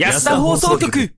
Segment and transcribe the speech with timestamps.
[0.00, 1.12] 安田放送局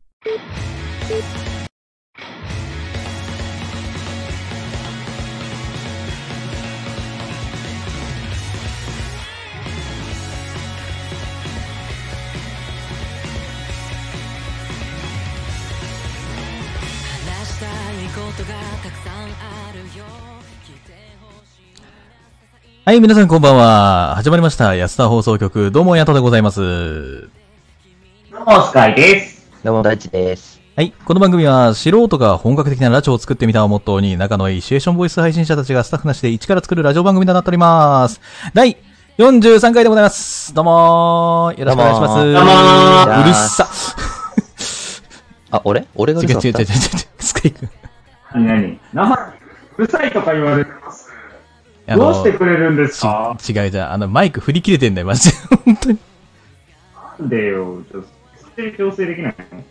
[22.84, 24.16] はい、皆さんこんばんは。
[24.16, 24.74] 始まりました。
[24.74, 27.41] 安田放送局、どうも、やとでございます。
[28.44, 29.48] どうも、スカイです。
[29.62, 30.60] どうも、大地です。
[30.74, 38.20] はい、この番組は、素人が本格的なラジオを作ってみたをモットーに、仲のいいシチュエーションボイス配信者たちがスタッフなしで一から作るラジオ番組となっております。
[38.52, 38.76] 第
[39.16, 40.52] 43回でございます。
[40.54, 42.14] どうもーよろしくお願いします。
[42.14, 43.68] どうもうもーうるっさ。
[45.52, 45.86] あ、俺？
[45.94, 46.66] 俺が違う違う違う違う違うう。。
[47.20, 47.70] スカイ君。
[48.34, 48.44] 何
[48.92, 49.08] 何？
[49.08, 49.34] な
[49.78, 51.08] うるさいとか言われてます。
[51.86, 53.36] どうしてくれるんですか？
[53.38, 53.92] ち違うじゃん。
[53.92, 55.36] あの、マイク振り切れてんだよ、マジで。
[55.64, 55.98] 本当に。
[57.20, 58.21] なんでよ、ちょっと、
[58.76, 59.62] 調整できないの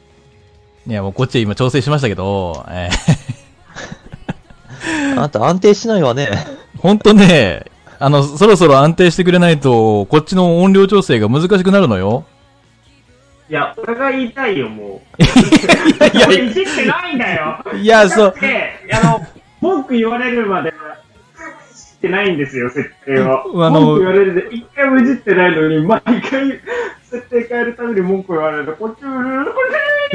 [0.87, 3.31] いや、もうこっちは今調整しましたけど、えー
[5.13, 6.29] あなた安定しないわね。
[6.79, 7.65] ほんとね、
[7.99, 12.25] あの、そろそろ安定してくれないと、こっちの音量調整が難しくなるのよ。
[13.49, 15.23] いや、俺が言いたいよ、もう。
[15.23, 17.63] いや、俺いじってないんだよ。
[17.75, 18.35] いや、そう。
[18.39, 19.27] で、あの、
[19.59, 20.73] 文句言われるまで、
[22.01, 23.63] ってないんですよ、設定を。
[23.63, 26.59] あの文句言われるで、一回もいじってないのに、毎回、
[27.03, 28.75] 設定変えるために文句言われる。
[28.75, 29.51] こっちも、こ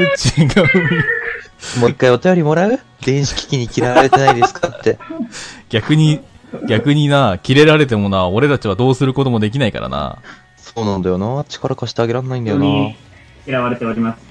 [0.03, 1.79] っち違う。
[1.79, 4.99] もう一回お便りもらう電子機器に嫌われてないですかって。
[5.69, 6.19] 逆に、
[6.67, 10.17] 逆にな、切れられてもな、俺たちはどうすることもできないからな。
[10.57, 11.45] そうなんだよな。
[11.47, 12.65] 力貸してあげらんないんだよな。
[12.65, 12.97] に
[13.47, 14.21] 嫌われております。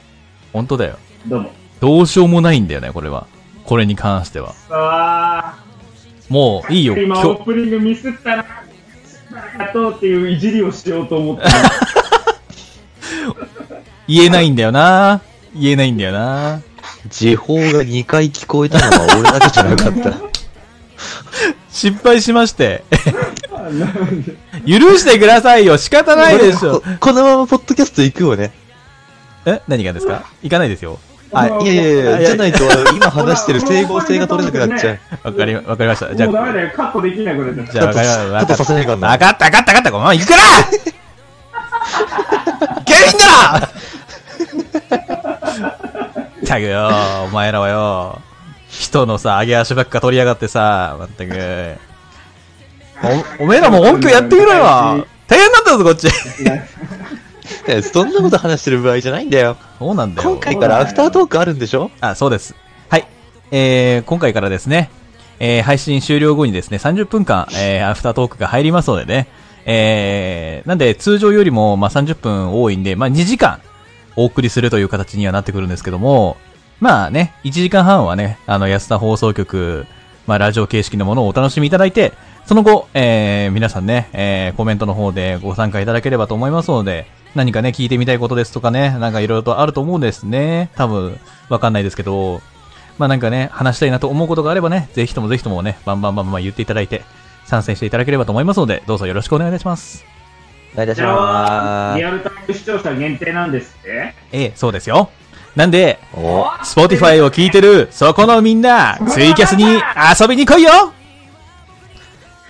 [0.52, 0.98] ほんとだよ。
[1.26, 1.52] どうも。
[1.80, 3.26] どうしようもないんだよね、これは。
[3.64, 4.54] これに関しては。
[4.70, 5.66] あ
[6.28, 6.94] もう、いいよ。
[6.94, 8.44] ー、今オープニングミスったな。
[9.58, 11.44] あとうっていういじりをしようと思って。
[14.08, 15.20] 言えないんだよな。
[15.54, 16.60] 言えないんだよな。
[17.09, 20.14] 時報が2回聞こえたのは俺だけじゃなかった。
[21.70, 22.84] 失敗しまして。
[24.66, 25.76] 許してくださいよ。
[25.76, 26.82] 仕方ないでしょこ。
[27.00, 28.53] このままポッドキャスト行くよね。
[29.44, 29.60] え？
[29.69, 30.25] 何がですか？
[30.43, 30.98] 行かないですよ。
[31.38, 32.64] あ、いやいやいや、じゃないと
[32.94, 34.98] 今話してる整合性が取れなくなっちゃう。
[35.24, 36.14] わかり、わかりました。
[36.14, 37.64] じゃあ、もうダメだよ、カットできないこれで。
[37.64, 38.30] じゃあ、わかりました。
[38.32, 39.91] カットさせないかんなわかった、わかった、わかった。
[39.91, 40.44] ごめん、行くからい
[42.84, 43.60] けるんだっ
[46.46, 46.91] たくよ、
[47.25, 48.20] お前らはよ、
[48.69, 51.76] 人のさ、上げ足ばっか取りやがってさ、まったく。
[53.41, 56.08] お、おめえらも音響やってみろよ大変なんだぞ、こっち。
[57.66, 59.56] いやそんなこと話してる場合じゃないんだよ。
[59.78, 60.31] そうなんだよ。
[60.31, 61.91] 今回からアフタートークあるんでしょ？
[62.00, 62.54] あ、そうです。
[62.88, 63.06] はい。
[63.50, 64.91] えー、今回からですね、
[65.41, 69.26] えー、配信終了後にですね、30分間、えー、アフタートークが入りますのでね、
[69.65, 73.60] えー、なんで通常よりも、まあ、30分多いんで、まあ、2時間
[74.15, 76.37] お送りするという形にはなってくるんですけども、
[76.81, 79.87] まあね、1時間半はね、あの、安田放送局、
[80.26, 82.12] まあ、ラジオ形式のものをお楽しみいただいて、
[82.47, 90.70] その後、えー、皆さんね、えー、コメントの方でご参加いただければと思いますので、何かね、聞いてみたいことですとかね、なんかいろいろとあると思うんですね。
[90.74, 91.20] 多分、
[91.50, 92.41] わかんないですけど、
[92.98, 97.04] まあなんかね、話したいなと思うことがあればね、ぜひともぜひともね、バンバンバンバン言っていただいて、
[97.44, 100.06] 参戦していただければと思いますので、どうぞよろしくお願いいたします。
[100.72, 104.14] お願いいたしまリアルタイム視聴者限定なんですって？
[104.32, 105.10] ええ、そうですよ。
[105.54, 106.19] なんで、す。
[106.19, 110.94] お Spotify を聞いてる、そこのみんな、ツイキャスに遊びに来いよ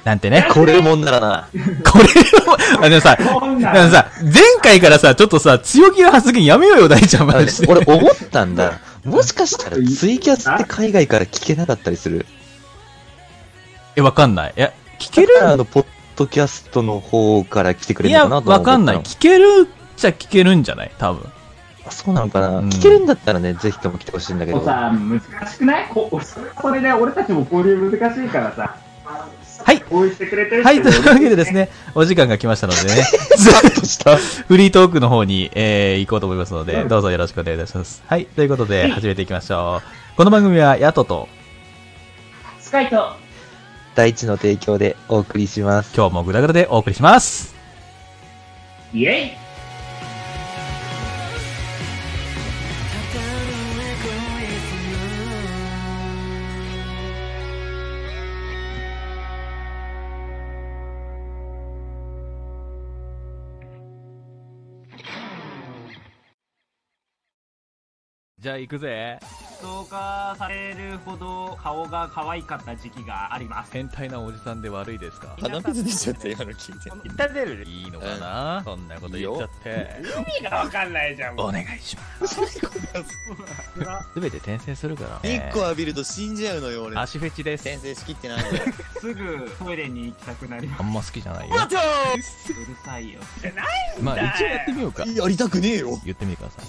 [0.06, 0.47] なんてね。
[0.53, 1.49] これもんならな。
[1.84, 7.67] これを、あのさ、こんなんあのさ、前回からさ、ちょっとさ、強気な発言やめようよ、大ちゃん、マジで。
[7.67, 8.78] 俺思ったんだ。
[9.05, 12.25] もしかしたらツイキャスって海外から聞けなかったりする。
[13.97, 14.55] え、わかんない。
[14.56, 15.28] いや、聞ける？
[15.43, 18.99] あの、ポッドキャストの方から来てくれいや、るのかなと思わかんない。
[19.00, 20.93] 聞けるっちゃ聞けるんじゃない？
[20.99, 21.23] 多分。
[21.84, 24.65] あそうなのかな、うん聞けるんだったらね、ぜひとも来てほしいんだけど。
[24.65, 25.88] さ、難しくない？
[25.93, 28.77] こそれはそれで俺たちも交流難しいからさ。
[29.66, 29.82] はい。
[29.91, 31.52] 応援してくれてるはい、というわけでです。
[31.52, 34.17] ね、お時間が来ましたのでね、さっとした。
[34.17, 38.00] フリートークの方に、えー、行こうと思いますので、どうぞよろしくお願いいたします。
[38.06, 40.17] はい、ということで、始めていきましょう。
[40.17, 41.29] この番組は、ヤトと、
[42.61, 43.17] スカイと、
[43.96, 45.93] 大地の提供でお送りします。
[45.96, 47.56] 今日もグダグダでお送りします。
[48.94, 49.45] イェイ
[68.46, 69.19] じゃあ行くぜ。
[69.58, 73.72] ストーカーされるほど顔が可愛かった時期があります。
[73.72, 75.34] 変態なおじさんで悪いですか？
[75.40, 76.90] 鼻水出ちゃった、今の聞いて。
[77.02, 79.96] 言った出るいいのかな、そんなこと言っちゃって。
[80.16, 81.34] 意味がわかんないじゃん。
[81.34, 82.37] お願いします。
[84.14, 85.46] すべて転生するから日ね。
[85.49, 86.96] 光浴びると死んじゃうのよ、俺。
[86.99, 87.64] 足フェチです。
[87.64, 88.62] 先生仕切ってないのよ。
[89.00, 90.82] すぐトイレに行きたくなります。
[90.82, 91.56] あんま好きじゃないよ。
[91.56, 91.76] うる
[92.84, 93.19] さいよ。
[93.40, 93.66] じゃない
[94.00, 95.04] まあ、一応やってみようか。
[95.04, 95.99] やりたくねえよ。
[96.04, 96.64] 言ってみてください。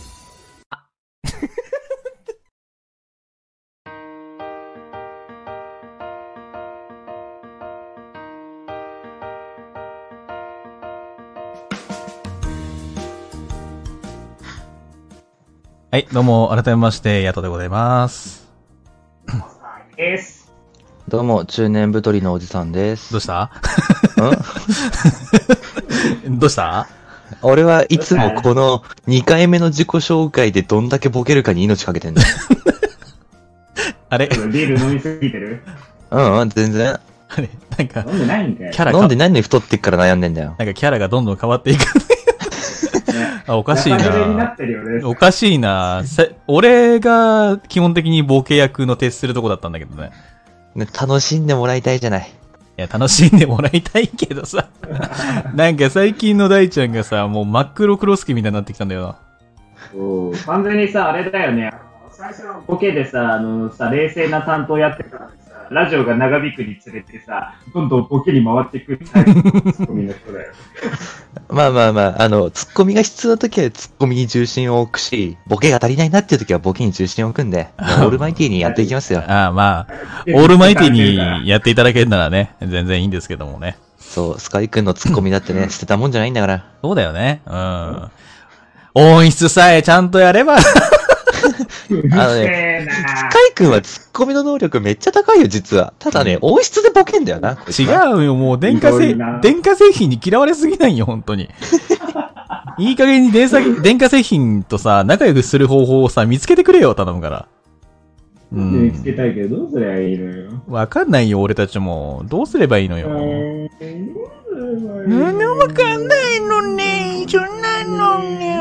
[15.89, 18.45] はい、どうも、改めまして、ヤトでございます。
[19.95, 20.51] です。
[21.07, 23.13] どうも、中年太りのおじさんです。
[23.13, 23.45] どうした？
[26.27, 26.35] ん？
[26.39, 26.89] どうした？
[27.41, 32.27] 俺はいつもこの2回目の自己紹介でどんだけボケるかに命かけてんだよ。
[34.09, 34.27] あれ？
[34.27, 35.63] ビール飲みすぎてる？
[36.11, 36.99] うんうん、全然。
[37.29, 38.71] あれなんか、飲んでないんかい。
[38.71, 40.55] キャラか飲んで何で太ってっから悩んでんだよ。
[40.59, 41.85] なんかキャラがどんどん変わっていく。
[43.47, 44.55] あ、おかしいな。
[45.05, 50.11] おかしいなせ俺が基本的にボケ役の徹するとこだったんだけどね。
[50.75, 52.29] ね楽しんでもらいたいじゃない。
[52.77, 54.67] いや、楽しんでもらいたいけどさ。
[55.55, 59.15] なんか最近の大ちゃんがさ、もう真っ黒クロスケみたいになってきたんだよな。
[59.93, 61.71] そう完全にさ、あれだよね。
[62.11, 65.31] 最初のボケでさ、あのさ、冷静な担当やってたのに
[65.67, 70.53] さ、ラジオが長引くにつれてさ、どんどんボケに回ってくるタイプのツッコミの人だよ。
[71.49, 79.23] まあまあまあ、あの、ツッコミが必要な時はツッコミに重心を置くし、ボケが足りないなっていう時はボケに重心を置くんで、 オールマイティーにやっていきますよ。
[79.27, 79.93] ああ、まあ、
[80.33, 83.77] オールマイティにやっていただけるならね、全然いいんですけどもね。
[83.99, 86.65] そう、スカイ君のツッコミだってね、捨てたもんじゃないんだから。
[86.81, 87.41] そうだよね。
[87.45, 88.09] うん。
[88.93, 90.57] 音質さえちゃんとやれば。
[92.11, 92.87] あのね、
[93.31, 95.93] カイ君はツッコミの能力めっちゃ高いよ、実は。
[95.99, 97.57] ただね、音質でボケんだよな。
[97.77, 101.49] 違はうよ、もう電化製電化製品に嫌われすぎないよ、本当に。
[102.79, 107.47] いい加減に電化 電化製品とさ、仲良くする方法をさ、見つけてくれよ、頼むから。
[108.51, 109.15] う見つけん。
[109.15, 110.51] たいけど、どうすりゃいいのよ。
[110.67, 112.23] わかんないよ、俺たちも。
[112.29, 113.09] どうすればいいのよ。
[115.07, 118.57] 何もわかんないのね、そんなのね。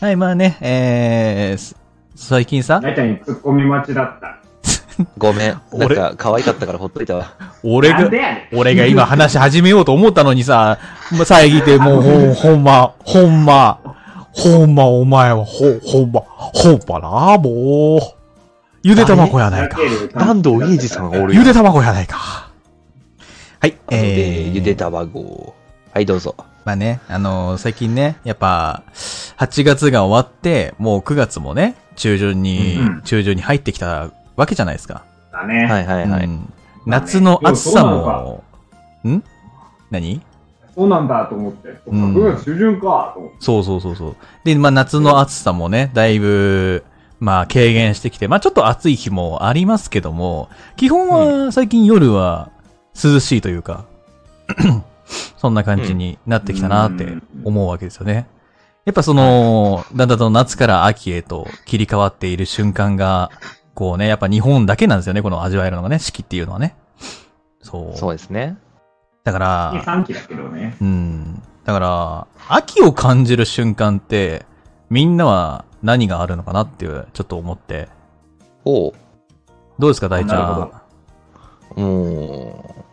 [0.00, 1.76] はい、まあね、えー、す
[2.14, 4.38] 最近さ、大ちゃんにツッコミ待ちだった。
[5.18, 5.50] ごめん。
[5.50, 7.34] なん俺か、可愛かったからほっといたわ。
[7.62, 8.58] 俺がなんで、やねん。
[8.58, 10.78] 俺が今話し始めようと思ったのにさ、
[11.12, 13.78] ま遮ってもうほん、ほんま、ほんま、
[14.32, 18.00] ほんまお前はほ、ほんま、ほんまな、もう。
[18.82, 19.78] ゆで卵やないか。
[20.14, 21.40] 安藤英二さんおるよ。
[21.40, 22.48] ゆで卵やないか。
[23.60, 25.54] はい、えー、えー、ゆで卵。
[25.92, 26.34] はい、どうぞ。
[26.70, 35.02] まあね、あのー最近ね、やっぱ、8月が終わって、もう9月もね、中旬に、うん中旬に入ってきたわけじゃないですか。
[35.32, 35.64] だね。
[35.64, 36.24] はいはいはい。
[36.26, 36.52] うん
[36.86, 38.44] 夏の暑さも、
[39.04, 39.20] ん？
[39.90, 40.22] 何？
[40.76, 41.68] そうなんだと思って。
[41.68, 43.36] そっか、うん9月中旬かと思って。
[43.40, 44.16] そうそうそうそう。
[44.44, 46.84] で、まあ夏の暑さもね、だいぶ、
[47.18, 52.50] まあ軽減してきて、まあちょっと暑い日もありますけども、基本は最近夜は
[52.94, 53.86] 涼しいというか、
[55.40, 58.28] そんな感じになってきたなって思うわけですよね。
[58.84, 63.30] やっぱその、だんだんと夏から秋へと切り替わっている瞬間が、
[63.72, 66.76] こうね、やっぱ日本だけなんですよね、この味わえるのがね、四季っていうのはね。
[67.62, 67.96] そう。
[67.96, 68.58] そうですね。
[69.24, 70.76] だから、3期だけどね。
[70.78, 71.42] うん。
[71.64, 74.44] だから、秋を感じる瞬間って、
[74.90, 77.88] みんなは何があるのかなっていう、ちょっと思って。
[78.66, 78.92] おう。
[79.78, 80.82] どうですか、大ちなるほゃ
[81.76, 81.82] どん。
[81.82, 82.84] も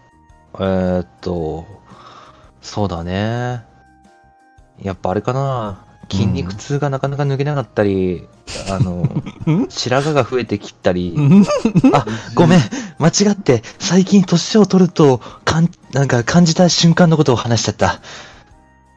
[0.54, 1.77] う、えー、っと、
[2.68, 3.64] そうだね。
[4.82, 5.86] やっぱあれかな。
[6.12, 8.28] 筋肉痛がなかなか抜けなかったり、
[8.70, 9.08] あの、
[9.70, 11.16] 白髪が増えてきたり、
[11.94, 12.06] あ、
[12.36, 12.60] ごめん、
[13.00, 18.02] 間違って、最近年を取ると、かん、なんか感じた瞬間のことを話しちゃった。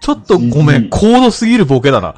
[0.01, 2.17] ちょっとごめん、高度すぎるボケだな。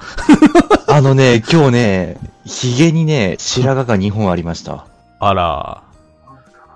[0.89, 2.17] あのね、今日ね、
[2.47, 4.87] 髭にね、白髪が2本ありました。
[5.21, 5.92] あら。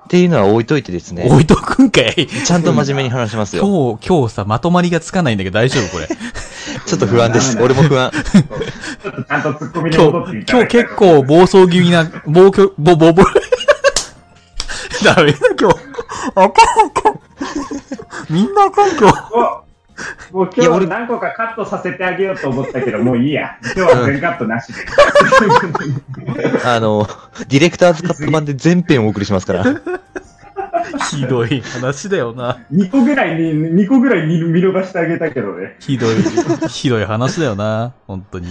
[0.07, 2.29] っていうのは置いといてですね、置いとくんかい。
[2.29, 3.65] ちゃんと真面目に話しますよ。
[3.67, 6.07] 今日、今日さ、まとまりがつかないんだけど大丈夫これ。
[6.87, 7.59] ちょっと不安です。
[7.61, 8.13] 俺も不安。
[8.13, 13.25] ちょっとちゃんとツッコミに今戻って今日結構暴走気味な、暴挙、ぼ、ぼ、ぼ、
[15.03, 15.77] ダメだ今日。
[16.29, 16.51] あかんあ
[17.03, 17.21] かん。
[18.31, 19.67] みんなあかん今日。
[20.33, 23.59] もう今日いや俺何個かカットさせてあげようと思ったけど、もういいや。
[23.77, 24.75] 今日は全カットなしで。
[26.65, 27.07] あの、
[27.49, 29.65] ディレクターズカット版で全編お送りしますから。
[31.11, 32.59] ひどい話だよな。
[32.73, 33.53] 2個ぐらいに、
[33.85, 35.77] 2個ぐらい見見逃してあげたけどね。
[35.81, 36.17] ひどい、
[36.69, 37.93] ひどい話だよな。
[38.07, 38.47] 本当に。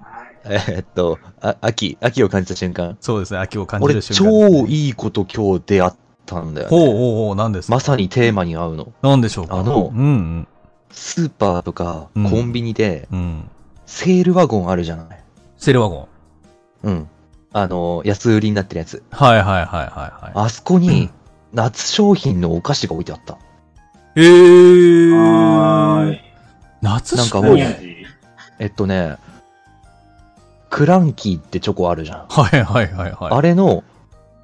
[0.46, 2.96] えーっと、あ秋、秋を感じた瞬間。
[3.00, 4.50] そうですね、秋を感じ俺、る瞬間。
[4.62, 5.92] 超いいこと今日出会っ
[6.26, 6.70] たんだよ、ね。
[6.70, 6.96] ほうほう
[7.28, 7.74] ほう、なんですか？
[7.76, 8.92] まさにテーマに合うの。
[9.02, 9.56] なんでしょうか？
[9.58, 10.48] あのうんうん。
[10.94, 13.50] スーパーとかうんコンビニで、うん。
[13.86, 15.24] セールワゴンあるじゃない。
[15.58, 16.08] セルワゴ
[16.82, 16.88] ン？
[16.88, 17.08] うん。
[17.52, 19.02] あの、安売りになってるやつ。
[19.10, 19.86] はいはいはいはい
[20.24, 20.32] はい。
[20.34, 21.10] あそこに、
[21.52, 23.38] 夏商品のお菓子が置いてあった。
[24.16, 25.16] えー。
[25.16, 26.20] はーい。
[26.82, 29.16] 夏なんかもうえっとね、
[30.68, 32.26] クランキーってチョコあるじゃん。
[32.28, 33.32] はいはいはいはい。
[33.32, 33.84] あれの、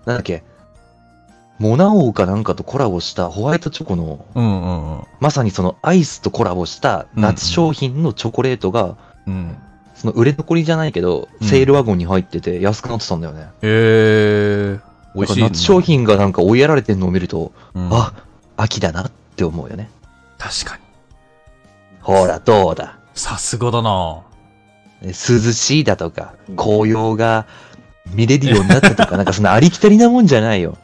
[0.07, 0.45] なんだっけ、
[1.61, 5.05] モナ王かなんかとコラボしたホワイトチョコの、うんうんうん。
[5.21, 9.57] まさにそのアイスとコラボした夏商品のチョコレートが、うん。
[9.95, 13.49] その売れ残りじゃないけど、うんセールワゴンに入ってて安くなってたんだよね。
[13.61, 14.91] えー。
[15.15, 15.81] 美味しい、だから夏商。
[15.83, 18.15] 品がなんか追いやられてんのを見ると、うん、あ、
[18.57, 19.91] 秋だなって思うよね。
[20.39, 20.83] 確かに。
[22.01, 22.99] ほら、どうだ？
[23.13, 24.23] さすがだな
[25.03, 27.47] 涼しいだとか、紅葉が
[28.15, 30.79] 見れるようになったとか、なんかそのありきたりなもんじゃないよ。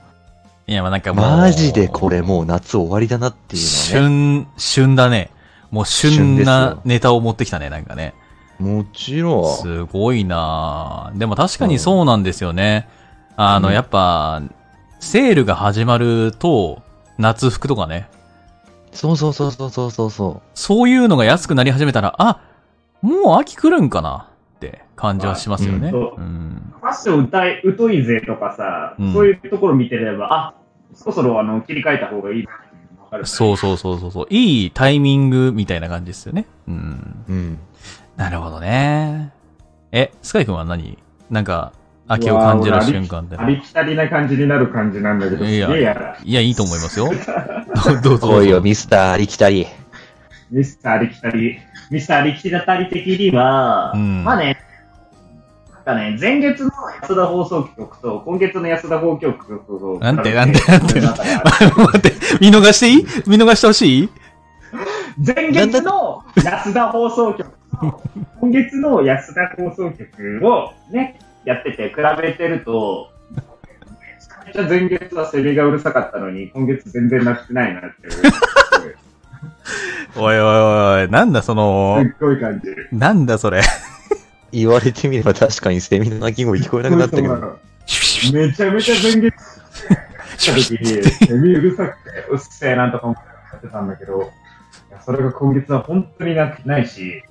[0.68, 1.24] いや、まあなんかもう。
[1.24, 4.46] マジでこれもう夏終わりだなっていうのはね。
[4.46, 5.30] 旬、旬だね。
[5.70, 8.14] もう旬なよネタを持ってきたね、なんかね。
[8.58, 9.56] もちろん。
[9.58, 12.88] すごいなぁでも確かにそうなんですよね。
[13.36, 14.42] あの、うんやっぱ、
[14.98, 16.82] セールが始まると、
[17.18, 18.08] 夏服とかね。
[18.92, 22.40] そうそうそうそうそうそうそそういうのが安くなり始めたら、あ、
[23.02, 25.90] もう秋来るんかなって感じはしますよね。
[25.90, 26.74] うんうん。
[26.80, 30.54] ファッション歌い、疎いぜとかさ、うんそういうところ見てれば、あ、
[30.94, 33.26] そろそろあの切り替えた方がいいなってわかる。
[33.26, 34.26] そうそうそうそうそう。
[34.30, 36.46] いいタイミングみたいな感じですよね。
[36.66, 37.24] うん。
[37.28, 37.32] う。
[37.32, 37.58] うん。
[38.16, 39.32] なるほどね。
[39.92, 40.98] え、スカイ君は何
[41.30, 41.72] なんか、
[42.08, 43.44] 秋を感じる瞬間ってあ。
[43.46, 46.16] りきたりな感じになる感じなんだけど、すいやげえやだ。
[46.24, 47.10] いや、いいと思いますよ。
[48.02, 48.60] どうぞどおいよ。
[48.60, 49.66] ミスターありきたり。
[50.50, 51.58] ミスターありきたり、
[51.90, 54.24] ミスターありきたり的には、うん。
[54.24, 54.58] まあね、
[55.72, 56.70] なんかね、前月の
[57.02, 61.00] 安田放送局と今月の安田放送局と、なんてなんてなんて。
[61.00, 63.06] 待って、 見逃していい？
[63.28, 64.08] 見逃してほしい？
[65.24, 67.48] 前月の安田放送局
[67.80, 68.02] と、
[68.40, 73.10] 今月の安田放送局をね、やってて、比べてると、
[74.44, 78.12] めちゃめちゃ前月はセリがうるさかったのに、今月全然なってないなっていう。
[80.14, 82.88] すおいおいおい、なんだその、っごい感じる。
[82.92, 83.62] なんだそれ。
[84.52, 87.58] 言われてみれば確かにセミの鳴き声聞こえなくなったけど。
[88.32, 89.34] めちゃめちゃ前月
[90.38, 93.16] 来た時に、セミうるさくて、うっせえなんとか思
[93.56, 94.22] ってたんだけど、
[94.90, 97.22] いやそれが今月は本当になくないし、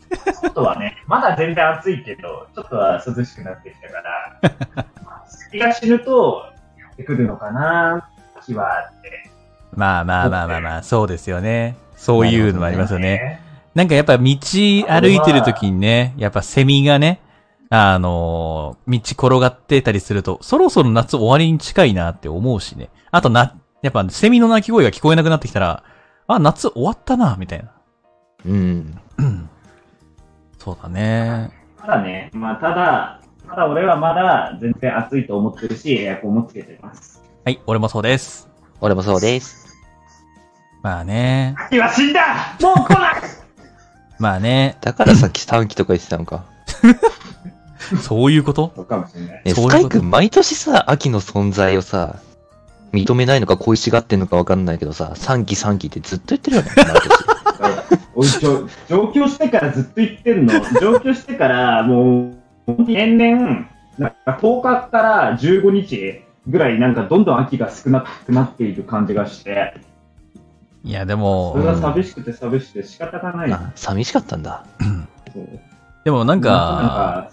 [0.41, 4.39] 外はね、まだ全然暑いけど、ちょっとは涼しくなってきたから、
[5.03, 6.43] まあセミが死ぬと、
[6.79, 9.29] やってくるのかな、秋はって。
[9.73, 11.75] まあまあまあまあまあ、そうですよね。
[11.95, 13.05] そういうのもありますよね。
[13.05, 13.41] ね。
[13.73, 17.21] なんかやっぱ道歩いてる時にね、やっぱセミがね、
[17.69, 22.89] あのー道転がってたりすると、そろそろ夏終わりに近いなって思うしね。
[23.11, 25.83] あとな、やっぱセミの鳴き声が聞こえなくなってきたら、
[26.27, 27.71] あ、夏終わったな、みたいな。
[28.45, 28.99] うん。
[30.57, 31.51] そうだね。
[31.79, 37.21] ただね、まあただ、ただ俺はまだ全然暑いと思ってるし、エアコンもつけてます。
[37.43, 38.49] はい、俺もそうです。
[38.81, 39.64] 俺もそうです。
[40.85, 41.55] まあね。
[41.57, 43.21] 秋は死んだもう来ない
[44.19, 44.77] まあね。
[44.81, 46.45] だからさっき短期とか言ってたのか。
[48.03, 48.71] そういうこと？
[48.75, 49.55] そうかもしれない。
[49.55, 52.19] スカイ君毎年さ、秋の存在をさ、
[52.93, 56.69] 認めないのか恋しがってんのかわかんないけどさ、3期3期ってずっと言ってるよね、
[58.87, 60.53] 上京してからずっと言ってんの。
[60.79, 62.29] 上京してから、も
[62.67, 63.65] う、年々、
[63.97, 69.73] なんか10日から15日ぐらい、なんかどんどん秋が少なくなっている感じがして、
[70.85, 73.51] いや、でそもれ、が寂しくて寂しくて仕方がない。
[73.51, 74.63] あ、寂しかったんだ。
[76.03, 77.31] でもなんか、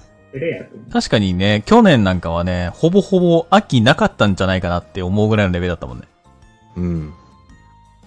[0.91, 6.05] 確かにね、去年なんかはね、ほぼほぼ秋なかったんじゃないかなって思うぐらいのレベルだったもんね。
[6.77, 7.13] うん。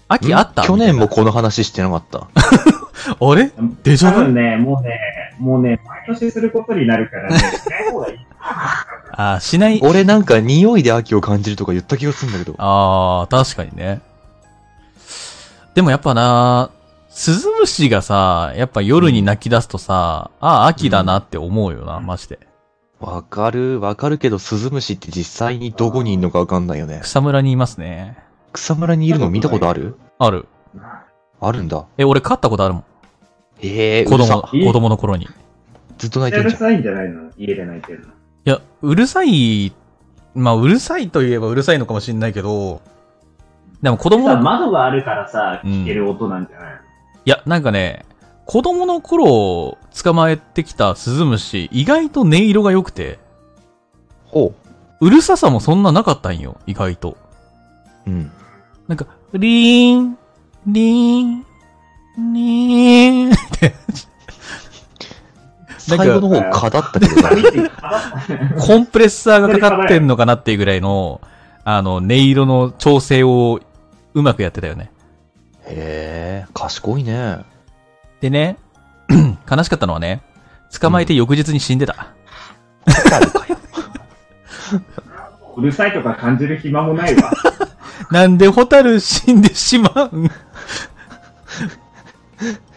[0.08, 0.64] 秋あった？
[0.64, 2.28] 去年もみこの話してなかった？
[3.24, 3.52] あれ？
[3.84, 4.22] デジャブ？
[4.22, 5.00] 多分ね、もうね、
[5.40, 8.20] もうね、毎年することになるからね、しない方がいい。
[9.12, 9.80] あ、しない？
[9.84, 12.56] 俺なんか匂いで秋を感じるとか言った気がするんだけど。
[12.58, 14.02] ああ、確かにね。
[15.76, 16.72] でもやっぱな、
[17.10, 22.40] スズムシがさ、やっぱ夜に泣き出すとさ、ああ、秋だなって思うよな、マジで。
[23.00, 27.02] わかる、わかるけど、スズムシって実際にどこにいるのかわかんないよね。
[27.04, 28.18] 草むらにいますね。
[28.54, 29.98] 草むらにいるの見たことある？
[30.18, 30.48] ある。
[31.42, 31.86] あるんだ。
[31.98, 32.84] え、俺飼ったことあるもん。
[33.62, 34.42] ええー、子供。
[34.42, 35.26] 子供の頃に。
[35.26, 35.28] い
[35.98, 36.70] ずっと泣いうるてんじゃん。
[36.70, 37.32] さいんじゃないの？
[37.38, 38.08] 家で泣いてるの。
[38.46, 39.74] や、うるさい、
[40.36, 42.82] まあ、うるさいといえばうるさいのかもしんないけど、
[43.86, 46.80] でも子供さの、窓があるからさ、聞ける音なんじゃないの、い
[47.26, 48.04] や、なんかね、
[48.48, 53.20] 子供の頃捕まえてきたスズムシ、意外と音色が良くて、
[54.26, 54.56] ほ
[55.02, 57.16] うるささもそんななかったんよ、意外と。
[58.08, 58.10] う。
[58.10, 58.32] うん。
[58.88, 60.18] なんか、リーン、
[60.66, 61.46] リーン、
[62.34, 63.76] リーンって、
[65.78, 67.30] 最後の方、蚊だったけどな。
[67.30, 68.02] 見てか
[68.58, 71.22] コンプレッサーがかかってんのかなっていうぐらいの、
[71.68, 73.60] あの、音色の調整を
[74.16, 74.92] うまくやってたよね。
[75.66, 77.40] へえ、賢いね。
[78.22, 78.58] でね、
[79.50, 80.22] 悲しかったのはね、
[80.80, 82.08] 捕まえて翌日に死んでた。
[85.58, 87.32] うるさいとか感じる暇もないわ。
[88.10, 90.32] なんでホタル死んでしまうん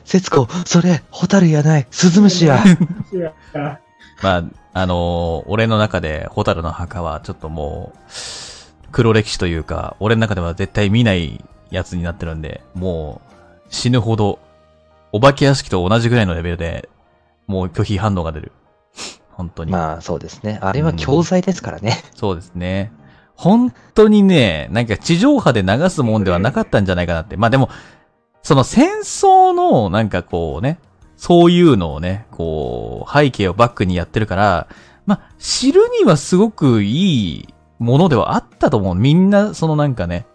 [0.05, 2.65] 節子、それ、ホタルやない、スズムシや。
[4.23, 7.99] まあ、あのー俺の中でホタルの墓はちょっともう、
[8.93, 13.35] 黒歴史というか、俺の中では絶対見ないやつになってるんで、もう、
[13.71, 14.39] 死ぬほど、
[15.13, 16.89] お化け屋敷と同じぐらいのレベルで、
[17.47, 18.53] もう拒否反応が出る。
[19.33, 19.73] 本当に。
[19.73, 20.59] まあ、そうですね。
[20.63, 22.03] あれは教材ですからね。
[22.15, 22.93] そうですね。
[23.35, 27.37] 本当にね、なんか地上波で流すもんではなかったんじゃないかなって。
[27.37, 27.71] まあでも、
[28.43, 30.79] その戦争の、なんかこうね、
[31.17, 34.69] そういうのをね、こう、背景をバックにやってるから、
[35.07, 38.95] まあ、知るにはすごくいいものではあったと思う。
[38.95, 40.27] みんな、そのなんかね、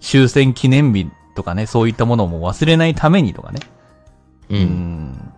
[0.00, 3.60] 終戦記念日とかね、そういったものも忘れないためにとかね。
[4.48, 4.56] う。
[4.56, 5.32] うんん。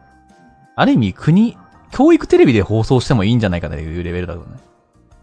[0.76, 1.56] ある意味、国、
[1.90, 4.46] 教育テレビで放送してもいいんじゃないかなというレベルだとね。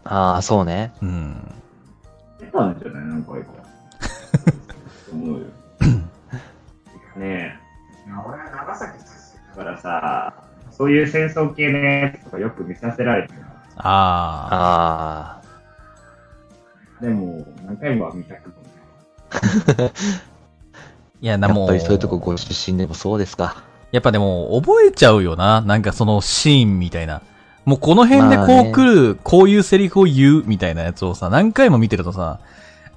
[0.04, 0.92] ああ、そうね。
[1.02, 1.54] うん。
[2.38, 3.32] 出たんじゃないなんか、
[5.12, 5.46] 思うよ。
[7.16, 7.52] ねえ。
[8.26, 8.98] 俺は長崎
[9.56, 10.34] だからさ、
[10.70, 13.40] そういう戦争系のやつとかよく見させられてる
[13.76, 14.54] ああ。
[14.54, 15.39] ああ。
[17.00, 19.90] でも、何回もは見たくない。
[21.22, 21.58] いや、なもう。
[21.60, 23.62] やっぱりそういうとこご出身でもそうですか。
[23.92, 25.60] やっぱでも、覚えちゃうよな。
[25.60, 27.22] なんかそのシーンみたいな。
[27.64, 32.40] もうこの辺でこまあねう来る、こういうセリフを言うみたいなやつをさ、何回も見てるとさ、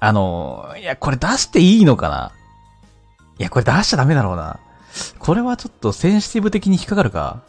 [0.00, 2.32] あの、いや、これ出していいのかな？
[3.38, 4.58] いや、これ出しちゃダメだろうな。
[5.18, 7.40] これはちょっとセンシティブ的に引っかかるか？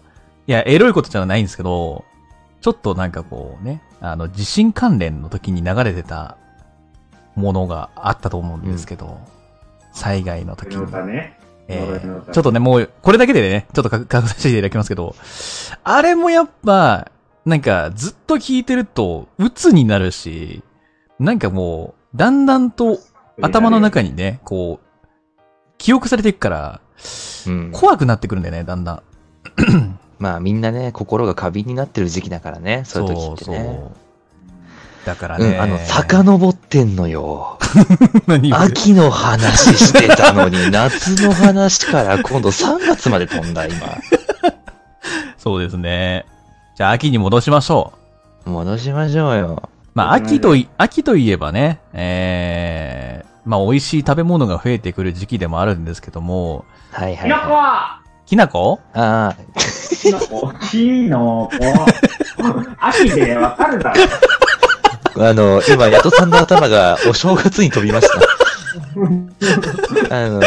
[0.47, 2.03] いや、エロいことじゃないんですけど、
[2.61, 6.37] ちょっとなんかこうね、あの、地震関連の時に流れてた
[7.35, 9.19] ものがあったと思うんですけど、
[9.93, 11.37] 災害の時にね。
[11.67, 15.15] えーちょっとね、もう、これだけでね、ちょっとか書かせていただきますけど、
[15.83, 17.11] あれもやっぱ、
[17.43, 20.63] なんか、ずっと聞いてると、鬱になるし、
[21.19, 22.99] なんかもう、だんだんと
[23.41, 25.05] 頭の中にね、こう、
[25.77, 26.81] 記憶されていくから、
[27.47, 27.71] うん。
[27.71, 29.01] 怖くなってくるんだよね、だんだん。
[30.17, 33.79] まあみんなね、心が過敏になってる時期だからね、そういう時ってね。
[35.05, 35.45] だからね。
[35.45, 37.59] うん、あの、遡ってんのよ。
[38.51, 43.75] 秋の話してたのに、夏の話から 今度3月まで飛んだ、今。
[45.37, 46.25] そうですね。
[46.75, 47.93] じゃあ、秋に戻しましょ
[48.45, 48.49] う。
[48.49, 49.69] 戻しましょうよ。
[49.93, 58.01] まあ、秋とい、秋といえばね、えー、まあ、美味しい食べ物が増えてくる時期でもあるんですけども、はいはい、キノコは？
[58.25, 58.79] きなこ？
[58.95, 58.97] い。
[58.97, 59.35] ああ、
[60.01, 64.01] キノコキノコ秋でわかるだろ。
[65.17, 68.19] あの、今、ヤトさんの頭がお正月に飛びました。
[70.15, 70.41] あの、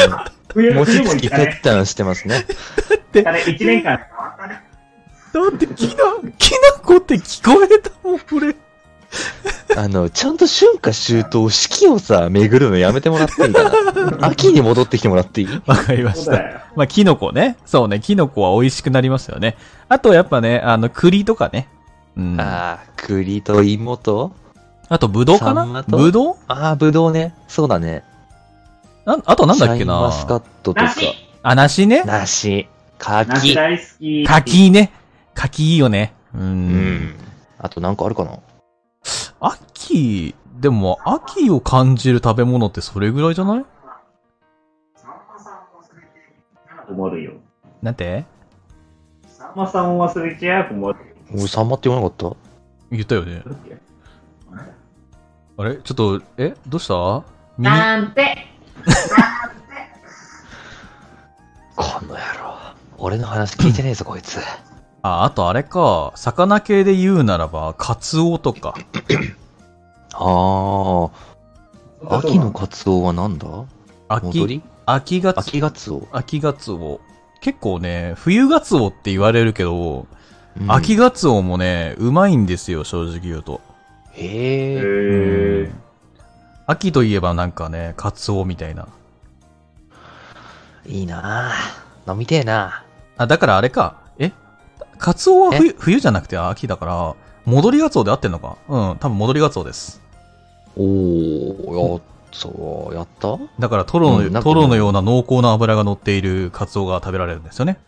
[0.52, 1.62] 冬餅つきペッ。
[1.62, 2.44] タンしてますね。
[3.24, 3.98] あれ、一年間。
[3.98, 5.94] だって、きな、
[6.38, 8.54] きなこって聞こえたもん、俺。
[9.76, 14.26] あの、ちゃんと春夏秋冬、四季をさ、巡るのやめてもらっていいかな。
[14.28, 15.62] 秋に戻ってきてもらっていい？
[15.66, 16.32] わかりました。
[16.76, 17.56] まあ、キノコね。
[17.64, 19.56] そうね、キノコは美味しくなりますよね。
[19.88, 21.68] あと、やっぱね、あの、栗とかね。
[22.16, 22.40] うん。
[22.40, 24.32] あああ、栗と芋と、
[24.98, 25.64] と、ぶどうかな？
[25.64, 25.98] サンマと？
[25.98, 27.34] ぶどうああ、ぶどうね。
[27.46, 28.04] そうだね。
[29.04, 30.84] なんあとなんだっけシャインなマスカットとか。
[30.84, 32.02] 梨あ、梨ね？
[32.04, 33.54] 梨、梨柿。
[33.54, 34.24] 大好き。
[34.24, 34.92] 柿ね。
[35.34, 36.14] 柿いいよね。
[36.34, 36.38] う。
[36.38, 36.68] うん
[37.10, 37.14] ん。
[37.58, 38.38] あとなんかあるかな？
[39.40, 43.64] 秋、でも、秋を感じる食べ物ってそれぐらいじゃない？
[46.88, 47.32] 困るよ。
[47.82, 48.24] なんて？
[49.26, 50.98] さんまさんを忘れちゃう困る。
[51.32, 52.36] 俺、サンマって言わなかった？
[52.90, 53.42] 言ったよね。
[55.60, 55.76] あれ？
[55.78, 56.54] ちょっと、え？
[56.68, 57.24] どうした？
[57.58, 58.00] 耳な？
[58.00, 58.46] んて。
[61.74, 62.56] この野郎。
[62.96, 64.38] 俺の話聞いてねえぞ、 こいつ。
[65.02, 66.12] あ、あとあれか。
[66.14, 68.74] 魚系で言うならば、カツオとか。
[70.14, 71.08] あ
[72.08, 73.46] あ、秋のカツオはなんだ？
[73.48, 73.66] 戻
[74.08, 74.62] 秋、り？
[74.86, 76.06] 秋ガツ、秋ガツオ。
[76.12, 77.00] 秋ガツオ。
[77.40, 80.06] 結構ね、冬ガツオって言われるけど、
[80.60, 83.60] うん秋ガツオもね、うまいんですよ、正直言うと。
[84.18, 84.78] へへ
[85.62, 85.70] え。
[85.70, 85.72] ー。
[86.66, 88.88] 秋といえばなんかね、カツオみたいな。
[90.86, 91.52] いいなあ
[92.10, 92.84] 飲みてえな
[93.16, 93.96] あ、だからあれか。
[94.18, 94.32] え？
[94.98, 98.56] カツオは冬、冬じゃなくて秋だから、戻りガツオで合ってんのか？
[98.68, 100.00] うん、多分戻りガツオです。
[100.76, 102.00] おー、や、
[102.32, 103.38] そう、やった？
[103.58, 107.78] だからトロの、うんトロのような濃厚な脂が乗っているカツオが食べられるんですよね。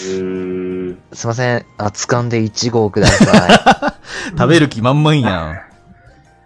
[0.00, 1.66] すいません。
[1.78, 3.94] 熱燗で1号くださ
[4.36, 5.60] 食べる気満々やん。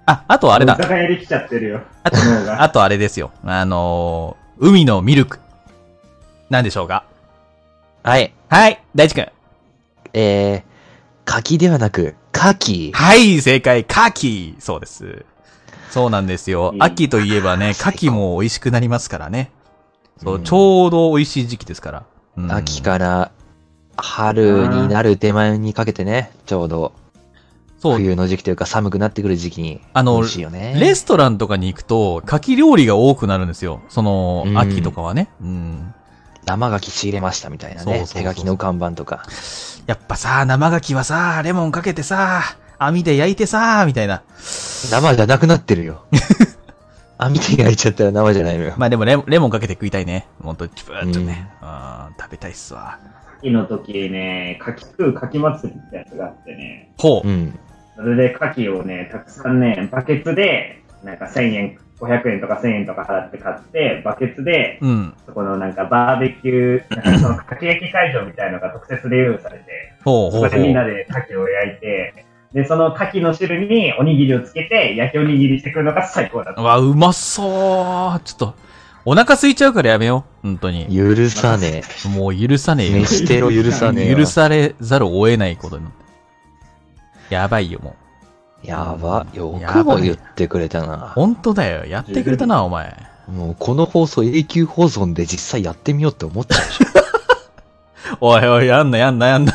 [0.07, 0.83] あ、あとあれだ居。
[0.83, 1.81] 酒屋できちゃってるよ。
[2.03, 2.19] あと
[2.63, 3.31] あとあれですよ。
[3.45, 5.41] あのー海のミルク。
[6.49, 7.05] なんでしょうか？
[8.05, 8.09] い。
[8.09, 8.33] はい。
[8.49, 9.29] はい、大地くん。
[10.13, 10.63] えー、
[11.25, 12.93] 柿ではなく、柿。
[12.95, 15.25] はい、正解、カキそうです。
[15.91, 16.79] そうなんですよい。
[16.79, 19.51] い秋といえばね、最高カキも美味しくなりますからね。
[20.23, 22.03] そう、うんちょうど美味しい時期ですから。
[22.37, 23.31] うん秋から
[23.97, 26.93] 春になる手前にかけてね、ちょうど
[27.85, 30.75] そう、冬の時期というか寒くなってくる時期にあの美味しいよね。
[30.81, 33.83] レストランとかに行くと、牡蠣料理が多くなるんですよ。
[33.91, 35.29] そのう、ん秋とかはね。
[35.43, 35.95] うん。
[36.47, 37.85] 生牡蠣仕入れましたみたいなね。
[37.85, 39.23] そうそうそう手書きの看板とか。
[39.87, 42.41] やっぱさ、生牡蠣はさ、レモンかけてさ、
[42.79, 44.23] 網で焼いてさ、みたいな。
[44.39, 46.07] 生じゃなくなってるよ。
[47.19, 48.73] 網で焼いちゃったら生じゃないのよ。
[48.79, 50.27] まあでもレモンレモンかけて食いたいね。
[50.43, 51.51] ほんと、チューっとね。
[51.61, 52.99] うん、食べたいっすわ。
[53.45, 57.29] 秋の時ね、牡蠣食う牡蠣祭りってやつがあってね、ほう。
[57.29, 57.59] うん。
[57.95, 65.15] それで牡蠣をね、たくさんね、バケツで、なんか1000円、500円とか1000円とか払って買って、バケツで、うん。
[65.27, 69.65] そこのなんかバーベキュー、なんかその牡蠣焼き会場みたいのが特設で用意されて、
[70.03, 70.87] ほうほうほそこでみんなう。
[70.87, 76.63] で牡蠣を焼いて、で、その牡蠣の汁におにぎりをつけて、焼きおにぎりしてくるのが最高だった。
[76.63, 77.43] うわ、うまそ
[78.17, 78.21] う。
[78.21, 78.55] ちょっと、
[79.07, 80.43] お腹空いちゃうからやめよう。
[80.43, 80.87] 本当に。
[80.87, 81.83] 許さね
[82.17, 82.89] もう許さねえ。
[82.89, 82.99] えよ。
[83.03, 84.19] 飯テロ許さねえよ。
[84.19, 85.93] 許されざるを得ないことになっ
[87.29, 87.35] て。
[87.35, 87.97] やばいよ、も
[88.65, 88.67] う。
[88.67, 89.27] やば。
[89.35, 91.13] よくも言ってくれたな。
[91.15, 91.85] 本当だよ。
[91.85, 92.97] やってくれたな、お前。
[93.29, 96.61] もうこの放送永久保存で実際やってみようって思っちゃう。
[98.21, 99.53] おいおい、やんな、やんな、やんな。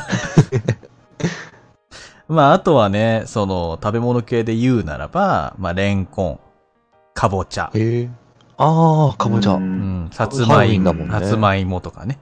[2.28, 6.40] まあ、あとはね、その、食べ物系で言うならば、まあ、レンコン、
[7.14, 7.72] かぼちゃ。
[8.62, 9.56] ああ、かぼちゃう。
[9.56, 12.20] うんん、さつハロウィまいも、ンだもんねさつまいもとかね。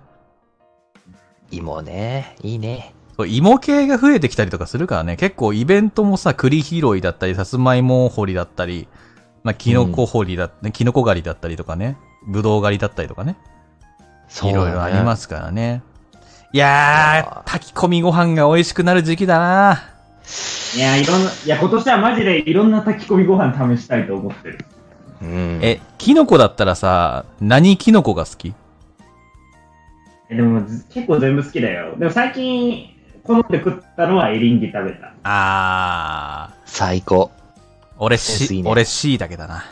[1.49, 2.35] 芋ね。
[2.43, 2.93] いいね。
[3.17, 8.87] そう芋系が増えてきたりとかするからね、結構イベントもさ、栗拾いだったり、さつまいも掘りだったり、
[9.43, 11.97] まあ、キノコ掘りだった、キノコ狩りだったりとかね、
[12.27, 13.35] ぶどう狩りだったりとかね、
[14.27, 15.81] そういろいろありますすからね。
[16.53, 19.83] いやー、あ炊き込みご飯が美味しくなる時期だな。
[20.75, 24.59] いや、いろんな、いや、今年はマジでいろんな炊き込みご飯試したいと思ってる。
[25.21, 25.59] うん。
[25.61, 28.53] え、キノコだったらさ、何キノコが好き？
[30.29, 31.95] えでも、ず結構全部好きだよ。
[31.97, 32.89] でも最近、
[33.23, 35.13] 好んで食ったのはエリンギ食べた。
[35.23, 37.31] あー、最高。
[37.97, 39.65] 俺し、いいね俺しいたけだな。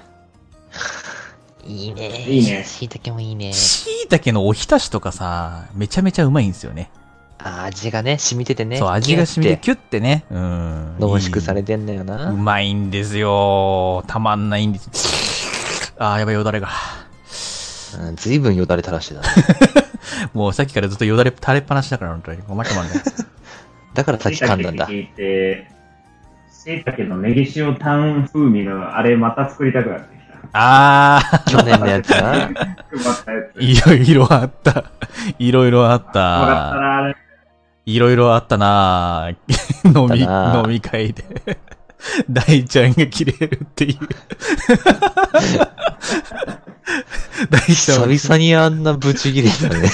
[1.65, 2.25] いいね。
[2.27, 3.53] いいねしいたけもいいね。
[3.53, 6.91] しいたけのおひたしとかさ、めちゃめちゃうまいんですよね。
[7.37, 8.77] あ味がね、染みててね。
[8.77, 10.25] そう、味が染みてキュッてね。
[10.31, 10.95] うん。
[10.99, 12.31] 濃縮されててんだような。
[12.31, 14.03] まいんですよ。
[14.07, 14.89] たまんないんです。
[15.97, 16.69] あー、やばいよだれが。
[17.99, 19.27] うんずいぶんよだれ垂らしてたね。
[20.33, 22.39] もうさっきからずっとよだれ垂れっぱなしだから、本当に。
[22.47, 22.97] ごまかまんない。
[23.93, 24.91] だから先噛んだんだ椎茸。
[24.91, 25.67] 聞いて、
[26.51, 30.49] 椎茸のネギ塩タン風味のあれまた作りたくなってきた。
[30.53, 32.21] あー、去年のやつな。
[32.21, 32.53] 配っ
[33.25, 33.61] たやつ。
[33.61, 34.83] いろいろあった。
[35.39, 36.03] いろいろあっ。
[36.11, 37.15] たな、あれ。
[37.85, 39.35] いろいろあったなぁ
[39.87, 40.19] 飲み、
[40.59, 41.23] 飲み会で。
[42.29, 43.97] 大ちゃんが切れるっていう。
[47.49, 49.89] 大ちゃんは久々にあんなブチギレたね。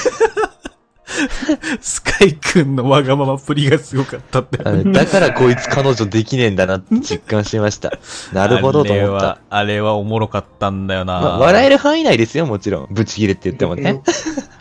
[1.81, 4.57] スカイくんのわがままプリがすごかったって。
[4.57, 7.91] だからこいつ彼女できねえんだなって実感しました。
[8.33, 12.87] なるほどと思ったあれは。、あれはおもろかったんだよな、まあ、笑える範囲内ですよ、もちろん。
[12.91, 14.01] ブチギレって言ってもね。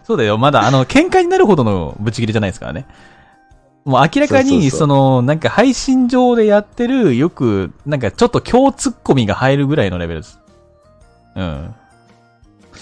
[0.05, 0.39] そうだよ。
[0.39, 2.87] まだ、あの、喧嘩になるほどのブチ切れじゃないですからね。
[3.91, 10.39] もう明らかに、その、なんか配信上でやってる、よく、なんかちょっと強ツッコミが入るぐらいのレベルです。
[11.35, 11.75] うん。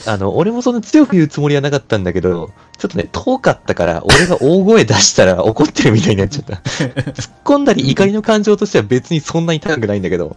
[0.07, 6.57] あの、俺もそんな強く言うつもりはなかったんだけど、ちょっとね、遠かったから、俺が大声出したら怒ってるみたいになっちゃった。
[6.62, 10.37] 突っ込んだり怒りの感情としては別にそんなに高くないんだけど、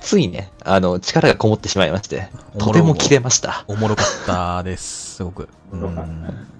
[0.00, 2.28] ついね、あの、力がこもってしまいまして、
[2.58, 3.64] とても切れました。
[3.68, 5.16] おもろかったです。
[5.16, 5.48] すごく。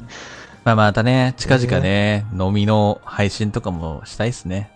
[0.65, 4.71] まあまたね、近々ね、飲みの配信とかもしたいっすね。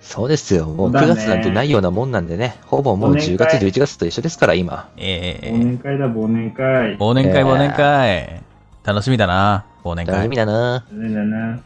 [0.00, 0.66] そうですよ。
[0.66, 4.88] もう9だね月なんてないようなもんなんでね、ほぼもう10月、忘年会11月と一緒ですから、今。
[4.96, 6.96] 忘ええ年会だ、忘年会。
[6.98, 8.42] 忘年会、えー忘年会。
[8.84, 10.36] 楽しみだな、忘年会楽しみ。
[10.36, 11.58] だなそれだな。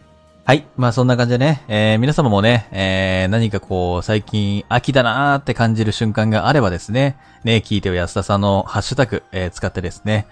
[0.44, 0.64] はい。
[0.76, 10.26] まあそんな感じでね、えー皆様もね、えー何かこう、最近秋だなーって感じる瞬間があればですね、ね、聞いてよ安田さんのハッシュタグ、えー使ってですね、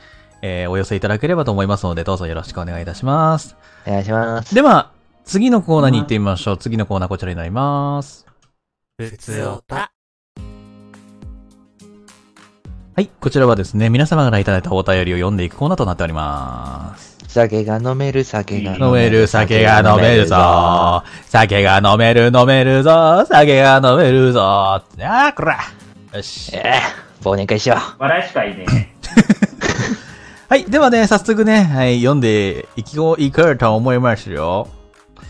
[0.47, 3.57] えーお寄せいただければと思いますので、どうぞよろしくお願いいたします。
[3.87, 4.55] お願いします。
[4.55, 4.91] では、
[5.25, 6.57] 次のコーナーに行ってみましょう。
[6.57, 8.27] 次のコーナーこちらになります。
[8.99, 9.91] ふつおた
[12.95, 17.17] はい、こちらはですね、皆様からいただいたお便りを読んでいくコーナーとなっております。
[17.29, 21.03] 酒が飲める、酒が飲める、酒が飲めるぞ。
[21.27, 23.27] 酒が飲める、飲めるぞ。
[23.27, 24.41] 酒が飲めるぞ。
[24.43, 25.59] あー、こら。
[26.15, 26.57] よし。
[26.57, 26.63] え
[27.03, 28.67] え忘年会しよ笑いしかいね
[30.49, 34.69] はい、ではね、早速ね、はい、読んでいきこう、いこうと思いますよ。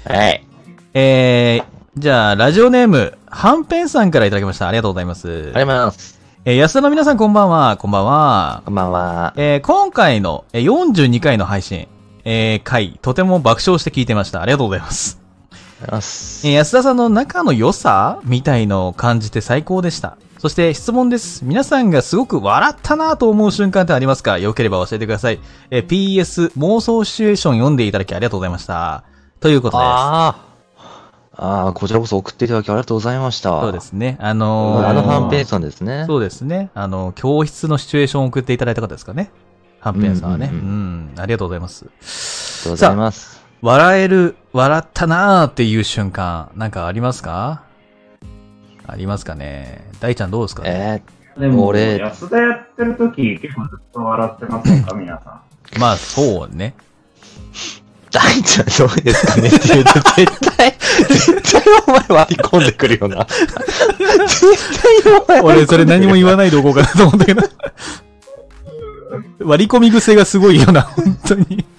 [0.06, 0.12] う。
[0.12, 0.46] はい。
[0.92, 4.68] えー、じゃあ、ラジオネーム、はんぺんさんからいただきました。
[4.68, 5.26] ありがとうございます。
[5.26, 6.20] ありがとうございます。
[6.44, 8.62] えー安田の皆さんこんばんは、こんばんは。
[8.66, 9.32] こんばんは。
[9.36, 11.88] えー今回のえー42回の配信、
[12.24, 14.42] えー回、とても爆笑して聞いてました。
[14.42, 15.18] ありがとうございます。
[15.50, 20.18] ありがとうございますえー安田さんの仲の良さみたいのを感じて最高でした。
[20.46, 21.44] そして質問です。
[21.44, 24.38] 皆さんがすごく笑ったなと思う瞬間ってありますか？
[24.38, 25.40] よければ教えてください。
[25.70, 29.02] えー PS 妄想シチュエーション読んでいただきありがとうございました。
[29.40, 29.84] ということです。
[29.84, 30.36] あ
[31.34, 31.64] あ。
[31.64, 33.60] ああ、こちらこそ送っていただきありがとうございました。
[33.60, 34.18] そうですね。
[34.20, 36.04] あのーあのはんぺんさんですね。
[36.06, 36.70] そうですね。
[36.74, 39.32] あの、教室のシチュエーションを送っていただいた方ですかね？
[39.80, 40.48] はんぺんさんはね。
[40.52, 40.68] ううんんうん
[41.16, 41.86] うん、ありがとうございます。
[41.86, 43.42] ありがとうございます。
[43.62, 47.65] 笑える、笑ったなーっていう瞬間、なんかありますか？
[48.86, 49.84] ありますかね？
[50.00, 51.02] 大ちゃんどうですかね、
[51.36, 55.40] えでも、俺安田やってる時結構ずっと笑ってませんか皆さん。
[55.80, 56.74] まあ、そうね。
[58.10, 59.48] ー、大ちゃんどうですかね？
[59.48, 60.74] って言うと絶対、
[61.08, 63.26] 絶対お前割り込んでくるよな。
[63.26, 67.42] 絶対お前俺、それ何も言わないでおこうかなと思ったけど。
[69.40, 71.64] 割り込み癖がすごいよな、本当に。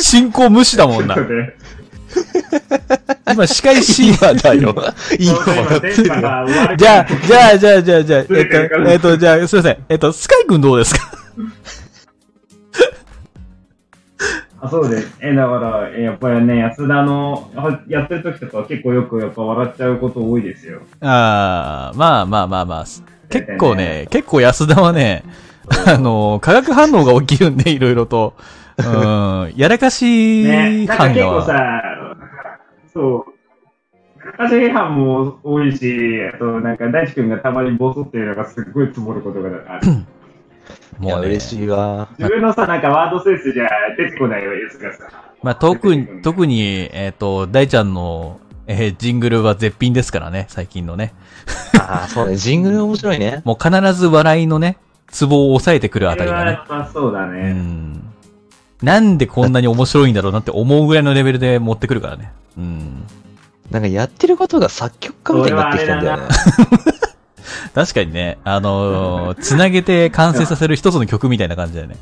[0.00, 1.16] 進行無視だもんな
[3.32, 4.74] 今、司会し、今だよ。
[5.18, 6.02] 今そう今笑ってるよ。
[6.04, 9.76] 電波が悪くじゃあ、じゃあ、じゃあ、じゃあ、じゃあ、えっと、えっと、じゃあ、すいません。
[9.88, 11.00] えっと、スカイ君どうですか
[14.64, 15.18] あそうです。
[15.20, 17.50] え、だから、やっぱりね、安田の
[17.86, 20.80] やってる時とか結構よくやっぱ笑っちゃうこと多いですよ。
[21.02, 22.84] ああ、まあまあまあまあ、
[23.28, 25.22] 結構ね、結構安田はね、
[25.86, 28.34] あの、化学反応が起きるんで、いろいろと。
[28.78, 31.82] うん、やらかしね、なんか感が、結構さ、
[32.94, 39.88] そう、中地批判も多いし、あとなんか大地君がたまにボソっていうのがすっごい積もることがある。
[40.98, 42.08] もうね、嬉しいわ。
[42.18, 45.10] 自分のさ、なんかワードセンスじゃ出てこないやつがさ、
[45.42, 51.12] まあ特に、特に、えっ、と、大ちゃんの、えージングルは絶品ですからね、最近のね。
[51.78, 52.36] ああ、そうね。
[52.36, 53.42] ジングル面白いね。
[53.44, 54.78] もう必ず笑いのね、
[55.08, 56.58] ツボを抑えてくるあたりがね
[56.92, 57.52] そうだうね。
[57.52, 58.02] ん。
[58.82, 62.32] なんでこんなに面白いんだろうなって思うぐらいのレベルで持ってくるからね。
[62.56, 63.06] うん。
[63.70, 66.22] なんかやってることが作曲家みたいになってきたんだよね。
[67.74, 71.96] 確かにね、あのーつなげて完成させる一つの曲みたいな感じだよね。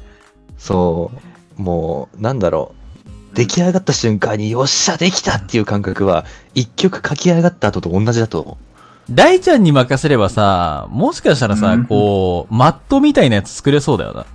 [0.58, 1.10] そ
[1.58, 1.62] う。
[1.62, 2.74] もう、なんだろ
[3.32, 3.36] う。
[3.36, 8.56] 出来上がった瞬間に、よっしゃ、できたっていう感覚は、一曲書き上がった後と同じだと思う。
[9.10, 14.26] 大ちゃんに任せればさ、もしかしたらさ、うんこう、マットみたいなやつ作れそうだよな。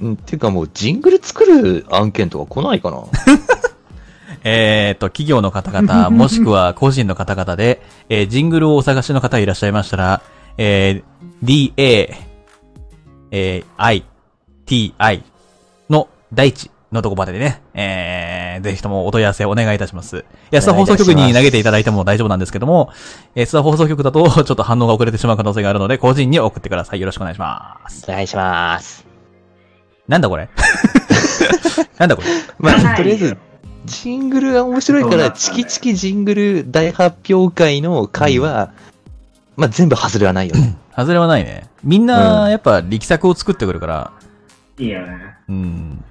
[0.00, 3.02] うん、っていうかもう、ジングル作る案件とか来ないかな
[4.48, 10.22] えーと、企業の方々、 もしくは個人の方々で、えージングルをお探しの方いらっしゃいましたら、
[10.56, 12.14] えー d, a,
[13.32, 14.04] えー i,
[14.66, 15.22] t, i
[15.90, 20.24] の大地のとこまでね、えー、ぜひともお問い合わせお願いいたします。
[20.52, 22.90] 安田放送局に投げていただいても大丈夫なんですけども、
[23.34, 27.00] えー安田放送局だとちょっと反応が遅れてしまう可能性があるので、個人に送ってください。
[27.00, 28.04] よろしくお願いします。
[28.08, 29.04] お願いします。
[30.06, 30.48] なんだこれ？
[31.98, 32.28] なんだこれ？
[32.60, 33.36] まあ、はいとりあえず、
[33.86, 38.72] ジングルが面白いから、チキチキジングル大発表会の回は、
[39.56, 40.76] まあ全部外れはないよね。
[40.94, 41.66] 外れはないね。
[41.82, 44.12] みんな、やっぱ力作を作ってくるから、
[44.78, 45.18] いいよね。
[45.48, 46.04] うん。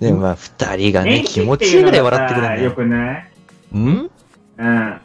[0.00, 2.76] でもまあ、二人がね、年気持ちいいぐらい笑ってくれるよね。
[2.76, 3.78] くない？
[3.78, 4.10] ん？
[4.58, 5.00] うん。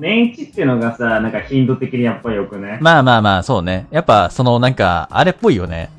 [0.00, 2.78] 年一っていうのがさ、なんか頻度的にやっぱりよくね。
[2.80, 3.86] まあまあまあ、そうね。
[3.90, 5.90] やっぱ、そのなんか、あれっぽいよね。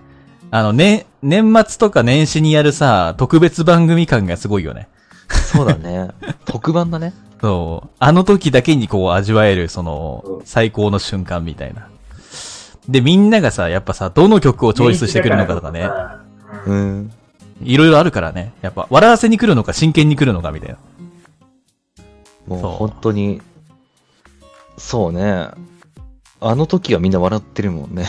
[0.52, 4.90] あの、ね、年末とか年始にやるさ、特別番組感がすごいよね。
[5.30, 6.10] そうだね。
[6.46, 7.14] 特番だね。
[7.42, 7.90] そう。
[8.00, 11.88] あの時だけにこう味わえる、その最高の瞬間みたいな。
[12.88, 15.90] で、みんながさ、やっぱさ、どの曲をチョイスしてくるのかとかね。
[16.68, 16.72] う。
[16.72, 17.12] うんん。
[17.64, 18.54] いろいろあるからね。
[18.62, 20.78] やっぱ、笑わせに来るのか、真剣に来るのかみたいな。
[22.48, 23.42] もう本当に、
[24.78, 25.50] そうね。
[26.42, 28.06] あの時はみんな笑ってるもんね。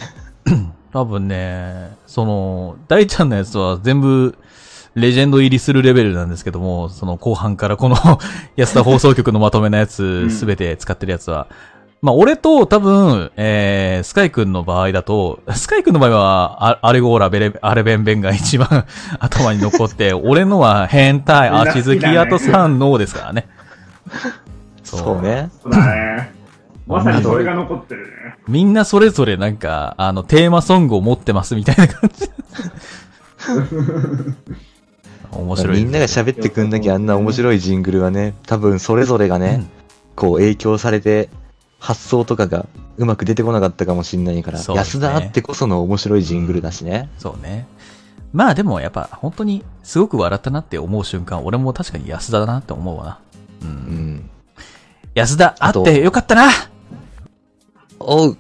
[0.93, 4.37] 多分ね、その、大ちゃんのやつは全部、
[4.97, 7.97] レジェンド入りするレベルなんですけども、その後半からこの
[8.57, 11.49] 安田放送局のまとめのやつんすべて使ってるやつは、
[12.01, 18.87] まあ、俺と多分、えー、スカイ君の場合だと、スカイ君の場合は、あアレゴーラベレ、アレベンベンが一番
[19.21, 23.49] 頭に残って、俺のは変態、足好き、あと3のですからね。
[24.83, 25.23] そう。
[25.23, 25.51] ね。
[25.63, 26.33] そうだね。
[26.87, 28.37] まさにそれが残ってるね。
[28.49, 32.31] みんなそれぞれなんか、あの、テーマソングを持ってますみたいな感じ。
[35.37, 35.77] 面白い。
[35.79, 39.77] みんなが喋ってくんなきゃあんな面白いジングルはね、多分それぞれがね、うん
[40.17, 41.29] こう影響されて、
[41.79, 47.11] 発想とかがうまく出てこなかったかもしんないから、ね安田あってこその面白いジングルだしね。
[47.19, 47.67] そうね。
[48.33, 53.19] まあでもやっぱ本当にすごく笑ったなって思う瞬間、俺も確かに安田だなって思うわな。
[53.63, 53.65] う。
[53.67, 53.71] うん
[54.17, 54.31] ん。
[55.15, 56.51] 安田あってよかったな
[58.01, 58.37] おうよ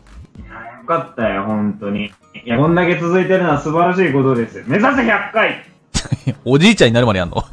[0.87, 2.07] かったよ、本当に。
[2.45, 4.65] いや、こんだけ続いてるのは素晴らしいことですよ。
[4.67, 5.65] 目指せ100回
[6.45, 7.45] おじいちゃんになるまでやんの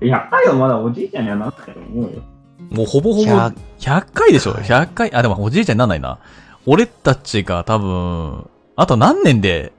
[0.00, 2.22] ？100回はまだおじいちゃんにはなったと思うよ。
[2.70, 5.14] もうほぼほぼ100 100回でしょ ?100 回。
[5.14, 6.18] あ、でもおじいちゃんになんないな。
[6.66, 9.72] 俺たちが多分、あと何年で、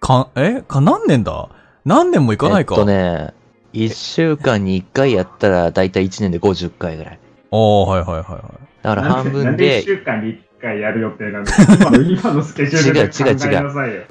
[0.00, 0.62] か、え？
[0.66, 1.48] か何年だ？
[1.84, 2.74] 何年もいかないか。
[2.74, 3.32] えっとね、
[3.72, 7.18] 1週間に1回やったらだいたい1年で50回ぐらい。
[7.52, 8.42] ああ、はいはいはいはい。
[8.82, 14.02] なだから半んでなん分でで1、週間に1回やる予定なんだ今の今のスケジュールで考え違う違う違うなさいよ。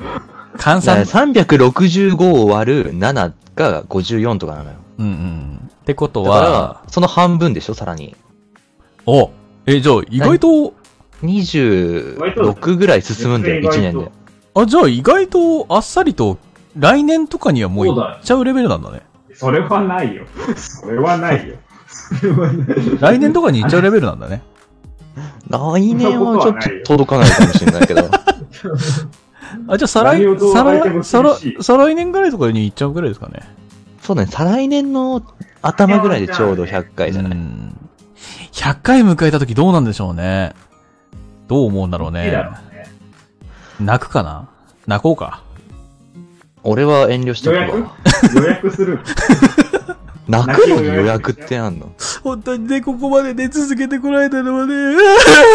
[0.58, 1.02] 換算。
[1.02, 4.76] 365を割る7が54とかなのよ。
[5.00, 5.70] うんうん。
[5.82, 8.16] ってことは、、その半分でしょ、さらに。
[9.06, 9.32] お
[9.66, 10.74] え、じゃあ意外と、
[11.24, 14.12] 26ぐらい進むんだよ、1年で。
[14.54, 16.38] あ、じゃあ意外とあっさりと
[16.78, 19.02] 来年とかにはもういっちゃうレベルなんだね。
[19.34, 20.26] それはないよ。
[20.56, 21.56] それはないよ。
[21.88, 22.98] それはない。
[23.00, 24.42] 来年とかにいっちゃうレベルなんだね。
[25.50, 28.04] 来年はちょっと届かないかもしれないけど。
[29.68, 33.40] あ、じゃあ再来再来、再来、再来年ぐらいとかにいっちゃうぐらいですかね。
[34.02, 35.22] そうだね、再来年の
[35.62, 37.32] 頭ぐらいでちょうど100回じゃない？
[37.32, 37.76] うん
[38.52, 40.54] 100回迎えた時どうなんでしょうね。
[41.48, 42.34] どう思うんだろうね
[43.80, 43.84] い。
[43.84, 44.50] 泣くかな？
[44.88, 45.44] 泣こうか。
[46.64, 47.72] 俺は遠慮しと予約？
[47.72, 47.96] くわ。
[48.36, 49.00] 予約する？
[50.28, 51.92] 泣くのに予約ってあんの？
[52.24, 54.76] 本当にね、ここまで出続けてこられたのはね、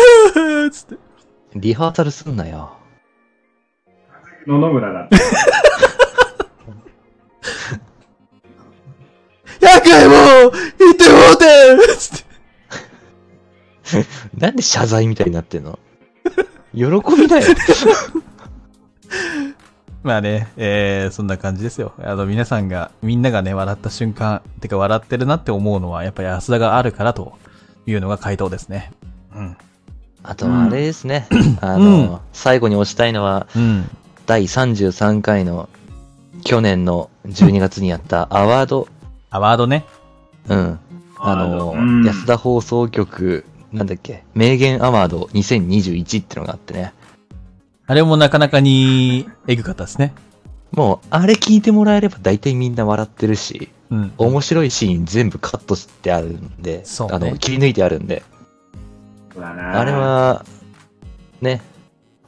[0.73, 0.97] つって。
[1.55, 2.73] リハーサルすんなよ。
[4.47, 5.17] 野々村だって。
[9.61, 10.15] 100回も
[10.79, 11.45] 言ってもうて
[11.97, 14.07] つって。
[14.39, 15.79] なんで謝罪みたいになってんの？
[16.75, 17.47] 喜びだよ。
[20.03, 21.95] まあね、えー、そんな感じですよ。
[21.99, 27.39] あの、皆さんが、みんながね、笑った瞬間、てか笑ってるなって思うのは、やっぱり安田があるからと
[27.87, 28.93] いうのが回答ですね。
[29.35, 29.57] うん。
[30.23, 31.27] あとはあれですね。
[31.63, 33.89] あうの、最後に押したいのは、うん。
[34.27, 35.69] 第33回の
[36.45, 38.89] 去年の12月にやったアワード。
[39.31, 39.85] アワードね。
[40.49, 40.79] うん。
[41.19, 46.93] あの、うん安田放送局、なんだっけ、名言アワード2021ってのがあってね。
[47.87, 50.15] あれもなかなかに、エグかったですね。
[50.73, 54.13] もう、あれ聞いてもらえれば大体みんな笑ってるし、うん。
[54.17, 58.23] 面白いシーン全部カットしてあるんで、そうねあの、切り抜いてあるんで、
[59.39, 60.45] あれ、は、
[61.41, 61.61] ね、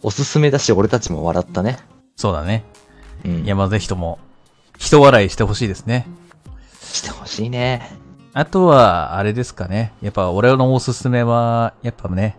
[0.06, 1.78] おすすめだし、俺たちも笑ったね。
[2.14, 2.62] そうだね。
[3.24, 3.44] うん。
[3.44, 4.20] いや、まあぜひとも、
[4.78, 6.06] 人笑いしてほしいですね。
[6.80, 7.90] してほしいね。
[8.32, 9.92] あとは、あれですかね。
[10.00, 12.38] やっぱ、俺のおすすめは、やっぱね、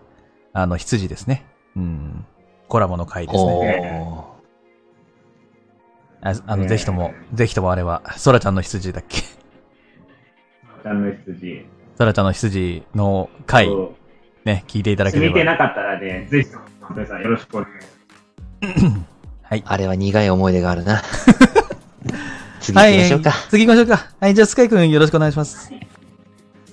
[0.54, 1.44] あの、羊ですね。
[1.76, 2.24] うん。
[2.68, 4.32] コラボの回ですおね。
[6.22, 6.30] ー。
[6.30, 9.20] ああの、ねぜひとも、ぜひともあれは、ソラちゃんの羊だっけ？
[9.20, 11.66] ちゃんの羊。
[11.98, 13.68] ソラちゃんの羊の回、
[14.46, 15.34] ね、聞いていただければ。
[15.34, 18.98] 見てなかったらね、ぜひとも、本当にさんよろしくお願いします。
[19.42, 19.62] はい。
[19.66, 21.00] あれは苦い思い出があるな。
[22.60, 22.96] 次はい。
[22.96, 23.32] 行きましょうか。
[23.50, 24.06] 次行きましょうか。
[24.20, 25.72] はい、じゃあ、スカイくんよろしくお願いします。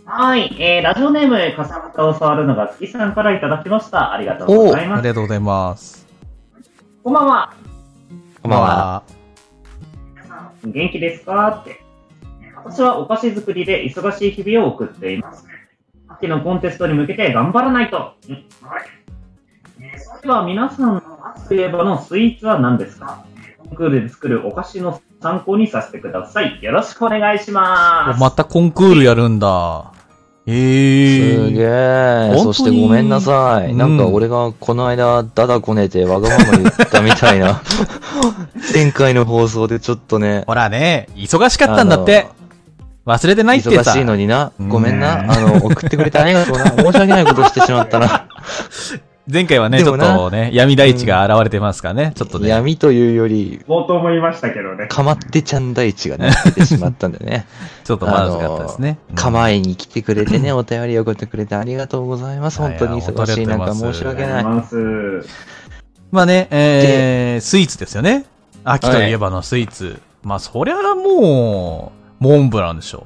[0.06, 4.13] はい、えー、ラジオネーム、笠俣を触るのが好きさんからいただきました。
[4.13, 5.01] ありがとうございあます。
[5.04, 6.06] りがとうございます。
[7.04, 7.54] こんばんは。
[8.41, 9.04] こんばんは。
[10.63, 11.49] 元気ですか？
[11.62, 11.82] って。
[12.63, 15.45] 私はお菓子作りで忙しい日々を送っています。
[16.08, 18.13] 秋のコンテストに向けて頑張らないと。
[18.30, 18.36] うん
[18.67, 19.05] はい。
[20.21, 21.01] では皆さんの
[21.36, 23.25] 秋といえばのスイーツは何ですか？
[23.60, 26.60] コンクールで作るお菓子の参考にさせてください。
[26.62, 28.19] よろしくお願いします。
[28.19, 29.91] またコンクールやるんだ。
[30.47, 31.45] えー。
[31.47, 32.39] すげえ。
[32.43, 33.72] そしてごめんなさい。
[33.72, 37.61] うんなんか俺がこの間、だだこねてわがまま言ったみたいな。
[38.74, 42.28] 前回の放送でちょっとね、ほらね、忙しかったんだって。
[43.07, 43.91] 忘れてないってさ。
[43.91, 44.51] 忙しいのにな。
[44.67, 45.22] ごめんな。
[45.22, 46.65] うんあの、送ってくれてありがとうな。
[46.72, 48.28] 申し訳ないことしてしまったな。
[49.28, 52.47] 前回はね、ちょっとね、闇大地が現れてますからね、ちょっとね。
[52.47, 54.86] 闇というより、冒頭も言いましたけどね。
[54.88, 57.47] かまってちゃん大地がね、出てしまったんでね。
[57.84, 58.99] ちょっとまずかったですね。
[59.09, 62.61] うん構えに来てくれてね、お便りを送ってくれてありがとうございます。
[62.61, 64.43] はい本当に忙しい中申し訳ない。
[66.11, 68.26] まあね、えー、スイーツですよね。
[68.63, 69.99] 秋といえばのスイーツ。
[70.23, 73.05] まあ、そりゃもう、モンブランでしょ。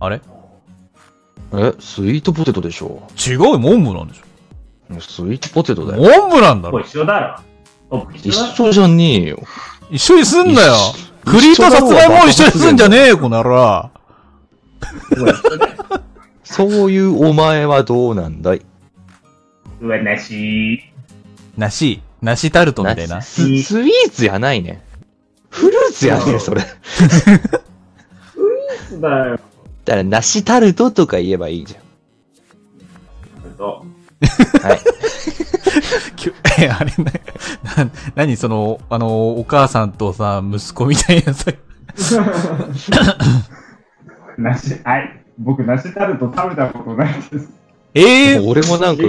[0.00, 0.20] あれ？
[1.54, 4.20] え、スイートポテトでしょ違うよ、モンブランでし
[5.00, 6.02] スイートポテトだょ。
[6.02, 6.20] よ。
[6.20, 6.80] モンブランだろ。
[6.80, 7.40] 一緒だろ。
[7.90, 9.42] お一一緒じゃねえよ。
[9.90, 10.74] 一緒にすんなよ
[11.24, 13.90] 一緒栗とさつまいも一緒にすんじゃねえよ、この野郎。
[16.44, 18.62] そういうお前はどうなんだい？
[19.80, 20.82] うわ、なし。
[21.56, 23.20] 梨、梨タルトみたいな。
[23.22, 24.82] ススイーツやないね。
[25.50, 26.62] フルーツやねん、それ。
[26.62, 26.68] だ
[28.88, 29.38] そうだよ。
[29.84, 31.76] から、梨タルトとか言えばいいじ
[33.56, 33.97] とゃん。
[34.62, 34.78] はい。
[36.16, 37.12] きゅえ、あれね、
[37.76, 41.52] な、なにその、あの、お母さんとさ、息子みたいなさ、
[44.38, 45.24] 梨、はい。
[45.38, 47.48] 僕、梨タルト食べたことないです。
[47.94, 49.02] ええ俺もなんか、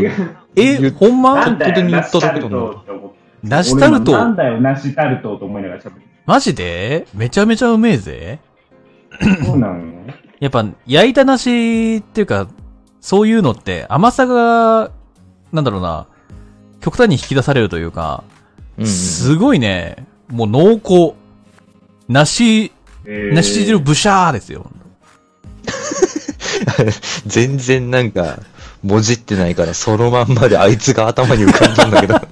[0.56, 1.36] え、ほんま？
[1.36, 3.20] なんだよ、本当に言っただけだなトって思って。
[3.44, 7.08] 梨タル俺もなんト、だよ、梨タルトと思いながら喋ってマジで？
[7.14, 8.40] めちゃめちゃうめえぜ。
[9.22, 9.46] る。
[9.46, 9.84] そうなの？
[10.40, 12.48] やっぱ、焼いた梨っていうか、
[13.02, 14.92] そういうのって甘さが、
[15.52, 16.08] なんだろうな、
[16.82, 18.24] 極端に引き出されるというか、
[18.78, 21.16] うんうんすごいね、もう濃厚。
[22.08, 22.72] 梨、
[23.06, 24.72] えー梨汁ブシャーですよ。
[27.28, 28.40] 全然なんか、
[28.84, 32.20] もじってないから、そのまんまであいつが頭に浮かんだんだけど。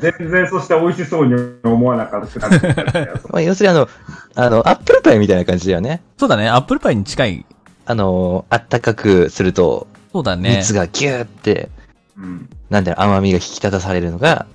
[0.00, 2.48] 全然そして美味しそうに思わなかった。
[3.30, 3.88] まあ、要するにあの、
[4.34, 6.02] あの、アップルパイみたいな感じだよね。
[6.18, 7.46] そうだね、アップルパイに近い。
[7.86, 10.58] あの、あったかくすると、そうだね。
[10.58, 11.68] 蜜がギューって、
[12.16, 12.48] うん。
[12.70, 14.46] なんだろう、甘みが引き立たされるのが、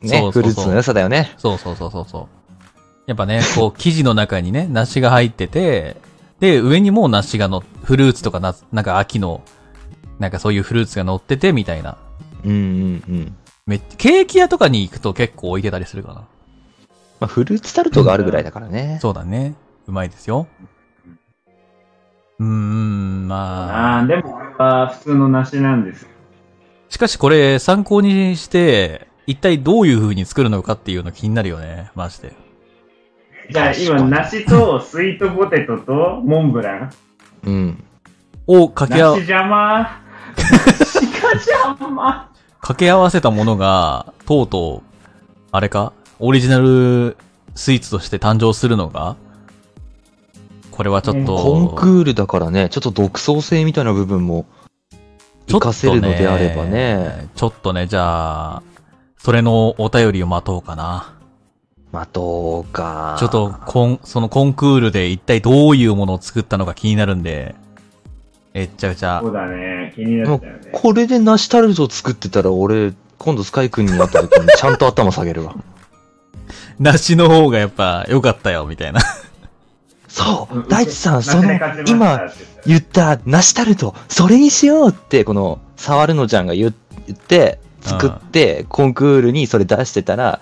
[0.00, 1.34] ね、そうそうそうフルーツの良さだよね。
[1.36, 2.28] そうそうそうそうそう。
[3.06, 5.98] やっぱね、こう、 生地の中にね、梨が入ってて、
[6.40, 9.42] で、上にも梨がの、フルーツとかな、なんか秋の、
[10.18, 11.98] なんかそういうフルーツが乗ってて、みたいな。
[12.42, 13.36] うんうんうん。
[13.66, 16.14] めっケーキ屋とかに行くと結構置いてたりするかな。
[17.20, 18.98] まあ、フルーツタルトがあるぐらいだからね。
[19.02, 19.54] そうだね。
[19.86, 20.46] うまいですよ。
[22.40, 23.96] うーん、まあ。
[23.96, 26.08] ああ、でも、これは普通の梨なんですよ。
[26.88, 31.92] しかしこれ参考にして、一体どういう風に作るのかっていうの気になるよね。
[31.94, 32.32] マジで。
[33.50, 36.90] じゃあ今、梨とスイートポテトとモンブラン。
[37.44, 37.84] うん。
[38.46, 40.00] を掛け合梨、邪魔。
[40.36, 42.28] 梨が邪魔。
[42.54, 45.06] 掛け合わせたものが、とうとう、
[45.52, 45.92] あれか？
[46.18, 47.16] オリジナル
[47.54, 49.16] スイーツとして誕生するのが、
[50.80, 54.46] これはちょっと、コンクールだからね、ちょっと独創性みたいな部分も、
[55.46, 57.28] ちょっと活かせるのであればね。。
[57.34, 58.62] ちょっとね、じゃあ、
[59.18, 61.12] それのお便りを待とうかな。
[61.92, 63.14] まあ、どうか。
[63.18, 67.54] ちょっと、コン、そのコンクールで一体どういうものを作ったのか気になるんで、
[68.54, 69.92] えっちゃうちゃそうだね。
[69.94, 70.60] 気になったよね。
[70.72, 75.56] これで梨タルト作ってたら、俺、今度スカイ君になった時にちゃんと頭下げるわ。
[76.80, 79.02] 梨の方がやっぱ良かったよ、みたいな。
[80.20, 81.50] そう大地さん、その
[81.86, 82.30] 今
[82.66, 86.74] 言った梨タルト、それにしようって、この、触るのちゃんが言
[87.06, 90.40] 言って、作って、コンクールにそれ出してたら、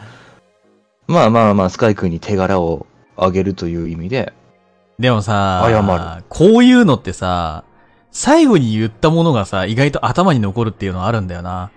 [1.06, 4.32] まあまあまあ、スカイ君に手柄をあげるという意味で、
[4.98, 6.24] でもさ、謝る。
[6.28, 7.62] こういうのってさ、
[8.10, 11.70] 最後に言ったものがさ、意外と頭に残るっていうのあるんだよな。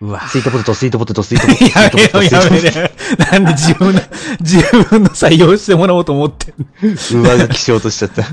[0.00, 0.26] うわ。
[0.28, 1.70] スイートポテト、スイートポテト、スイートポテ
[2.08, 2.90] ト、 やめろやめろ。
[3.32, 4.00] なんで自分の、
[4.40, 8.22] 自分の採用してもらおうと思って上書きしようとしちゃった。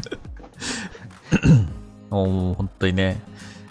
[2.09, 3.20] もう本当にね。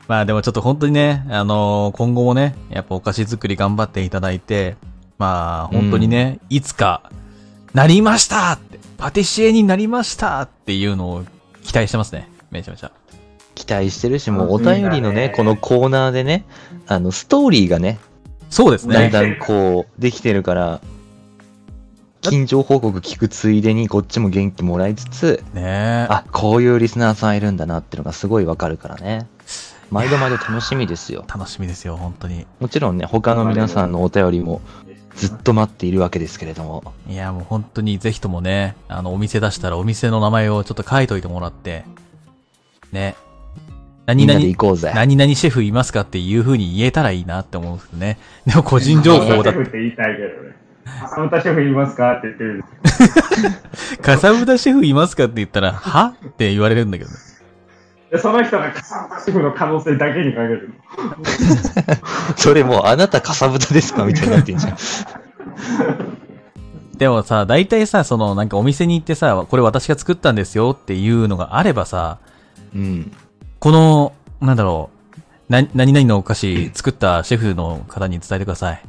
[0.09, 4.77] まあでもちょっと本当にね、あのー今後もね、やっぱお菓子作り頑張っていただいて、
[5.19, 7.11] まあ本当にね、いつか、
[7.73, 11.25] なりましたって、パティシエになりましたっていうのを
[11.63, 12.29] 期待してますね。
[12.51, 12.91] めちゃめちゃ。
[13.65, 16.45] 期待してるし、もうお便りのね、このコーナーでね、
[16.87, 17.99] あの、ストーリーがね、
[18.51, 18.95] そうですね。
[18.95, 20.81] だんだんこう、できてるから、
[22.21, 26.07] 近所報告聞くついでにこっちも元気もらいつつ、ねえ。
[26.09, 29.27] あ、こういうリスナーさんいるんだなっていうのがすごいわかるからね。
[29.91, 31.25] 毎度毎度楽しみですよ。
[31.29, 32.47] 楽しみですよ、本当に。
[32.61, 34.61] もちろんね、他の皆さんのお便りも
[35.17, 36.95] ずっと待っているわけですけれども。
[37.09, 41.85] いや、もう本当にぜひともね、あの、お店出したらお店の名前をちょっと書いといてもらって、
[42.93, 43.17] ね。
[44.07, 44.93] 何々行こうぜ。
[44.95, 48.19] 何々シェフいますかっていう風に言えたらいいなって思うんですね。
[48.47, 50.55] でも個人情報だシェフって言いたいけどね。
[51.15, 52.67] サムタシェフいますかって言ってるんで
[53.79, 56.15] すかさぶたシェフいますかって言ったら、は？
[56.27, 57.17] って言われるんだけどね。
[58.11, 60.75] でその人が笠原シェフの可能性だけにかける
[62.37, 64.77] それもうあなたかさぶたですかみたいになってんじゃん。
[66.97, 72.19] でもさ、大体さ、その、なんかお店に行ってさ、これ私が作ったんですよっていうのがあればさ、
[72.75, 73.13] うん。
[73.65, 74.13] この、
[74.43, 74.91] なんだろ
[75.49, 78.83] う、な、何々のお菓子作ったシェフの方に伝えてください。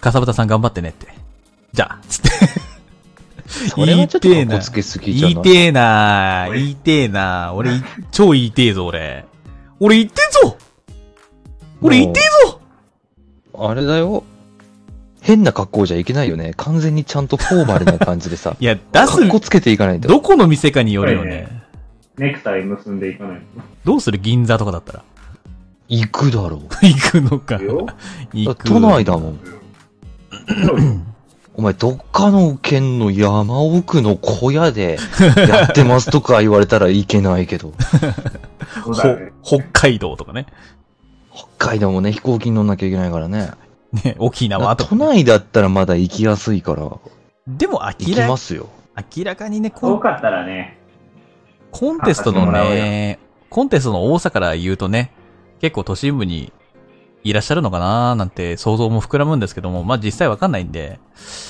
[0.00, 1.08] かさぶたさん頑張ってねって。
[1.74, 2.30] じゃあ、つって。
[3.68, 5.34] それはちょっとかっこつけすぎじゃない？
[5.34, 9.26] 言いてえな言いてえな俺、い超言いてえぞ、俺。
[9.80, 10.14] 俺言って
[10.46, 10.56] んぞ
[11.82, 12.60] 俺言ってえぞ
[13.54, 14.24] あれだよ。
[15.20, 16.54] 変な格好じゃいけないよね。
[16.56, 18.56] 完全にちゃんとフォーマルな感じでさ。
[18.60, 20.08] いや、出す格、好つけていかないと。
[20.08, 21.57] どこの店かによるよね。
[22.18, 23.42] ネクタイ結んでいかない
[23.84, 25.02] どうする銀座とかだったら？
[25.88, 26.60] 行くだろう。
[26.84, 27.64] 行くのかと。。
[27.64, 27.86] よ
[28.32, 28.68] 行く。
[28.68, 29.38] 都内だもん。
[31.54, 34.98] お前、どっかの県の山奥の小屋で
[35.48, 37.68] やってますとか言われたらいけないけど。
[37.68, 37.74] ね。
[39.42, 40.46] ほ、北海道とかね。
[41.34, 43.50] 北海道もね、飛行機に乗んなきゃいけないからね。
[44.04, 44.96] ね、沖縄とか都。
[44.96, 46.90] 内だったらまだ行きやすいから、
[47.48, 48.68] でも行明らきますよ。
[49.16, 50.77] 明らかにね、コン遠かったらね、
[51.70, 53.18] コンテストのね、
[53.50, 55.12] コンテストの多さから言うとね、
[55.60, 56.52] 結構都心部に
[57.24, 60.98] いらっしゃるのかななんて想像も膨らむんですけども、まあ実際わかんないんで、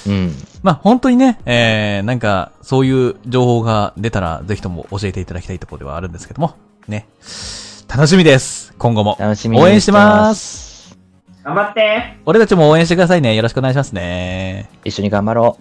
[0.06, 0.32] うん。
[0.62, 6.56] まあ本当にね、えー、なんかそういう情報が出たらぜひとも教えていただきたいところではあるんですけども、
[6.88, 7.06] ね。
[7.88, 8.74] 楽しみです。
[8.78, 9.16] 今後も。
[9.18, 10.96] 楽しみに応援してます。
[11.44, 13.34] 頑張って俺たちも応援してくださいね。
[13.34, 14.68] よろしくお願いしますね。
[14.84, 15.58] 一緒に頑張ろ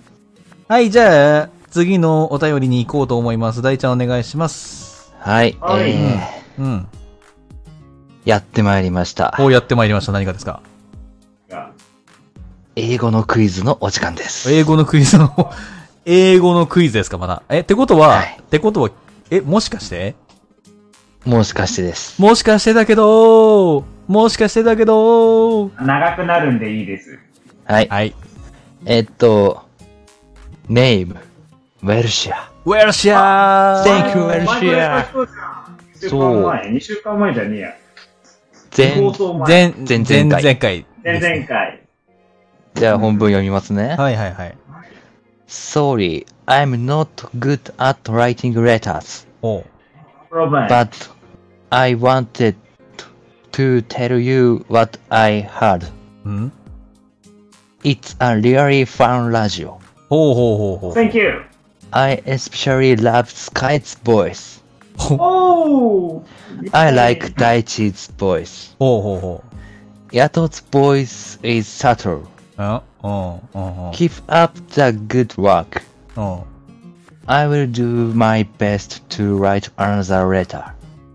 [0.67, 3.61] はい、じゃあ、次のお便りに行こうと思います。
[3.61, 5.13] 大ちゃんお願いします。
[5.25, 5.29] う。
[5.29, 5.57] はい。
[5.59, 6.87] はいえー、うん。
[8.25, 9.33] やってまいりました。
[9.37, 10.11] こうやってまいりました。
[10.11, 10.61] 何かですか？
[12.75, 14.51] 英語のクイズのお時間です。
[14.53, 15.51] 英語のクイズの、
[16.05, 17.41] 英語のクイズですか、まだ？
[17.49, 18.89] え、ってことは、はいってことは、
[19.31, 20.13] え、もしかして？
[21.25, 22.21] もしかしてです。
[22.21, 27.17] もしかしてだけど、もしかしてだけど、長くなるんでいいです。
[27.65, 27.87] はい。
[27.89, 28.15] はい。
[28.85, 29.63] えっと、
[30.69, 31.15] name,
[31.83, 32.51] ウェルシア。
[32.65, 34.57] ウェルシアー Thank you, ウェルシア。
[34.57, 35.77] 前もやった人じゃん。
[35.93, 37.75] 1週間前、2週間前じゃねえや。
[38.77, 38.95] 前。
[39.47, 40.85] 前、前前々回。
[41.03, 41.81] 前々回。
[42.75, 43.95] じゃあ本文読みますね。
[43.97, 44.57] はいはいはい。
[45.47, 47.07] Sorry, I'm not
[47.39, 51.09] good at writing letters, but
[51.69, 52.55] I wanted
[53.53, 55.85] to tell you what I heard.
[56.27, 56.51] ん
[57.83, 59.77] It's a really fun radio.
[60.09, 60.93] ほうほうほうほう。
[60.93, 61.45] Thank you!
[61.91, 64.61] I especially love Sky's voice.
[66.73, 68.75] I like Daichi's voice.
[68.79, 69.43] ほうほうほ
[70.11, 72.23] Yato's voice is subtle.
[72.23, 72.27] う。
[72.57, 73.91] うんうんうんうん。
[73.91, 75.81] Keep up the good work.
[76.15, 76.57] うん。
[77.27, 80.71] I will do my best to write another letter.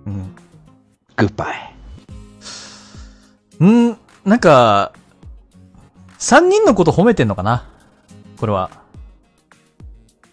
[0.06, 0.36] うん。
[1.16, 1.72] Goodbye.
[3.64, 4.92] んなんか、
[6.18, 7.64] 三人のこと褒めてんのかな
[8.38, 8.81] これは。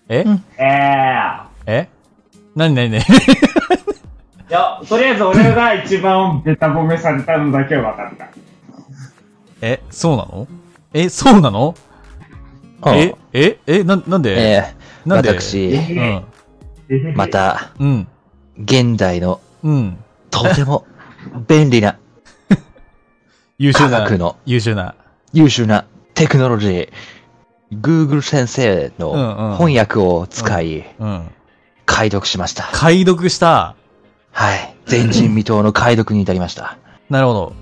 [0.10, 1.44] え、うんえー。
[1.68, 1.90] え？
[2.56, 3.08] なになになにい
[4.50, 8.30] や、とりあえず俺が一番ベタ褒めされたのだけは分かった。
[9.62, 10.48] え、そうなの？
[10.94, 11.76] え、そうなの？
[12.88, 15.30] え、え、え、な、なんで、えー、なんで？
[15.30, 17.14] 私、うん。
[17.16, 18.08] また、うん。
[18.58, 19.98] 現代のうん。
[20.32, 20.86] とても
[21.48, 22.00] 便利な
[23.60, 24.96] 優秀な科学の、優秀な。
[25.34, 25.86] 優秀な
[26.16, 26.90] テクノロジー、
[27.72, 31.30] Google 先生の翻訳を使い、うん。
[31.86, 32.70] 解読しました。
[32.72, 33.76] 解読した。
[34.32, 34.76] はい。
[34.90, 36.78] 前人未到の解読に至りました。
[37.10, 37.54] なるほど。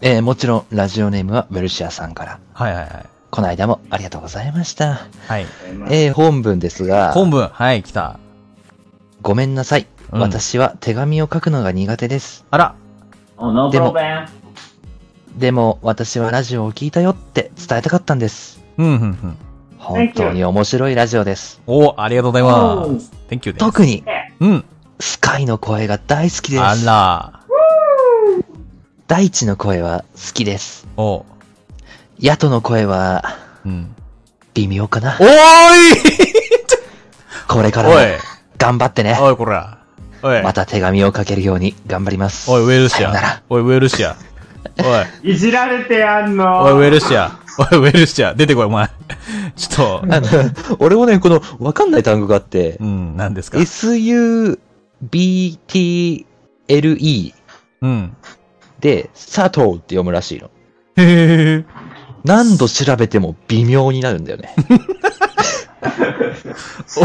[0.00, 2.38] えーもちろん、ラジオネームはウェルシアさんから。
[2.52, 3.06] はいはいはい。
[3.30, 5.00] この間もありがとうございました。
[5.26, 5.46] はい。
[5.90, 8.18] えー本文ですが、本文、はい、来た。
[9.22, 9.86] ごめんなさい。
[10.12, 12.44] うん私は手紙を書くのが苦手です。
[12.50, 12.74] あら。
[13.36, 13.94] Oh, でも.
[15.36, 18.63] でも、私はラジオを聞いたよって伝えたかったんです。
[18.78, 19.36] うん、うん、うん。
[19.78, 21.60] 本当に面白いラジオです。
[21.66, 23.12] お、ありがとうございます。
[23.28, 23.54] Thank you。
[23.54, 24.04] 特に、
[24.40, 24.64] うん。
[25.00, 26.86] スカイの声が大好きであす。
[26.86, 27.40] ら。
[29.06, 30.88] 大地の声は好きです。
[30.96, 31.24] お
[32.18, 33.94] ヤトの声はうん。
[34.54, 35.24] 微妙かなお。
[35.24, 35.30] ーい
[37.48, 37.90] これから
[38.56, 39.18] 頑張ってね。
[39.20, 39.78] おい、こら。
[40.22, 40.42] おい。
[40.42, 42.50] また手紙を書けるように頑張ります。
[42.50, 43.42] おい、ウェルシア。
[43.50, 44.16] おい、ウェルシア。
[44.78, 45.32] おい。
[45.34, 46.62] いじられてやんの。
[46.62, 47.32] おい、ウェルシア。
[47.58, 48.34] おい、ウェルシア。
[48.34, 48.88] 出てこい、お前。
[49.56, 54.58] ちょっと、俺もね、この、わかんない単語があってう、ん、何ですか？S-U-B-T-L-E
[57.82, 58.16] うん。
[58.80, 60.50] で、佐藤って読むらしいの。
[60.96, 61.02] へ
[61.58, 61.64] へ
[62.24, 64.54] 何度調べても微妙になるんだよね。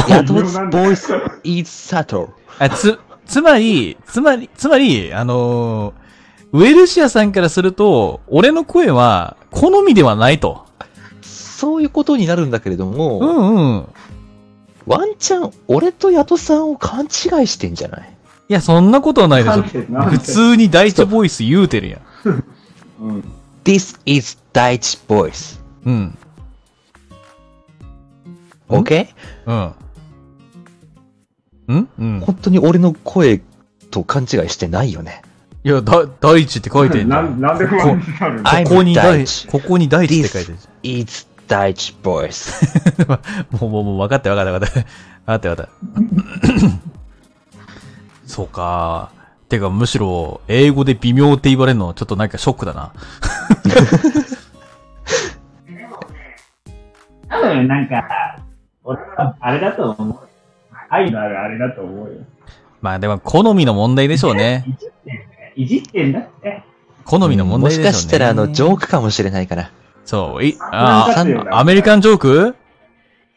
[0.08, 2.30] ヤト 's voice is subtle.
[2.60, 6.09] あ、つ、つまり、つまり、つまり、あのー
[6.52, 10.66] ウェルシアさんからすると、俺の声は好みではないと。
[11.22, 13.86] そういうことになるんだけれども、うんうん。
[14.88, 17.10] ワンチャン、俺とヤトさんを勘違い
[17.48, 18.10] してんじゃない？
[18.50, 19.62] いや、そんなことはないでしょ。
[19.64, 22.02] 普通に第一ボイス言うてるやん。
[23.02, 23.24] うん。
[23.64, 25.60] ?This is 第一 voice.
[25.86, 26.18] うん。
[28.70, 29.08] OK?
[29.46, 29.74] うん。
[31.76, 32.20] んうん。
[32.22, 33.42] 本当に俺の声
[33.92, 35.22] と勘違いしてないよね。
[35.70, 37.40] いや、だ、第一って書いてんじゃん。
[37.40, 38.64] なんなんで不安になるの？
[38.64, 40.68] ここに第第一ここに第一って書いてるじ
[41.02, 43.04] It's 第一 voice.
[43.04, 43.20] ゃん。
[43.62, 44.90] もう、もう、もう、分かった分かった分かった。
[44.90, 44.90] 分
[45.26, 45.72] かった分かった。
[48.26, 49.12] そうか。
[49.48, 52.92] てか、むしろ、英語で微妙って言われるの、ちょっとなんかショックだな。
[57.30, 58.40] 多分なんか、
[58.84, 60.20] 俺はあれだと思う。
[60.90, 62.14] 愛のあるあれだと思うよ。
[62.82, 64.66] まあでも、好みの問題でしょうね。
[65.56, 66.64] いじってんだって。
[67.06, 67.90] 好みの問題でしょうね。
[67.92, 69.72] もしかしたら、あの、ジョークかもしれないから。
[70.06, 71.14] そう、い、あ
[71.52, 72.56] あ、アメリカンジョーク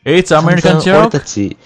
[0.04, 1.10] ?It's American 散々俺 joke?
[1.10, 1.56] たち、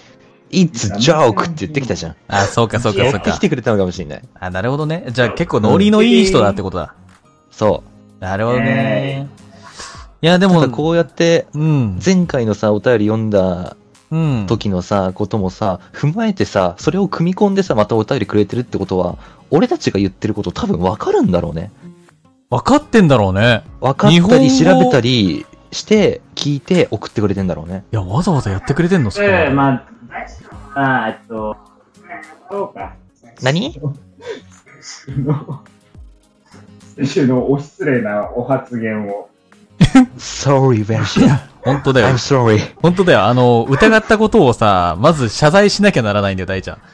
[0.51, 2.15] It's joke って言ってきたじゃん。
[2.27, 3.31] あ、そうかそうかやってそうか。
[3.33, 4.21] きてくれたのかもしれない。
[4.39, 5.05] あ、なるほどね。
[5.11, 6.93] じゃあ結構ノリのいい人だってことだ。
[7.51, 7.83] そ
[8.19, 9.27] なるほどね。
[10.21, 10.49] いや、でう。
[10.49, 11.99] も、こうやって、うん。
[12.03, 13.77] 前回のさ、お便り読んだうん。
[14.47, 19.17] 時のさ、こともさ、踏まえてさ、それを組み込んでさ、またお便りくれてるってことは、
[19.51, 21.71] 俺たちが言ってること多分わかるんだろうね。
[22.49, 23.63] 分かってんだろうね。
[23.81, 27.83] わかった日本り語調べたりして、聞いて送ってくれてんだろうね。
[27.91, 31.57] いや、わざわざやってくれてんのそええ、でまあ、ああ、えっと、
[32.49, 32.95] そうか。
[33.41, 33.79] 何？
[36.95, 39.29] 先週のお失礼なお発言を。
[40.17, 41.39] ?Sorry, Versia.
[41.63, 42.13] 本当だよ I'm。
[42.13, 42.75] sorry.
[42.81, 43.23] 本当だよ。
[43.25, 46.77] あの、疑ったことをさ、まず謝罪しなきゃならないんだよ、大ちゃん。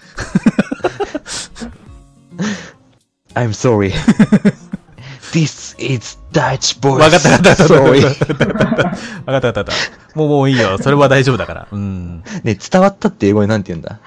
[3.35, 3.91] I'm sorry.
[5.33, 6.99] This is Dutch voice.
[6.99, 8.53] わかったわかったわかった。
[8.53, 8.83] わかった
[9.25, 9.73] わかったわかった。
[10.15, 10.77] もうもういいよ。
[10.77, 11.67] それは大丈夫だから。
[11.71, 12.23] うん。
[12.43, 13.99] ね、伝わったって英語でなんて言うんだ？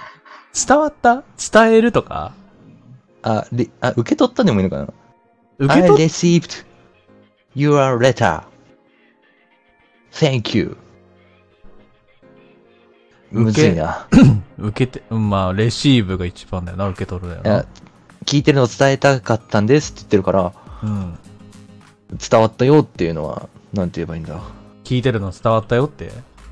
[0.67, 1.25] 伝わった？
[1.53, 2.33] 伝えるとか？
[3.23, 4.89] あ、れあ、受け取ったでもいいのかな？
[5.59, 6.65] 受け I 取っ received
[7.57, 8.43] your letter.
[10.13, 10.77] Thank you.
[13.31, 14.07] むずいな。
[14.59, 17.65] 受けて、うんまあ、レシーブが一番だよな、受け取るだよな。
[18.25, 20.53] 聞いてるの伝えたかったんですって言ってるから、
[20.83, 21.19] うん。
[22.31, 24.41] 伝わったよっていうのは、なんて言えばいいんだ？
[24.85, 26.11] 聞いてるの伝わったよって？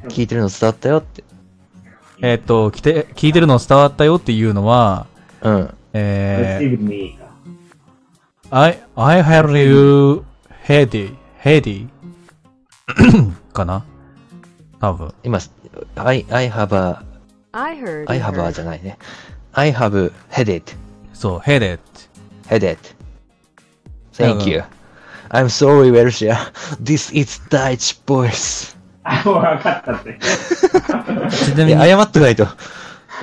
[0.09, 1.25] 聞いてるの伝わったよって。
[2.21, 5.07] えーっと、来て、聞いてるの伝わったよっていうのは、
[5.43, 5.75] うん。
[5.93, 7.25] えー、receive me か。
[8.51, 10.25] I, I had you
[10.67, 11.89] heady, heady
[13.55, 13.85] かな
[14.81, 15.15] 多分。
[15.23, 15.39] 今、
[15.97, 17.03] I, I have a,
[17.53, 18.05] I heard.
[18.11, 18.53] I have a heard.
[18.53, 18.99] じゃないね。
[19.53, 20.63] I have headed,
[21.15, 21.79] そう、headed.
[22.49, 22.77] headed.
[24.13, 24.63] Thank you.
[25.31, 26.37] I'm sorry, Welshia.
[26.83, 28.77] This is Dutch voice.
[29.05, 30.19] あ、もう分かったって。
[31.31, 32.47] ちないみに、や、謝ってないと。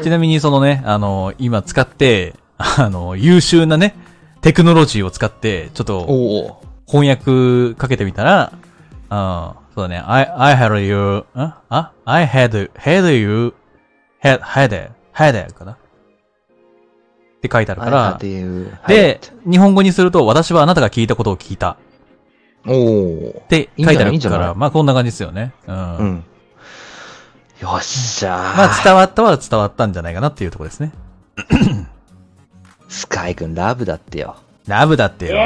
[0.04, 3.96] ちなみにそのね、あの、今使って、あの、優秀なね、
[4.42, 6.62] テクノロジーを使って、ちょっと。
[6.88, 8.52] 翻訳かけてみたら、
[9.10, 11.26] あそうだね、I, I had you, ん？
[11.70, 13.54] あ ?I had, had you,
[14.22, 15.72] had, had, had かな？
[15.74, 15.78] っ
[17.42, 18.20] て書いてあるから、
[18.88, 21.78] で、日本語にすると、私はあなたが聞いたことを聞いた
[22.68, 23.48] おおっ。
[23.48, 25.54] て書いてあるから、まあこんな感じですよね。
[25.66, 25.98] うん。
[25.98, 26.24] うん。
[27.62, 28.58] よっしゃー。
[28.58, 30.92] まあ伝わったは伝わったんじゃないかなっていうところですね。
[32.90, 34.36] スカイくんラブだってよ。
[34.68, 35.38] ラブだってよ。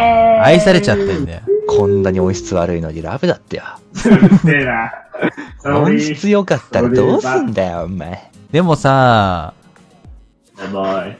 [0.43, 1.41] 愛されちゃってんだよ。
[1.67, 3.63] こんなに音質悪いのにラブだってよ。
[4.05, 4.91] うるせえな。
[5.63, 8.31] 音質良かったらどうすんだよ、お前。
[8.51, 9.53] でもさ、
[10.59, 11.17] やばい。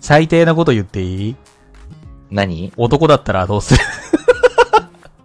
[0.00, 1.36] 最低なこと言っていい？
[2.30, 2.72] 何？
[2.76, 3.80] 男だったらどうする？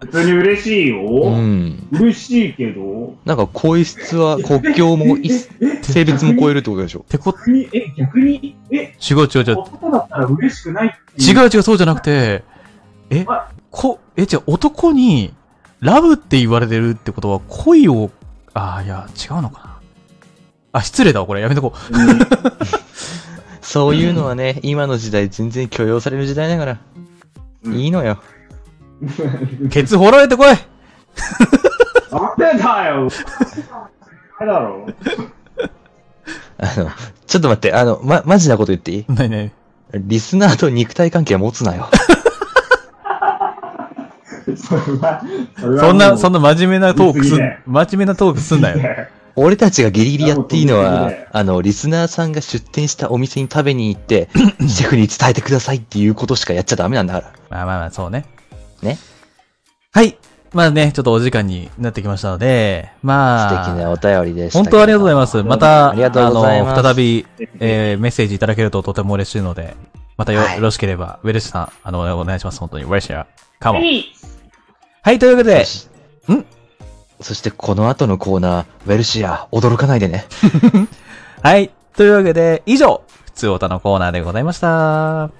[0.00, 1.00] 普通に嬉しいよ。
[1.24, 1.88] うん。
[1.92, 3.16] 嬉しいけど。
[3.24, 7.00] なんか声質は国境もい性別も超えるってことでしょ？
[7.08, 9.58] てこ、逆に、え、逆に、え、違う違う違う。
[9.58, 12.44] 男だったら嬉しくないっていう違う違う、そうじゃなくて、
[13.10, 15.32] えあ、こ、え、じゃ男に、
[15.80, 18.10] ラブって言われてるってことは、恋を、
[18.54, 19.78] ああ、いや、違うのかな。
[20.72, 21.40] あ、失礼だわ、これ。
[21.40, 21.72] やめとこ
[23.62, 26.78] そういうのはね、今の時代全然許容される時代だから。
[27.72, 28.18] いいのよ。
[29.02, 29.68] う。
[29.70, 30.56] ケツ掘られてこいなん
[32.38, 33.08] でだよ。
[34.40, 34.86] あれだろ。
[36.58, 36.90] あの、
[37.26, 39.04] ちょっと待って、あの、ま、マジなこと言っていい？
[39.08, 39.50] なになに
[39.94, 41.88] リスナーと肉体関係は持つなよ。
[44.56, 45.22] それは、
[45.58, 48.78] それはそんな、そんな真面目なトークすん言い過ぎだよ、真面目なトークすんなよ。
[49.36, 54.28] 俺たちがギリギリやっていいのはいやもう飛んでるね、あの、リスナーさんが出店したお店に食べに行って、
[54.66, 57.32] シェフに伝えてくださいっていうことしかやっちゃダメなんだから。
[57.50, 58.24] まあまあまあ、そうね。
[58.82, 58.98] ね。
[59.92, 60.18] はい。
[60.52, 63.64] まあね、ちょっとお時間になってきましたので、まあ。
[63.64, 64.58] 素敵なお便りでした。
[64.58, 65.42] 本当ありがとうございます。
[65.42, 67.26] また、あの、再び、
[67.60, 69.76] えー、メッセージいただけるととても嬉しいので、
[70.16, 72.60] またよ,、はいよろしければ、ウェルシュさん、あの、お願いします。
[72.60, 72.84] 本当に。
[72.84, 73.26] ウェルシュ。
[73.60, 73.82] カモン。
[73.82, 74.04] はい
[75.02, 75.88] はい、というわけで、そし
[77.20, 80.26] そしてこの後のコーナー、ウェルシア、驚かないでね。
[81.42, 81.70] はい。
[81.96, 85.30] というわけで、以上、普通オタのコーナーでございました。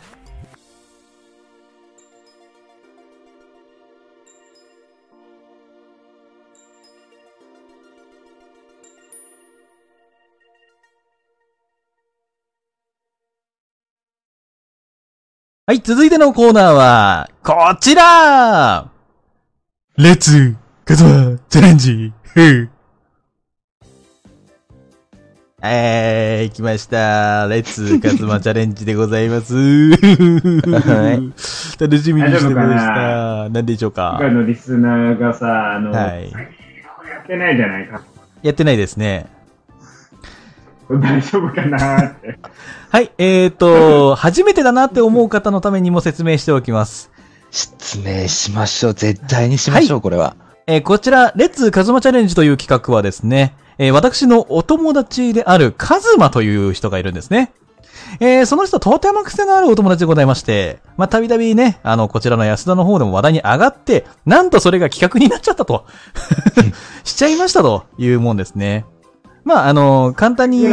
[15.69, 18.89] はい、続いてのコーナーは、こちら
[19.99, 20.57] レッツ、
[20.87, 22.71] カズマ、チャレンジ、ふう。
[25.63, 27.47] えー、来ました。
[27.49, 29.55] レッツカズマチャレンジでございます。
[29.55, 29.99] は
[31.13, 33.51] い楽しみにしてました。
[33.51, 34.17] 何でしょうか？
[34.23, 36.39] 今のリスナーがさ、あの、はいや
[37.23, 38.01] ってないじゃないか。
[38.43, 39.27] やってないですね。
[40.91, 42.39] 大丈夫かなって。
[42.91, 47.11] はい、えーと、初めてだなって思う方のためにも説明しておきます。
[47.51, 48.95] 失明しましょう。
[48.95, 50.37] 絶対にしましょう、これは。
[50.67, 57.53] えーこちら、レッツカズマチャレンジという企画はですね、えー私のお友達であるカズマという人がいるんですね。
[58.21, 65.85] えーその人とても癖のあるお友達でございまして、まあ、たびたびね、あの、こちらの安田の方でも話題に上がって、なんとそれが企画になっちゃったと。
[67.05, 68.85] しちゃいましたというもんですね。
[69.49, 70.69] まあ、あの、簡単に、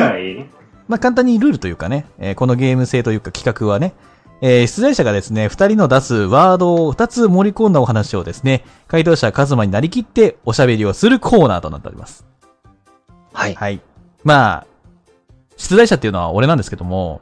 [0.89, 3.93] まあ、簡単にルールというかね、えーこのゲーム性というか企画はね、
[4.41, 12.25] えー出題者がですね、二人の出すワードを二つ盛り込んだお話をですね、回答者カズマになりきっておしゃべりをするコーナーとなっております。
[13.31, 13.55] はい。
[13.55, 13.79] はい。
[14.25, 14.67] まあ、
[15.55, 17.21] 出題者っていうのは俺なんですけども、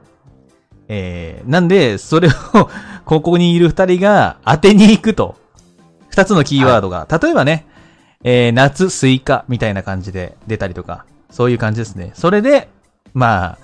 [0.88, 2.32] えー、なんで、それを、
[3.06, 5.36] ここにいる二人が当てに行くと。
[6.10, 7.68] 二つのキーワードが、例えばね、
[8.24, 12.12] えー、夏、スイカみたいな感じで出たりとか、そういう感じですね。
[12.14, 12.70] それで、
[13.16, 13.58] まあ、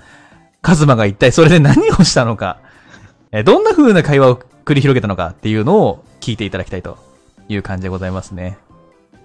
[0.60, 2.58] カズマが一体それで何をしたのか、
[3.30, 6.98] えーどんな風な会話を繰り広げたのかっていうのを聞いていただきたいと
[7.48, 8.58] いう感じでございますね。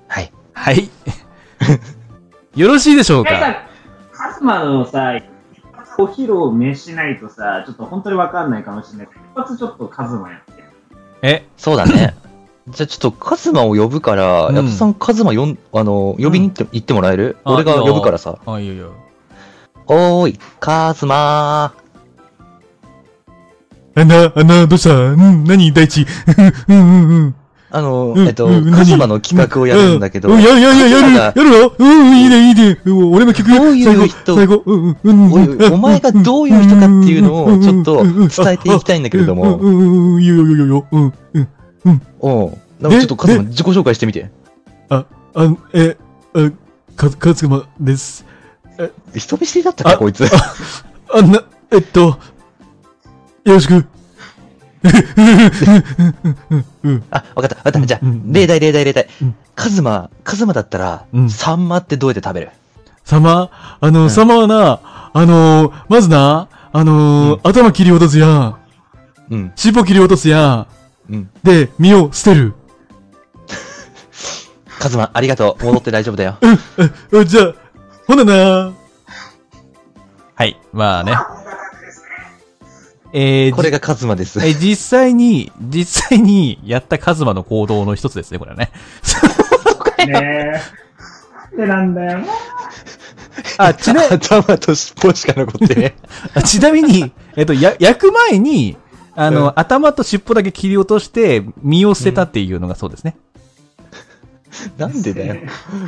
[0.07, 0.31] はい。
[0.53, 0.89] はい。
[2.55, 3.31] よろしいでしょうか？
[4.13, 5.19] カズマのさ、
[5.97, 10.63] お披露目しないとさ、ちょっと本当にわかんないかもしれないけど、一発ちょっとカズマやって。
[11.23, 12.15] え、そうだね。
[12.67, 18.39] じゃあちょっとカズマを呼ぶから、うんヤトさんカズマ呼ん、あの、呼びに行って,、行ってもらえるあ俺が呼ぶからさ。
[18.45, 18.93] あ、いいよいいよ。
[19.87, 21.75] おーい、カズマ
[23.97, 26.07] あな、あな、どうしたうん、何大地。
[26.67, 27.35] うん、うん、うん。
[27.69, 32.79] あの、うんえっと、うんカズマの企画をやるんだけど、うん、や、や、や、やる、やカるのうん、いいね、いいね。
[32.83, 35.13] うん俺の曲どういう人最後、最後、うん、う
[35.69, 41.13] ん、お前がどういう人かっていうのをちょっと伝えていきたいんだけれどもうん、うん、うん、よ、いいよ、いいよ、うん、
[41.85, 42.01] うん。
[42.19, 44.29] おうなんかちょっとカズマ自己紹介してみて。
[44.89, 45.97] あ、あの、え、
[46.33, 46.51] あ、
[46.95, 48.25] か、かずまです。
[49.15, 50.25] 人見知りだったっけ、あこいつ。
[51.13, 52.17] あんな、えっと、よ
[53.45, 53.85] ろしく。
[57.09, 57.81] あ、わかった、わかった。
[57.81, 59.35] じゃあうん、例題、例題、例題うん。
[59.55, 62.49] カズマ、カズマだったらう、んサンマってどうやって食べる？
[63.03, 64.79] 様あの、うん様はな、
[65.13, 68.55] あのー、まずな、あのー頭切り落とすやん。
[69.29, 70.67] うん、尻尾切り落とすやん。
[71.09, 71.29] うん。
[71.43, 72.53] で、身を捨てる。
[74.79, 75.65] カズマ、ありがとう。
[75.65, 76.37] 戻って大丈夫だよ。
[76.41, 77.53] あ じゃあ、
[78.07, 78.73] ほなな
[80.35, 81.17] はい、まあね。
[83.13, 84.39] えー、これがカズマです。
[84.45, 88.71] えー実際に、実際にやったカズマの行動の一つですね、これはね。
[90.05, 90.61] ね
[91.57, 91.65] え。
[91.65, 92.19] なんでなんだよ。
[93.57, 95.95] あ、ちな、頭と尻尾しか残ってね。
[96.35, 98.77] あちなみに、えっと、や、焼く前に、
[99.15, 103.15] あの、うん頭と尻尾だけ切り落として、身を捨てたっていうのがそうですね。
[104.77, 105.35] なんでだよ。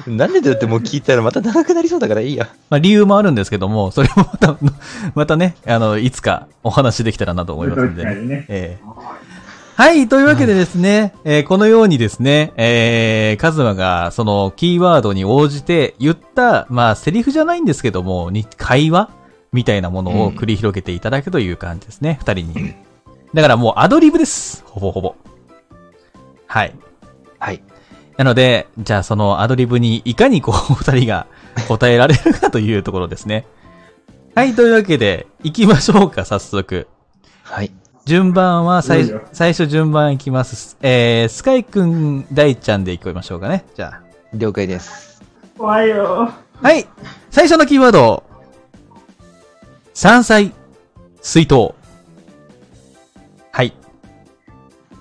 [0.08, 2.50] なんでだよってもう聞いたらまた長くなりそうだからいいや。
[2.70, 4.58] まあ、理由もあるんですけども、それもまた、
[5.16, 8.16] またね、あの、いつかお話できたらなと思いますんでね。
[8.16, 8.88] ねええ
[9.76, 19.12] はい、というわけでですね、えーこのようにですね、えー、カズマが、その、キーワードに応じて言った、まあ、セリフじゃないんですけども、に、会話
[19.54, 22.87] みたいなものを繰り広げていただくという感じですね、二、人に。
[23.34, 24.64] だからもうアドリブです。
[24.66, 25.16] ほぼほぼ。
[26.48, 26.74] はい。
[27.40, 27.62] はい。
[28.18, 31.28] なので、じゃあそのアドリブにいかにこう、 二人が
[31.68, 33.46] 答えられるかというところですね。
[34.36, 36.88] はい、というわけで、行きましょうか、早速。
[37.44, 37.72] はい。
[38.06, 40.78] 順番は最最初順番いきます。
[40.82, 43.66] えー、スカイくん、大ちゃんでいきましょうかね。
[43.76, 44.02] じゃ
[44.34, 45.22] 了解です。
[45.58, 46.24] 怖いよ。
[46.24, 46.40] あ。
[46.62, 46.88] はい。
[47.30, 48.24] 最初のキーワード。
[49.94, 50.54] 山菜、
[51.22, 51.77] 水筒。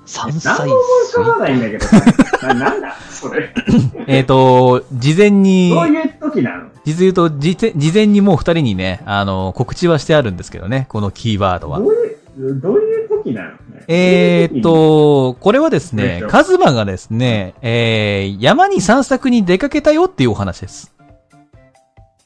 [0.06, 0.76] 山何菜も思い
[1.12, 2.00] 浮かばないんだけどさ。
[2.48, 3.52] ななんだそれ。
[4.06, 6.68] えっ、と、事前に、どういう時なの？
[6.84, 11.86] 実言うと、事前事前にもう二人にね、あの、告知はしてあるんですけどね、このキーワードはど。
[11.86, 13.50] ういう、どういう時なの？
[13.50, 13.56] ね
[13.88, 20.92] えーっ、と、これはですねカズマがですね、えー、山に散策に出かけたよっていうお話です。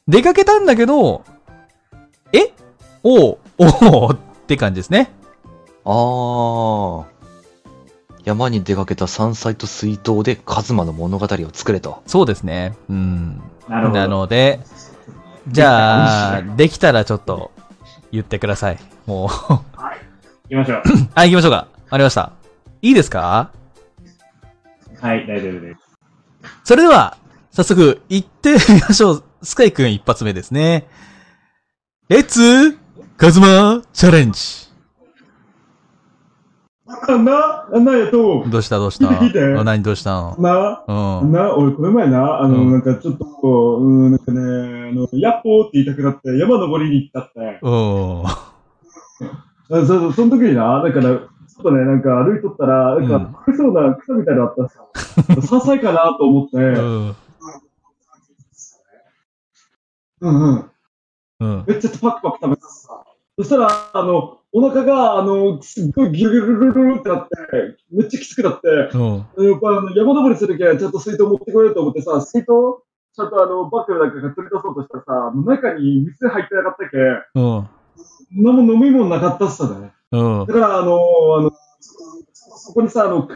[0.09, 1.23] 出かけたんだけど、
[2.33, 2.53] え？
[3.03, 4.17] おう、おうっ
[4.47, 5.11] て感じですね。
[5.85, 7.20] ああ。
[8.25, 12.03] 山に出かけた山菜と水筒でカズマの物語を作れと。
[12.07, 12.77] そうですね。
[12.89, 13.43] うん。
[13.69, 14.01] なるほど。
[14.01, 14.61] なので、
[15.49, 17.51] じゃあ、できたらちょっと
[18.13, 18.79] 言ってください。
[19.07, 19.29] もう。
[19.29, 19.63] 行
[20.49, 20.83] きましょう。
[21.15, 21.69] あ、 行きましょうか。
[21.91, 22.33] ありました。
[22.83, 23.51] いいですか？
[25.01, 25.81] はい、大丈夫です。
[26.65, 27.17] それでは、
[27.53, 29.25] 早速、行ってみましょう。
[29.43, 30.87] スカイくん一発目ですね。
[32.09, 32.79] レッツ、
[33.17, 34.70] カズマ、チャレンジ。
[37.19, 39.07] な、なやと、どうしたどうした？
[39.21, 40.37] 聞いて聞いてあ何どうしたの？
[40.39, 40.85] な、
[41.23, 41.33] うん。
[41.33, 44.43] な、俺この前な、あの、うんなんかちょっと、うん、なんかね、あ
[44.95, 47.59] の、ヤッホーって言いたくなって山登りに行ったって。
[47.63, 48.27] うん。
[48.27, 48.55] あ
[49.71, 51.17] そうそう、その時にな、だから、ちょ
[51.61, 54.81] っとね、なんか歩いとったら、なんうんか、食えそうな草みたいなのあった さ。
[55.43, 57.15] 山菜かなと思って、うん。
[60.23, 60.71] うんうん。
[61.41, 61.65] うん。
[61.67, 63.03] めっちゃパクパク食べたさ。
[63.41, 67.37] そしたら、あの、お腹が、あの、すっごいギュルギュルギュルギュルってなって、
[67.91, 69.49] めっちゃきつくなって、うん。
[69.51, 72.49] やっぱあの山登りするときはちゃんと水筒持ってこようと思ってさ、水筒、
[73.17, 76.99] ちゃんとあの、バッグの中から取り出そうとしたらさ、中に水入ってなかったっけ、
[77.35, 77.69] うん。
[78.45, 79.93] 何も飲み物なかったっすよね。
[80.13, 80.53] うんだ。
[80.53, 80.99] から、あの
[81.39, 81.53] あの、
[82.33, 83.29] そこにさ、あの、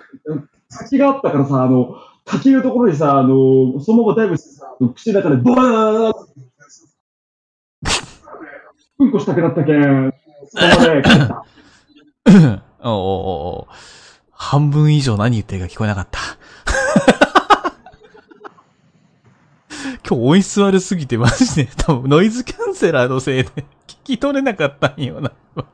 [0.68, 6.12] 滝があったからさ、あの、滝のところにさ、あの、そのままダイブしてさ、口の中でバーン
[8.98, 10.12] うんこしたくなったけん、
[10.48, 11.02] そのままで。
[12.86, 13.74] おうおうおう
[14.30, 16.20] 半分以上何言ってるか聞こえなかった。
[20.08, 23.48] 今日音質悪すぎてマジで多分ノイズキャンセラーのせいで
[23.86, 25.32] 聞き取れなかったんよな。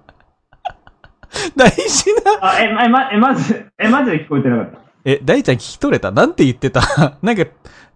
[1.57, 2.39] 大事な。
[2.41, 4.79] あ、え、ま、え、ま、え、まず、え、マジで聞こえてなかった。
[5.05, 6.11] え、大ちゃん聞き取れた？
[6.13, 6.81] なんて言ってた？
[7.23, 7.45] なんか、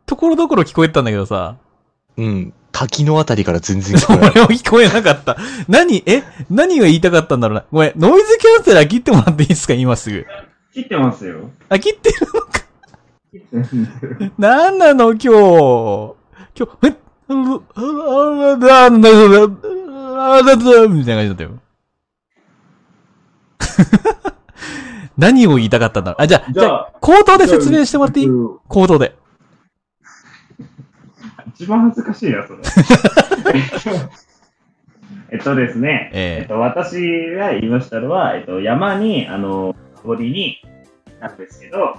[0.06, 1.56] ところどころ聞こえてたんだけどさ。
[2.16, 2.52] うん。
[2.76, 4.30] 滝のあたりから全然聞こえない。
[4.32, 5.36] 俺も聞こえなかった。
[5.68, 6.24] 何え？
[6.50, 7.64] 何が言いたかったんだろうな。
[7.70, 9.74] ごめん、ノイズキャンセラー切ってもらっていいですか？
[9.74, 10.26] 今すぐ。
[10.74, 11.50] 切ってますよ。
[11.68, 12.18] あ、切ってる
[13.30, 13.56] 切って
[14.24, 14.32] る。
[14.36, 15.28] なんなの今日？
[16.58, 16.96] 今日、え？
[17.28, 17.92] あの、あの、
[18.52, 18.98] あの、あの、
[20.40, 21.50] あの、みたいな感じだったよ。
[25.16, 26.22] 何を言いたかったんだろう。
[26.22, 29.14] あ、じゃあ、じゃああ、口頭で説明してもらっていいうん口頭で。
[31.54, 32.58] 一番恥ずかしいな、それ。
[35.30, 36.96] えっとですね、えええっと、私
[37.36, 40.60] が言いましたのは、えっと、山に、あの、登りに
[41.06, 41.96] 行ったんですけど、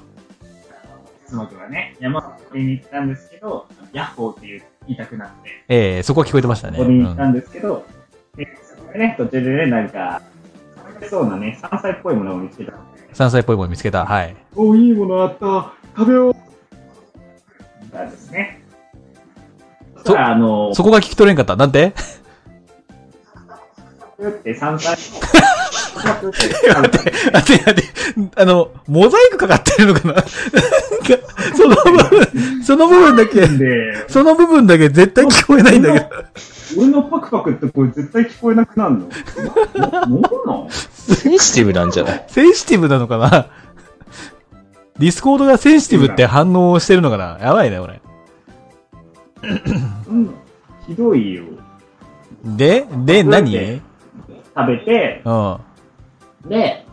[1.26, 6.78] 妻くんはね、山登りに行ったんですけど、ヤッホーって言いたくなって、ええそこは聞こえてましたね。
[6.78, 7.86] 登りに行ったうんですけど、
[8.36, 10.22] でそこでね、途中でね、なんか、
[10.94, 12.74] 食べそうなね、山菜っぽいものを見つけた
[13.14, 14.06] 山菜っぽいもの見つけた。
[14.06, 14.36] はい。
[14.56, 16.34] おいいものあった、食べよう
[17.94, 18.65] ですね。
[20.06, 21.56] そあの、そこが聞き取れんかった。
[21.56, 21.94] なんて？
[24.22, 24.96] って山菜。
[25.96, 26.38] 待って、
[27.32, 27.84] 待って。
[28.36, 30.14] あの、モザイクかかってるのかな？
[30.14, 30.30] なんか、
[31.56, 36.06] その部分、その部分だけ、で、その部分だけ絶対聞こえないんだけど。
[36.78, 39.08] 俺のパクパクってこれ絶対聞こえなくなるの？
[39.76, 40.70] な、な、なん？
[40.70, 42.26] センシティブなんじゃない？
[42.28, 43.48] センシティブなのかな？
[44.98, 47.38] Discord がセンシティブって反応してるのかな？
[47.42, 47.94] やばいね、これ。
[47.94, 48.02] うん、
[50.88, 51.44] ひどいよ。
[52.44, 53.52] で、で、何？
[53.52, 53.82] で
[54.56, 56.50] 食べて、うん。
[56.50, 56.86] で、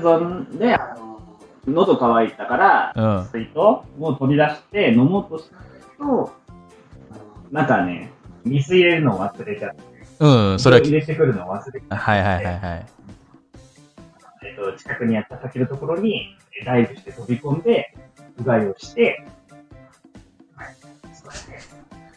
[0.00, 1.20] そんで、あの
[1.66, 3.24] 喉乾いたから、うん。
[3.32, 6.32] 水筒を取り出して飲もうとしたんだけど、
[7.50, 8.12] なんかね、
[8.44, 9.82] 水入れるのを忘れちゃって。
[10.20, 12.86] うん、それは入、れてくるのを忘れて、はいはいはいはい。
[14.44, 17.94] えっと、近くにあった滝のところにダイブして飛び込んで、
[18.38, 19.24] うがいをして、
[20.54, 20.76] はい
[21.14, 21.58] そうで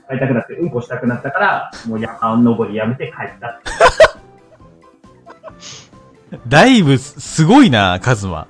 [0.08, 3.72] すね帰りたくなって、うんこしたくなったから、もう山登りやめて帰ったって。
[6.48, 8.48] だいぶす、すごいな、カズマ。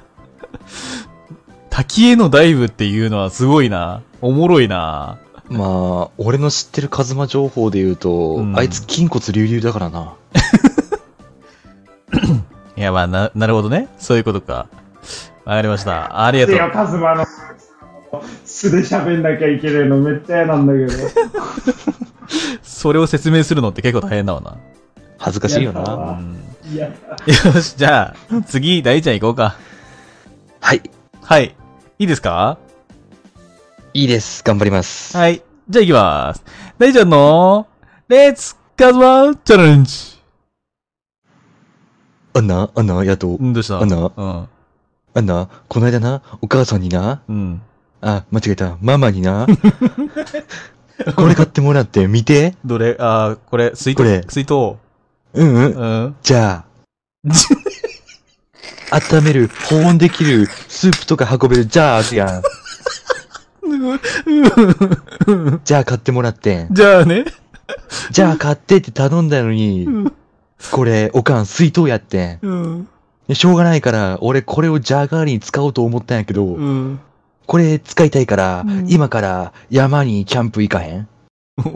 [1.70, 4.02] 滝へのダイブっていうのはすごいな。
[4.20, 5.18] おもろいな。
[5.48, 10.14] まあ、俺の知ってるカズマ情報で言うと、うんあいつ筋骨隆々だからな。
[12.76, 13.88] いや、まあ、な、なるほどね。
[13.98, 14.66] そういうことか。
[15.44, 16.24] わかりました。
[16.24, 16.70] ありがとう。
[16.70, 17.26] カズマの。
[18.44, 20.92] 素で喋んなきゃいけないのめっちゃ嫌なんだけど。
[22.62, 24.56] それを説明するのって結構大変だわな。
[25.18, 26.20] 恥ずかしいよな。
[26.74, 29.56] よし、じゃあ、次、大ちゃん行こうか。
[30.60, 30.82] はい。
[31.22, 31.54] はい。
[31.98, 32.58] いいですか？
[33.92, 34.42] いいです。
[34.44, 35.16] 頑張ります。
[35.16, 35.42] はい。
[35.68, 36.44] じゃあ行きます。
[36.78, 37.66] 大ちゃんの、
[38.08, 40.18] レッツカズマチャレンジ。
[42.34, 43.80] あんな、あんな、やっとう、ん、どうした？
[43.80, 44.48] あんなうん。
[45.14, 47.60] あんな、この間な、お母さんにな、うん。
[48.02, 49.46] あ、間違えた、ママにな、
[51.16, 52.54] これ買ってもらって見て。
[52.64, 52.96] どれ？
[52.98, 53.96] あー、これ、水筒？
[53.96, 54.54] これ水筒。
[55.34, 55.72] うんうん。
[55.72, 56.16] うん。
[56.22, 56.66] じゃあ、
[58.90, 62.42] 温める、保温できる、スープとか運べる、じゃあやん。
[65.64, 66.68] じゃあ買ってもらってん。
[66.72, 67.24] じゃあね。
[68.10, 69.86] じゃあ買ってって頼んだのに、
[70.72, 72.38] これ、おかん水筒やってん。
[72.42, 72.88] うん。
[73.28, 76.98] でしょうがないから、俺これをジャー代わりに使おうと思ったんやけど、うん。
[77.46, 81.08] これ使いたいから、うん今から山にキャンプ行かへん？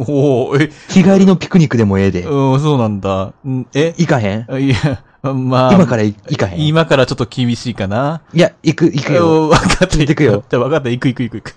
[0.08, 2.22] おおえ、日帰りのピクニックでもええで。
[2.22, 3.34] うん、そうなんだ。
[3.44, 3.94] んえ？
[3.98, 4.46] 行かへん？
[4.48, 4.76] あいや、
[5.22, 5.74] まあ。
[5.74, 6.60] 今から行かへん？
[6.60, 8.22] い今からちょっと厳しいかな。
[8.32, 9.44] や、行く、行くよ。
[9.44, 9.98] うんわかった。
[9.98, 10.88] 行くよじゃあわかった。
[10.88, 11.54] 行く行く行く行く。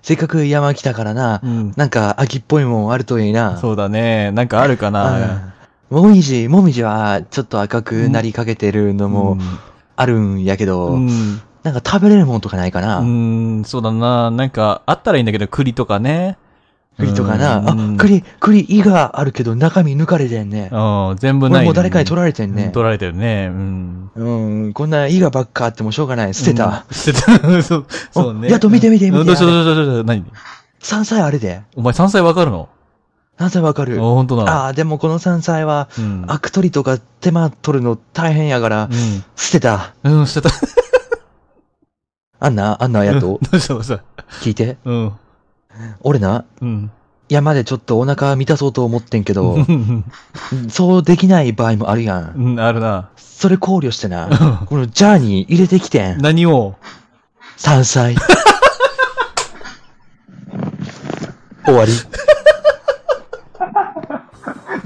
[0.00, 1.72] せっかく山来たからな、うん。
[1.76, 3.58] なんか秋っぽいもんあるといいな。
[3.58, 4.30] そうだね。
[4.30, 5.54] なんかあるかな。
[5.90, 9.36] もみじ、もみじはちょっと赤くなりかけてるのも
[9.96, 11.42] あるんやけど、うん。
[11.62, 12.98] なんか食べれるもんとかないかな。
[12.98, 14.30] うん、そうだな。
[14.30, 16.38] なんか、あったらいいんだけど、栗とかね。
[16.98, 17.58] 栗とかな。
[17.58, 20.68] うんあ、栗、栗、胃があるけど中身抜かれてんね。
[20.72, 21.60] うん、全部ない。
[21.60, 22.70] 俺もう誰かに取られてんね。
[22.72, 23.50] 取られてるね。
[23.52, 24.10] うん。
[24.16, 26.34] うん、こんな胃がばっかあってもしょうがない。
[26.34, 26.84] 捨てた。
[26.88, 26.94] うん。
[26.94, 27.62] 捨てた。
[27.62, 28.50] そう、そうね。
[28.50, 30.24] やっと見て見て見てうんどうしたどうしたどうした何？
[30.80, 31.62] 山菜あれで。
[31.76, 32.68] お前山菜わかるの？
[33.38, 34.00] 山菜わかるあ、。
[34.00, 34.64] ほんとだ。
[34.64, 36.24] ああ、でもこの山菜は、うん。
[36.26, 38.88] アク取りとか手間取るの大変やから、
[39.36, 39.94] 捨てた。
[40.02, 40.12] うん。
[40.20, 40.56] うん、捨てた。
[42.40, 43.74] あんな、あんなやと、どうした？
[43.74, 44.00] どうした？
[44.42, 44.76] 聞いて。
[44.84, 45.12] うん。
[46.00, 46.90] 俺な、うん。
[47.28, 50.04] 山でちょっとお腹満たそうと思ってんけど、うん。
[50.70, 52.32] そうできない場合もあるやん。
[52.34, 53.10] うん、あるな。
[53.16, 56.22] それ考慮してな、このジャーに入れてきてん。
[56.22, 56.76] 何を？
[57.56, 58.14] 山菜。
[61.66, 61.92] 終わり。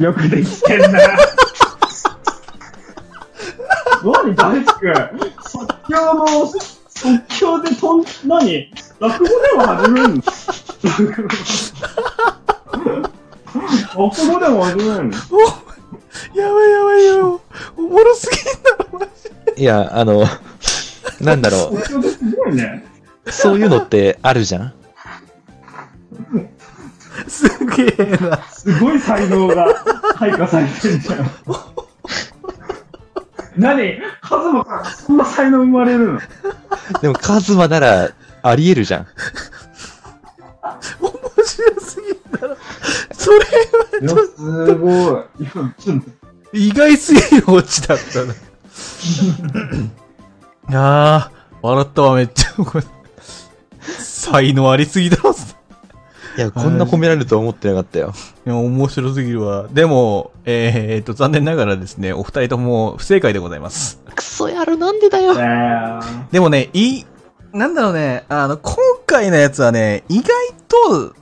[0.02, 0.88] よくできてんな。
[4.02, 4.92] 何大地君
[5.46, 6.24] 即興の、
[7.02, 8.70] 即興でとん、何？
[9.00, 10.22] 落語でも始めるの？
[13.96, 15.10] 落語でも始めるの？
[16.36, 17.40] やばいやばいよ。
[17.76, 19.10] おもろすぎんだろ、マジ
[19.60, 20.24] いや、あの、
[21.20, 22.84] なんだろ即興ですごいね。
[23.26, 23.32] う。
[23.32, 24.72] そういうのってあるじゃん？
[27.26, 28.42] すげえな。
[28.44, 29.66] すごい才能が
[30.14, 31.30] 開花されてんじゃん。
[33.56, 34.00] 何？
[34.20, 36.20] カズマからそんな才能生まれるの？
[37.00, 38.10] でも、カズマなら、
[38.42, 39.06] あり得るじゃん。
[41.00, 41.12] 面
[41.44, 42.56] 白すぎんだろ。
[43.12, 43.40] それい
[44.04, 44.92] や、すごい。
[45.40, 46.10] いや、ちょっと、
[46.52, 48.32] 意外すぎるオチだったな。
[50.70, 51.30] いやー、
[51.62, 52.52] 笑ったわ、めっちゃ。
[53.98, 55.34] 才能ありすぎだろ。
[56.36, 58.14] いや、こんな褒められると思ってなかったよ。
[58.46, 59.68] いや、面白すぎるわ。
[59.70, 64.00] でも、えー、っと、残念ながらですね、お二人とも不正解でございます。
[64.14, 65.34] クソ野郎なんでだよ。
[65.38, 67.06] えでもね、いい、
[67.52, 68.76] なんだろうね、あの、今
[69.06, 70.30] 回のやつはね、意外
[70.68, 71.14] と、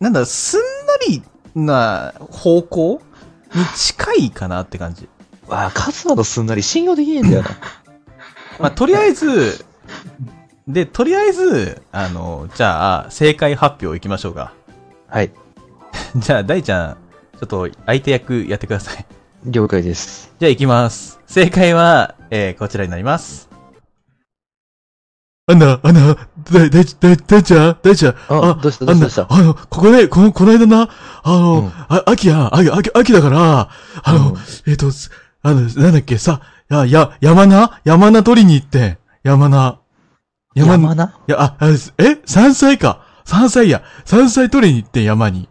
[0.00, 0.66] なんだろう、すんな
[1.08, 1.22] り
[1.54, 3.02] な方向
[3.54, 5.08] に近いかなって感じ。
[5.46, 7.50] わあ、カズマのすんなり信用できねえんだよな。
[8.58, 9.64] まあ、とりあえず、
[10.66, 14.54] で、とりあえず、あの、じゃあ、正解発表いきましょうか。
[15.08, 15.30] はい。
[16.16, 16.96] じゃあ、大ちゃん、
[17.38, 19.04] ちょっと相手役やってください。
[19.44, 20.32] 了解です。
[20.38, 21.20] じゃあ行きます。
[21.26, 23.50] 正解は、えー、こちらになります。
[25.46, 28.12] あんな、あんな、だ、だ、だ、だいちゃん大ちゃんあどうした？
[28.62, 28.86] どうした？
[28.86, 30.88] どうしたあの、ここで、この、この間な、
[31.22, 33.68] あの、うんあ、秋や、秋、秋、秋だから、
[34.02, 34.36] あの、うん
[34.66, 35.10] えっ、と、す
[35.42, 36.40] あの、なんだっけ、さ、
[36.70, 37.80] や、や、山名？
[37.84, 39.78] 山名取りに行って、山名。
[40.54, 42.18] 山いなや、あ、あえ？
[42.24, 43.04] 山菜か。
[43.24, 43.82] 山菜や。
[44.04, 45.48] 山菜取りに行って、山に。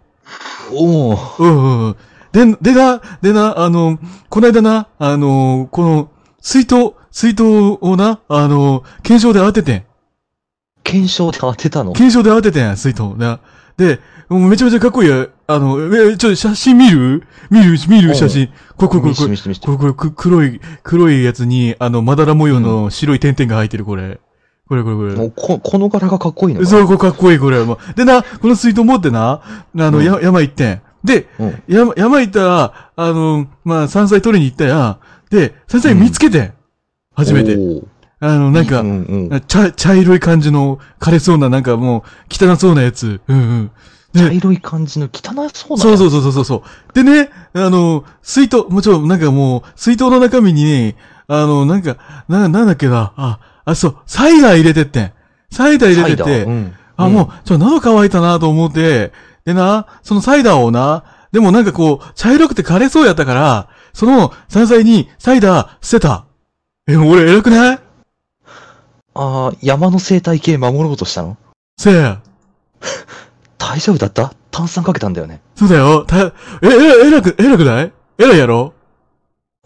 [0.72, 1.20] おお。
[1.40, 1.96] うんうんうん。
[2.32, 4.00] で、でな、でな、あの、
[4.30, 6.10] こないだな、あの、この、
[6.42, 7.44] 水筒、水筒
[7.82, 9.84] をな、あの、検証で当ててん。
[10.84, 11.94] 検証で当てたの？
[11.94, 13.16] 検証で当ててん、水筒。
[13.18, 13.40] な。
[13.78, 14.00] で、
[14.30, 15.30] もうめちゃめちゃかっこいいよ。
[15.48, 17.28] あの、え、ちょ、写真見る？
[17.50, 17.78] 見る？
[17.88, 18.16] 見る？
[18.16, 18.50] 写真。
[18.78, 19.36] これこれこれこれ。
[19.36, 24.20] これこれく黒い、黒いやつに、あの、まだら模様の白い点々が入ってる、これ。
[24.68, 25.16] これこれこれ。
[25.16, 27.64] もうこ、この柄がかっこいいのかそう、これかっこいい、これ。
[27.64, 30.82] もうでな、この水筒持ってな、あの、うんや山行ってん。
[31.04, 31.64] で、うん。
[31.68, 34.98] 山、山行ったら、あの、まあ、山菜取りに行ったやん。
[35.30, 36.54] で、山菜見つけてん。
[37.14, 37.56] 初めて。
[37.56, 37.84] おー
[38.26, 39.42] あの、なんか、うんうん。
[39.48, 43.20] 茶、茶色い感じの枯れそうな、なんかもう、汚そうなやつ。
[43.28, 43.72] うんうん。
[44.16, 45.84] 茶色い感じの汚そうな。
[45.84, 46.94] そうそうそうそうそうそう。
[46.94, 50.96] でね、あの、水筒、もちろん、なんかもう、水筒の中身にね、
[51.28, 51.98] あの、なんか、
[52.30, 55.14] な、なんだっけな、あ、あ、そう、サイダー入れてってん。
[55.52, 56.74] サイダー入れてて、うん。
[56.98, 59.12] あ、もう、ちょ、喉乾いたなと思って、
[59.46, 66.26] でな、そのサイダーをな、でもなんかこう、茶色くて枯れそうやったから、その山菜にサイダー捨てた。
[66.88, 67.80] え、俺偉くない？
[69.16, 71.38] ああ、山の生態系守ろうとしたの？
[71.78, 72.22] せや。
[73.58, 74.34] 大丈夫だった？
[74.52, 75.42] 炭酸かけたんだよね。
[75.56, 76.06] そうだよ。
[76.06, 76.32] た、え、
[76.64, 77.92] え、偉く、偉くない？
[78.18, 78.74] 偉いやろ？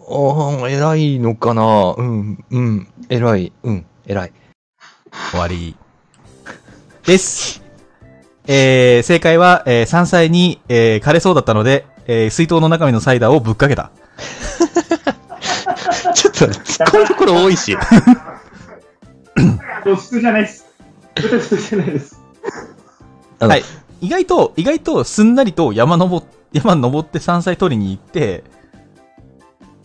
[0.09, 1.93] ああ、偉いのかな？
[1.97, 4.33] うん、うん、偉い、うん、偉い。
[5.31, 5.75] 終わり。
[7.05, 7.61] です。
[8.47, 13.91] えー、正解は、えー、山菜に、えー、枯れそうだったので、えー、水筒の中身のサイダーをぶっかけた。
[16.15, 17.75] ちょっと、突っ込みどころ多いし。
[19.83, 20.65] 普通じゃないです。
[21.15, 22.17] 普通じゃないです。
[23.39, 23.63] はい。
[23.99, 28.45] 意外と、意外とすんなりと山登っ、山登って山菜取りに行って、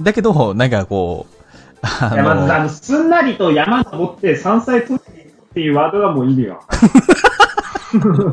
[0.01, 1.43] だけど、なんかこう、
[1.83, 8.33] あいやまず、あの、の、すんなりと山登って山菜取りに行くっていうワードがもう意味がわかんな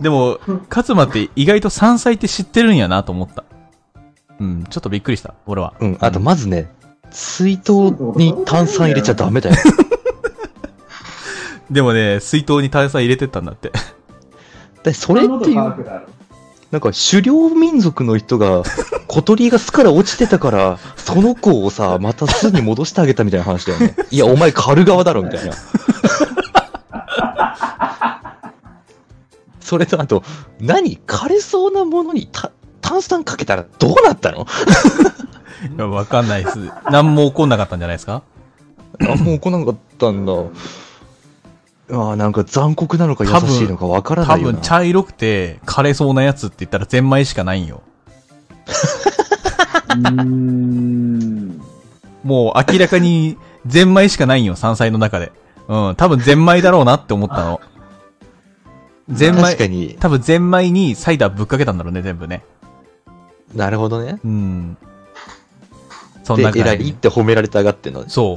[0.00, 3.44] でも、勝間って意外と山菜って知ってるんやなと思った。
[4.40, 5.74] うん、ちょっとびっくりした、俺は。
[5.78, 6.72] うん、あとまずね、
[7.10, 7.72] 水筒
[8.16, 9.56] に炭酸入れちゃダメだよ。
[11.70, 13.70] でもね、水筒に炭酸入れてったんだって。
[14.82, 15.74] で、それっていう、
[16.72, 18.62] なんか狩猟民族の人が、
[19.06, 23.94] 小鳥が巣から落ちてたから、その子をさ、また巣に戻してあげたみたいな話だよね。
[24.10, 25.52] いや、お前狩る側だろ、みたいな。
[29.60, 30.22] それと、あと、
[30.60, 32.50] 何枯れそうなものにた
[32.80, 34.46] 炭酸かけたらどうなったの？
[35.76, 36.58] いや、わかんないです。
[36.90, 38.22] 何も起こんなかったんじゃないですか？
[39.00, 40.32] あ、もう来なかったんだ。
[41.92, 44.54] ああ、なんか残酷なのか優しいのかわからな多いよな。
[44.54, 47.82] 分茶色くて枯れそうなやつって言ったらゼンマイしかないんよ。
[52.24, 52.26] う。
[52.26, 53.36] もう明らかに
[53.66, 55.32] ゼンマイしかないんよ、山菜の中で。
[55.68, 57.60] うん、多分ゼンマイだろうなって思ったの。
[59.08, 62.44] ゼンマイ、確かに、多分ゼンマイにサイダーぶっかけたんだろうね、全部ね。
[63.54, 64.18] なるほどね。
[64.24, 64.76] うん。
[66.24, 66.90] そんでな、感偉いじ。
[66.92, 68.08] って褒められたがってんの？
[68.08, 68.36] そう。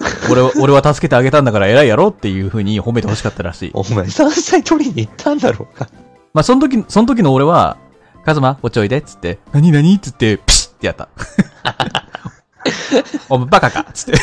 [0.30, 3.70] 俺は、俺は助けてあげたんだから偉いやろっていう風に褒めて欲しかったらしい。
[3.74, 5.88] お前、山菜取りに行ったんだろうか。
[6.34, 7.76] まあ、その時、その時の俺は、
[8.24, 9.98] カズマ、こっちおいで、つって、何何？
[9.98, 11.08] つって、ピシッってやった。
[13.28, 13.86] お前バカか？
[13.92, 14.18] つって。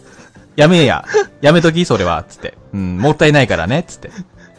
[0.56, 1.04] やめえや。
[1.40, 2.24] やめときそれは。
[2.28, 2.56] つって。
[2.72, 3.84] うん、もったいないからね。
[3.86, 4.10] つって。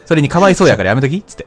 [0.06, 1.46] それにかわいそうやからやめときつって。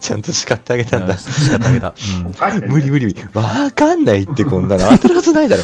[0.00, 1.16] ちゃんと叱ってあげたんだ。
[1.18, 1.88] 叱ってあげた。
[1.88, 2.70] うん。
[2.70, 3.16] 無理無理無理。
[3.34, 5.62] わかんないってこんなの当たるはずないだろ。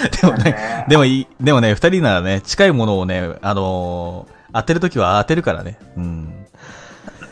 [0.20, 5.78] でもね、でもいい、でもね、二人ならね、近いものをね、あのー当てるときは当てるからね。
[5.96, 6.46] うん。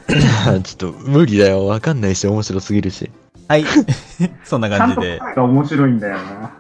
[0.62, 1.66] ちょっと無理だよ。
[1.66, 3.10] わかんないし、面白すぎるし。
[3.48, 3.64] はい。
[4.44, 5.20] そんなちゃんと感じで。
[5.36, 6.52] 面白いんだよな。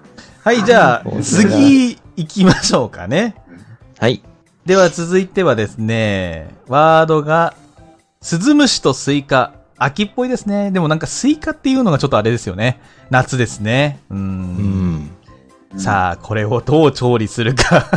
[0.44, 3.34] はい、じゃあ次、行きましょうかね。
[3.98, 4.22] はい。
[4.64, 7.54] では続いてはですね、ワードが、
[8.20, 9.52] スズムシとスイカ。
[9.80, 10.72] 秋っぽいですね。
[10.72, 12.80] でもなんかスイカっていうのがちょっとあれですよね。
[13.10, 14.00] 夏ですね。
[14.10, 14.14] う。
[14.14, 15.10] うんん。
[15.76, 17.86] さあ、これをどう調理するか。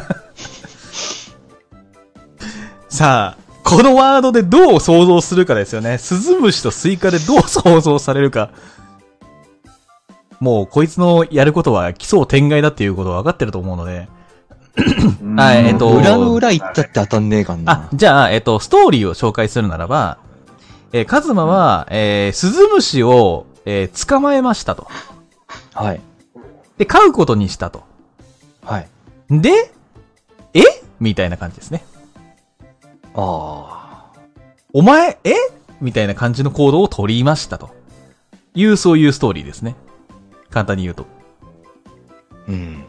[2.89, 5.97] さあ、このワードでどう想像するかですよね。
[5.97, 8.49] スズムシとスイカでどう想像されるか。
[10.39, 14.09] もう、こいつのやることは奇想天外だっていうことは分かってると思うので。
[15.35, 17.89] はいえっと裏の裏行ったって当たんねえかんあな、。
[17.93, 20.17] じゃあ、えっと、ストーリーを紹介するならば、
[20.93, 24.87] えーカズマは、えースズムシを、えー捕まえましたと。
[25.73, 26.01] はい。
[26.81, 27.83] で、飼うことにしたと。
[28.63, 28.87] はい。
[29.29, 29.71] で、
[30.55, 30.61] え？
[30.99, 31.83] みたいな感じですね。
[33.13, 34.11] あ
[34.73, 35.35] お前、え？
[35.79, 37.69] みたいな感じの行動を取りましたと。
[38.55, 39.75] いう、そういうストーリーですね。
[40.49, 41.05] 簡単に言うと。
[42.47, 42.51] ー。
[42.51, 42.83] うん。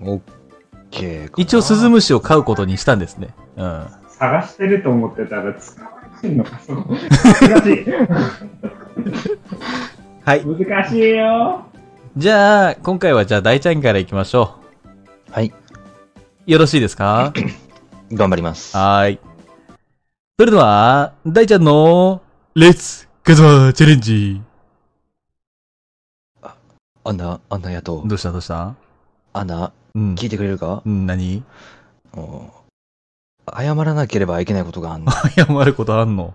[0.00, 0.20] オッ
[0.90, 1.32] ケー。
[1.36, 3.28] 一応、スズムシを飼うことにしたんですね。
[3.56, 3.86] うん。
[4.08, 6.84] 探してると思ってたら使われてんのか、その。
[7.48, 7.84] 難しい。
[10.24, 10.44] はい。
[10.44, 11.64] 難しいよ。
[12.16, 14.54] じゃあ、今回はじゃあ大ちゃんから行きましょ
[15.30, 15.52] はい。
[16.46, 16.50] う。
[16.50, 17.32] よろしいですか？
[18.10, 18.74] 頑張ります。
[18.76, 19.20] はーい。
[20.38, 22.22] それでは、大ちゃんの、
[22.54, 24.40] レッツカズマチャレンジ。
[27.04, 28.32] アンナ、アンナやと、どうした？
[28.32, 28.74] どうした？
[29.34, 30.14] アンナ、うん。
[30.14, 30.82] 聞いてくれるか？
[30.86, 31.42] うん、何？
[32.14, 32.50] うん
[33.54, 35.12] 謝らなければいけないことがあんの。
[35.12, 36.34] 謝ることあんの？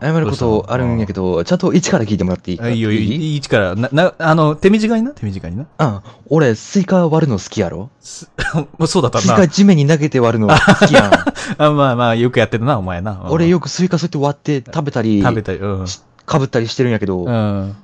[0.00, 2.60] 謝謝ることあるんやけど、ちゃんと一から聞いてもらっていい？
[2.60, 3.36] あいいよ、いい？
[3.36, 5.66] 一から、な、な、あの、手短にな、手短にな？
[5.78, 6.00] うん。
[6.28, 7.90] 俺、スイカ割るの好きやろ？
[8.00, 8.28] す
[8.86, 9.46] そうだったなスイカ。
[9.48, 11.12] 地面に投げて割るの好きやん。
[11.62, 13.12] あ、まあまあ、よくやってるな、お前な。
[13.24, 14.18] うん俺よくスイカそうやって
[14.50, 15.86] 割って食べたり、食べたり、うん。
[16.24, 17.76] かぶったりしてるんやけど、うん。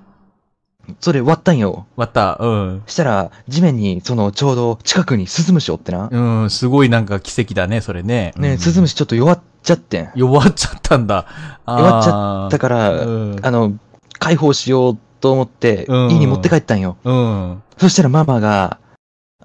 [1.01, 1.87] それ割ったんよ。
[1.97, 2.83] 割った、うん。
[2.87, 6.09] したら、地面に、その、ちょうど近くにスズムシおってな。
[6.11, 8.33] うん、すごいなんか奇跡だね、それね。
[8.37, 10.11] ね、うんスズムシちょっと弱っちゃってん。
[10.15, 11.27] 弱っちゃったんだ。
[11.67, 13.75] 弱っちゃったかから、うんあの、
[14.19, 16.97] 解放しようと思って、うん家に持って帰ったんよ。
[17.05, 17.63] うん。
[17.79, 18.79] そしたらママが、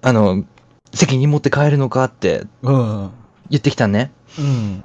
[0.02, 0.44] あの、
[0.94, 3.10] 責任持って帰るのかってうん。
[3.50, 4.12] 言ってきたんね。
[4.40, 4.84] うん。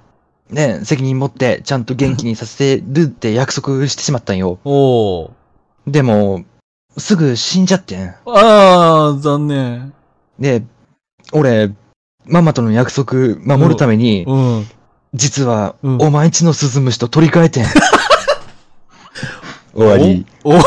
[0.51, 4.59] ね、責任持ってちゃんと元気にさせるって約束してしまったんよ。
[4.65, 5.31] おー。
[5.87, 6.45] でも、
[6.97, 8.15] すぐ死んじゃってん。
[8.27, 9.93] あー、残念。
[10.39, 10.63] で、
[11.33, 11.71] 俺、
[12.25, 13.15] ママとの約束
[13.45, 14.67] 守るために、うん。
[15.15, 17.67] 実は、うんお前んちのスズムシと取り替えてん。
[19.75, 20.27] 終わり。
[20.45, 20.59] お、お、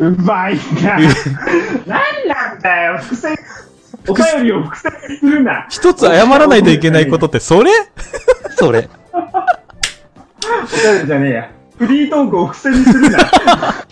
[0.00, 0.98] うまいな。
[1.86, 3.36] 何なんだよ、伏線。
[4.06, 5.66] お便りを伏線にするな。
[5.70, 7.70] 一つ謝らないといけないことって、それ？
[8.56, 8.88] それ。
[9.14, 9.20] お
[10.92, 11.50] 便りじゃねえや。
[11.78, 13.18] フリートークを伏線にするな。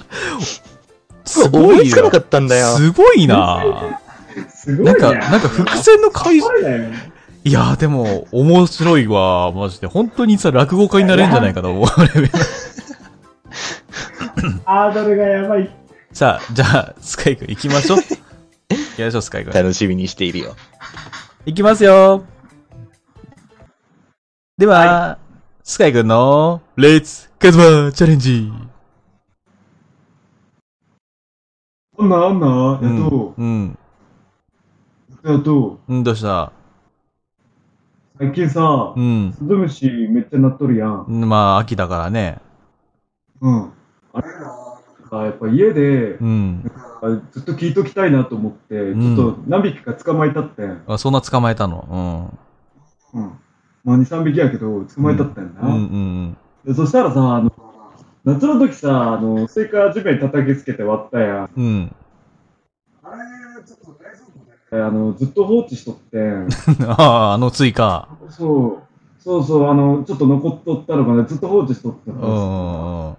[1.25, 2.19] すごいいつかなか。
[2.19, 2.77] ったんだよ。
[2.77, 3.63] すごいな
[4.55, 6.89] すごいなんか、なんか伏線の回収、そうだよ。
[7.45, 9.87] いやーでも、面白いわ、マジで。
[9.89, 11.87] 本当にさ、落語家になれるんじゃないかと思う。
[14.65, 15.69] ハードルがやばい。
[16.13, 17.99] さあ、じゃあ、スカイ君行きましょう。
[17.99, 18.05] 行
[18.97, 19.53] きましょう、スカイ君。
[19.53, 20.55] 楽しみにしているよ。
[21.47, 22.25] 行きますよ。
[24.57, 25.19] では、
[25.65, 28.53] スカイ君の、レッツカズマチャレンジ。
[31.99, 33.79] あんな、あんな、うやっと、うん。
[35.25, 36.53] やっと、うん、どうした
[38.21, 39.35] 最近さう、ん。
[39.37, 41.07] スズムシめっちゃ鳴っとるやん。
[41.09, 42.39] まあ、秋だからね。
[43.41, 43.73] うん。
[44.13, 44.29] あれ
[45.11, 46.71] が、やっぱ家で、うん。
[47.03, 50.85] あずっと聞いときたいなと思って、んちょっと何匹か捕まえたってん。
[50.87, 52.39] あ、そんな捕まえたの
[53.13, 53.33] うん。
[53.83, 55.63] まあ2、3匹やけど、捕まえたってんな。
[55.63, 55.67] うん。
[55.67, 57.53] うん、うん、でそしたらさ、あの、
[58.25, 61.51] 夏の時さ、あの、スイカ地面に叩きつけて割ったやん。
[61.57, 61.65] うん。
[61.65, 61.95] うん。
[63.03, 64.23] あれ、ちょっと大丈
[64.71, 66.49] 夫あの、ずっと放置しとってん。
[66.89, 68.09] ああ、あのスイカ。
[68.31, 68.93] そう。
[69.19, 72.13] そうそう、あの、ちょっと残っとったのかな、ずっと放置しとった。
[72.13, 72.27] うんうん
[73.09, 73.17] うん。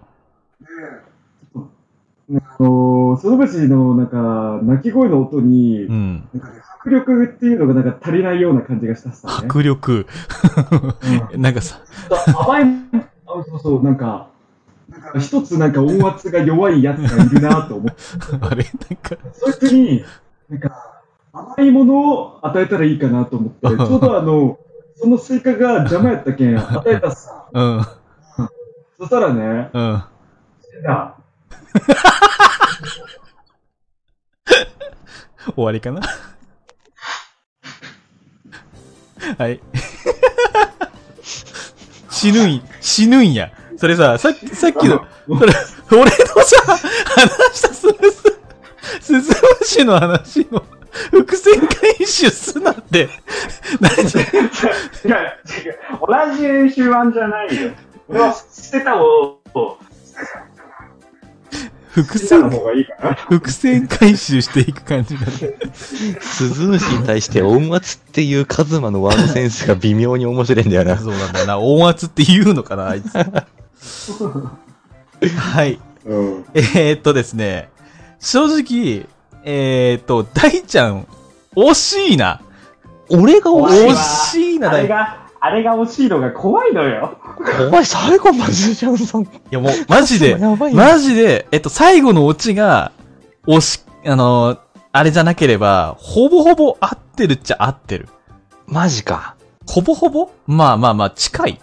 [2.37, 6.29] あの、スズムシの、なんか、鳴き声の音に、うん。
[6.33, 9.31] なんかね迫力っていうのがなんか足りないような感じがしたっすね。
[9.33, 10.05] 迫力。
[11.31, 11.79] うん なんかさ、
[12.35, 12.65] 甘い、
[13.39, 14.30] あそうそう、なんか、
[14.89, 18.01] なんか一つなんか音圧が弱いやつがいるなと思って、
[18.41, 20.03] あれなんか、そいつに、
[20.49, 21.01] なんか、
[21.31, 24.60] 甘いものを与えたらいいかなと思って、 ちょうどあの、
[24.95, 27.45] そのスイカが邪魔やったけん、 与えたっさ。
[27.51, 27.81] うん。
[28.97, 30.03] そしたらね、うん。
[35.55, 36.01] 終わりかな？
[39.38, 39.60] はい。
[42.23, 43.51] 死ぬん、死ぬんや。
[43.75, 45.53] それさ、さっき、さっきの、それ、
[45.91, 46.77] 俺のさ、
[47.17, 47.91] 話したすず、
[49.01, 50.63] すずむしの話の
[51.11, 53.09] 伏線回収すなって。
[53.81, 55.35] 何違う、違う。
[56.07, 57.71] 同じ練習案じゃないよ。
[58.07, 59.41] 俺は捨てたを、
[61.93, 62.49] 伏線。
[63.29, 65.31] 伏線回収していく感じだね。
[66.19, 70.97] スズムシに対して音圧っていうカズマのワードセンスが微妙に面白いんだよな。
[70.97, 71.59] そうなんだよな。
[71.59, 73.13] 音圧って言うのかな、あいつ。
[75.37, 75.79] はい。
[76.05, 76.45] うん。
[76.55, 77.69] えー、っとですね、
[78.19, 79.05] 正直、
[79.43, 81.05] えー、っと、大ちゃん、
[81.55, 82.41] 惜しいな。
[83.09, 83.95] 俺がお惜惜しい。
[83.95, 85.22] しいな、大ちゃん。
[85.49, 87.17] いあれが、惜しいのが怖いのよ。
[87.67, 89.27] お前最後までじゃん、さん。
[89.51, 92.91] や、もう、マジで、やばいよマジで、えっと、最後のオチが、
[93.47, 94.59] 惜し、あのー
[94.95, 98.07] あれじゃなければ、ほぼほぼ合ってるっちゃ合ってる。
[98.67, 99.35] マジか。
[99.65, 100.29] ほぼほぼ？
[100.45, 101.59] まあまあまあ、近い。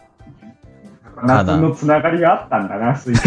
[1.22, 3.22] 夏のつながりがあったんだな、 スイカ。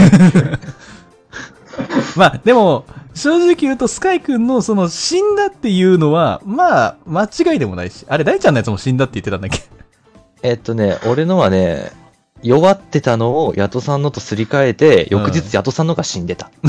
[2.18, 8.06] まあ、でも、正直言うと、スカイ君のその、死んだっていうのは、まあ、間違いでもないし。
[8.10, 9.64] あれ、大ちゃんのやつも死んだって言ってたんだっけ？
[10.44, 11.92] えっとね、俺のはね、
[12.44, 16.52] 弱ってたのをヤトさんのとすり替えて、翌日ヤトさんのが死んでた。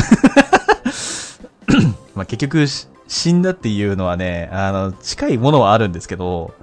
[2.15, 6.55] まあ、結局、し死んだっていうのはね、あの、近いものはあるんですけど、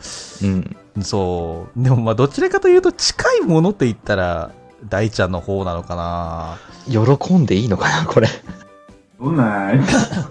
[0.42, 0.76] うん。
[1.02, 1.84] そう。
[1.84, 4.52] でもまあ、どちらかというと、近いものって言ったら、
[4.90, 6.58] 大ちゃんの方なのかな。
[6.90, 8.28] 喜んでいいのかな、これ。
[9.20, 9.72] どんな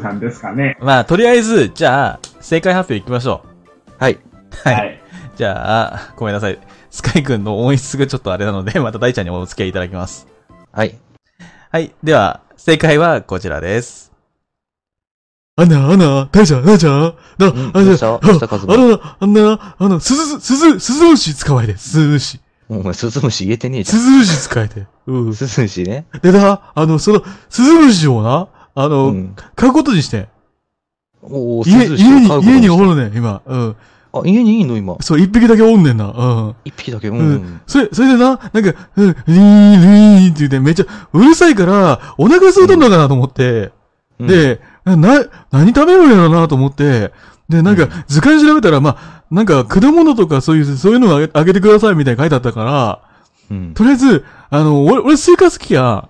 [0.02, 0.77] なんですかね。
[0.81, 3.44] まあ、とりあえず、じゃあ、正解発表いきましょ
[3.98, 4.15] はい。
[4.15, 4.19] う。
[4.65, 4.74] はい。
[4.74, 4.99] はい。
[5.40, 6.58] じゃあ、ごめんなさい。
[6.90, 10.26] スカイ君の音質がちょっとあれなので、 また大ちゃんにお付き合いいただきます。
[10.70, 10.98] はい。
[11.70, 11.94] はい。
[12.02, 14.12] では、正解はこちらです。
[15.56, 18.00] あんな、あんな、大ちゃん、大ちゃん、な、うんあんな、あどうし
[18.38, 18.48] た？
[18.48, 22.38] カズマあのな、あんな、あの、すず、すず、すず虫使われて、すず虫。
[22.68, 24.86] お前、スズムシ言えてねえじゃすず虫使えて。
[25.06, 25.34] うんん。。
[25.34, 26.04] スズムシね。
[26.20, 29.34] でな、あの、その、すず虫をな、あの、うん。
[29.56, 30.28] 買うことにして、
[31.22, 33.40] おお、家、スズムシを家に、飼うこと家におるねん、今。
[33.46, 33.76] うん。
[34.12, 34.77] あ、家にいいの？
[34.77, 34.97] 今。
[35.01, 36.07] そう、一匹だけおんねんな。
[36.07, 36.11] う
[36.51, 36.57] ん。
[36.65, 37.09] 一匹だけ？
[37.09, 37.61] ううんん。
[37.66, 43.73] それ、それでな、なんか、うん、リーン、リーンって言ってめっちゃうるさいから、お腹空いたんのかなと思って、
[44.19, 44.97] うん、で、な、
[45.51, 47.12] 何食べるんやろなと思って、
[47.49, 53.03] で、なんかうん、図鑑調べたら、まあ、なんか、果物とかそういう、そういうのをあげあげてくださいみたいに書いてあったから、
[53.51, 53.74] うん。
[53.74, 56.09] とりあえず、あの、俺、俺スイカ好きや。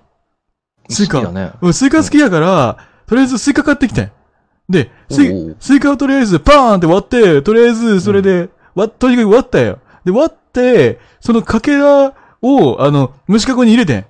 [0.89, 1.51] スイカ好きだね。
[1.61, 4.11] うん、スイカ好きやから、とりあえずスイカ買ってきてん。
[4.69, 9.79] で、スイスイカをとりあえずパーンって割って、とりあえずそれで、わ、とにかく割ったよ。
[10.05, 14.05] で、割って、そのかけらを、あの、虫かごに入れてん。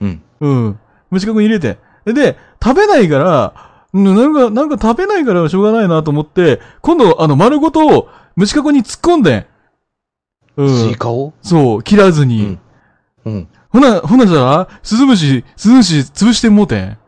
[0.00, 0.22] うん。
[0.40, 0.78] うん。
[1.10, 1.78] 虫かごに入れて。
[2.04, 3.64] で、食べないから、
[3.94, 9.46] うんなんか、なんか食べないからしょうがないなと思って、今度、あの、丸ごと、虫かごに突っ込んでん。
[10.58, 10.94] うスイん。
[10.96, 11.32] カを？
[11.40, 12.58] そう、切らずに。
[13.24, 13.32] うん。
[13.32, 13.48] うん。
[13.70, 16.98] ほな、ほなじゃあ、スズムシ、スズムシ潰してもうてん。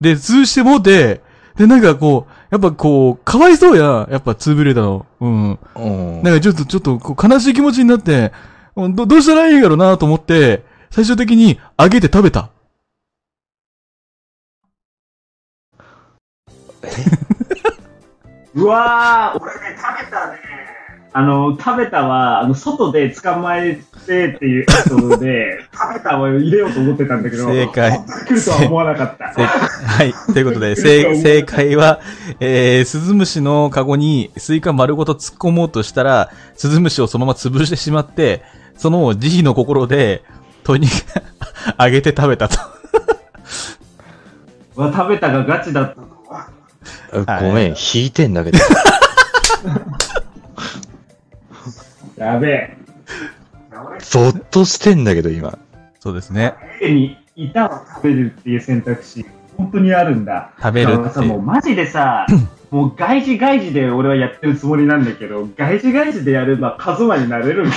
[0.00, 1.22] で、潰してもうて、
[1.58, 5.06] で、なんかこう、やっぱこう、かわいそうや、やっぱ潰れたの。
[5.20, 5.58] うん。
[5.74, 5.88] う
[6.20, 6.22] ん。
[6.22, 8.32] なんかちょっと、ちょっと、こう悲しい気持ちになって、
[8.76, 12.50] うんど、どうしたらいいんやろなと思って、最終的に揚げて食べた。
[18.54, 20.38] うわー、俺ね、食べたね。
[21.12, 29.32] あの、食べたは、あの、外で捕まえてっていうエピソードで、 食べたは入れようと思ってたんだけど、正解来るとは思わなかった。
[29.34, 30.14] 正はい。
[30.32, 32.00] ということで、 正正解は、
[32.40, 38.42] えー、スズムシのカゴにスイカ丸ごと突っ込もうとしたら、スズムシをそのまま潰してしまって、
[38.76, 40.22] その慈悲の心で、
[40.62, 41.22] とにかく
[41.78, 42.58] 揚げて食べたと。
[44.76, 46.48] う わ、食べたがガチだったとは。
[47.26, 48.58] あごめん、引いてんだけど。
[52.18, 52.76] やべえ。
[54.00, 55.58] ゾッとしてんだけど、今。
[56.00, 56.54] そうですね。
[56.80, 59.24] 家に板を食べるっていう選択肢、
[59.56, 60.52] 本当にあるんだ。
[60.60, 61.26] 食べるっていう。
[61.26, 62.26] もうマジでさ、
[62.70, 67.76] もう外事外事で俺はやってるつもりなんだけど、外事外事でやればカズマになれるんだ。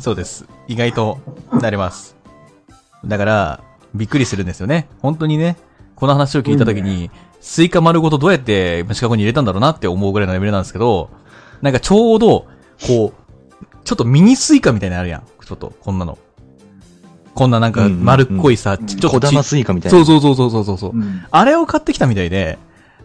[0.00, 0.46] そうです。
[0.66, 1.18] 意外と
[1.60, 2.16] なれます。
[3.04, 3.60] だから、
[3.94, 4.88] びっくりするんですよね。
[5.00, 5.56] 本当にね、
[5.94, 7.10] この話を聞いたときに、
[7.40, 11.10] スイカ丸ごとどうやって虫かごに入れたんだろうなって思うぐらいのレベルなんですけど、
[11.60, 12.46] なんかちょうど、
[12.86, 15.22] こう、ちょっとミニスイカみたいなのあるやん。
[15.44, 16.18] ちょっと、こんなの。
[17.34, 20.04] こんななんか丸っこいさ、んちちょっとち小玉スイカみたいな。
[20.04, 20.90] そうそうそうそうそうそう。
[20.92, 22.58] うんあれを買ってきたみたいで、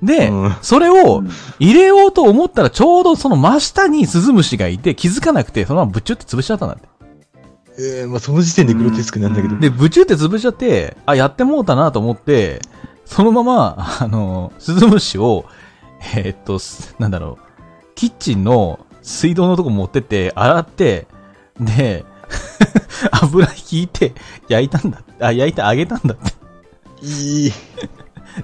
[0.04, 1.24] で、うんそれを
[1.60, 6.90] 入れようと思ったらちょうどその真下にスズムシがいて気づかなくて、そのままブチュって潰しちゃったんだって。
[7.80, 9.58] えー、まあその時点でグロテスクなんだけど。
[9.58, 12.60] で、ブチュって潰しちゃって、あ、やってもうたなと思って、
[13.06, 15.46] そのまま、あの、スズムシを、
[16.16, 21.08] えーっと、すなんだろう、キッチンの水道のとこ持ってって、洗って、
[21.60, 22.04] で、
[23.24, 24.14] 油引いて、
[24.50, 25.02] 焼いたんだ。
[25.22, 26.34] あ、焼いて揚げたんだって。
[27.06, 27.52] いい。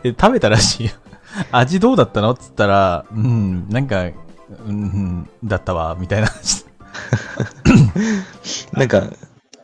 [0.03, 0.93] で、食べたらしいよ。
[1.51, 2.31] 味どうだったの？
[2.31, 4.13] っつったら、うん、なんか、うん、
[4.69, 6.65] うんだったわ、みたいな話。
[8.71, 9.03] なんか、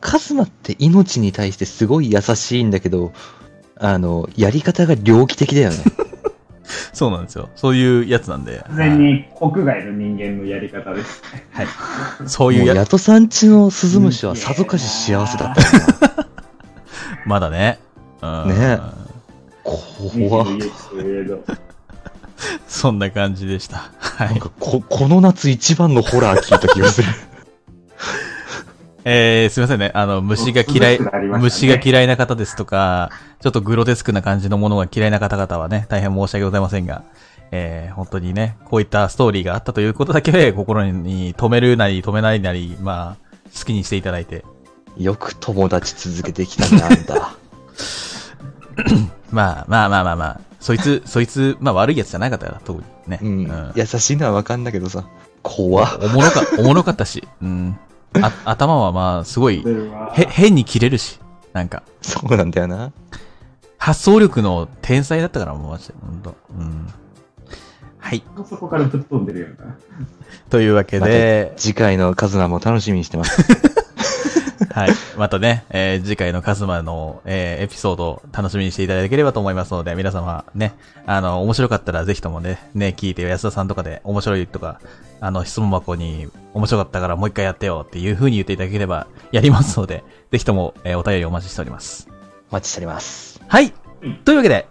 [0.02, 3.12] カズマって命に対してすごい優しいんだけど、
[3.78, 5.78] あの、やり方が猟奇的だよね。
[6.92, 7.48] そうなんですよ。
[7.56, 8.62] そういうやつなんで。
[8.68, 11.22] 完全に国外の人間のやり方です。
[11.52, 11.66] はい。
[12.26, 16.26] そうもいううやヤトさんちのスズムシはさぞかし幸せだった。
[17.26, 17.78] まだね。
[18.22, 18.48] うん。
[18.48, 18.78] ね
[19.64, 21.44] 怖っ21といえど。
[22.68, 23.90] そんな感じでした。
[23.98, 24.28] はい。
[24.30, 27.08] なんかこ、この夏一番のホラー聞いた気がする。
[29.04, 29.90] えー、すいませんね。
[29.94, 31.06] あの、虫が嫌い、ね
[31.38, 33.10] 虫が嫌いな方ですとか、
[33.40, 37.04] ちょっとグロテスクな感じのものが嫌いな方々はね、大変申し訳ございませんが、
[37.52, 44.44] えー、本当にね、こういったストーリーがあったということだけ心に止めるなり止めないなり、まあ、好きにしていただいて、
[44.96, 47.34] よく友達続けてきたね、あんた。
[49.30, 53.18] まあまあまあまあまあ、そいつ、そいつ、まあ悪いやつじゃなかったから、特にね。
[53.22, 53.72] うん。
[53.74, 55.04] 優しいのはわかんだけどさ。
[55.42, 57.78] 怖っおもろか、おもろかったし、うん。
[58.14, 59.64] あ、頭はまあ、すごい、
[60.14, 61.20] へ、変に切れるし、
[61.52, 62.92] なんか、そうなんだよな。
[63.78, 66.34] 発想力の天才だったから、もうマジで、ほんと。
[66.56, 66.86] うん。
[67.98, 68.22] はい。
[68.48, 69.76] そこからぶっ飛んでるよな。
[70.48, 73.42] というわけで、次回のカズマも楽しみにしてます。
[74.72, 74.90] はい。
[75.16, 80.74] またね、えー次回のカズマの、えーエピソードを楽しみにしていただければと思いますので、皆様ね、
[81.06, 84.80] あの、面白かったらぜひともね、ね、聞いて、安田さんとかで面白いとか、
[85.20, 92.08] あの、質問箱に面白かったからもう一回やってよっていう風に言っていただければやりますので、ぜひとも、えーお便りお待ちしております。
[92.50, 93.40] お待ちしております。
[93.48, 93.72] はい。
[94.24, 94.66] というわけで、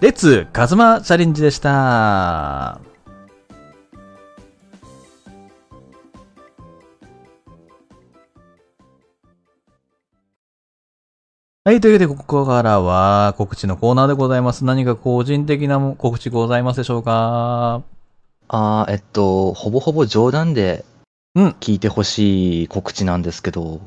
[0.00, 2.89] レッツカズマチャレンジでした。
[11.62, 11.80] はい。
[11.82, 14.64] というわけで、ここからは告知のコーナーでございます。
[14.64, 17.82] 何か個人的な告知ございますでしょうか？
[18.48, 20.86] あー、えっと、ほぼほぼ冗談で
[21.34, 23.82] うん聞いてほしい告知なんですけど、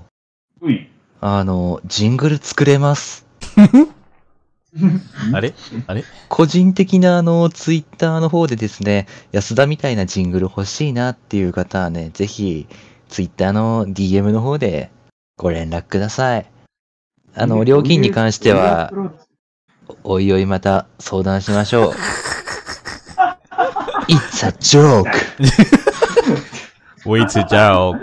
[0.62, 0.88] うい。
[1.20, 3.26] あの、ジングル作れます。
[5.34, 5.56] あれ？
[5.88, 6.04] あれ？
[6.30, 12.68] 個人的なあの、ツイッターの方でですね、安田みたいなジングル欲しいなっていう方はね、ぜひ、
[13.10, 14.92] ツイッターの DM の方で
[15.38, 16.46] ご連絡ください。
[17.36, 18.92] あの、料金に関しては、
[20.04, 21.94] おいおいまた相談しましょう。
[24.08, 25.10] It's a joke!
[27.06, 27.96] ウィッツジャオ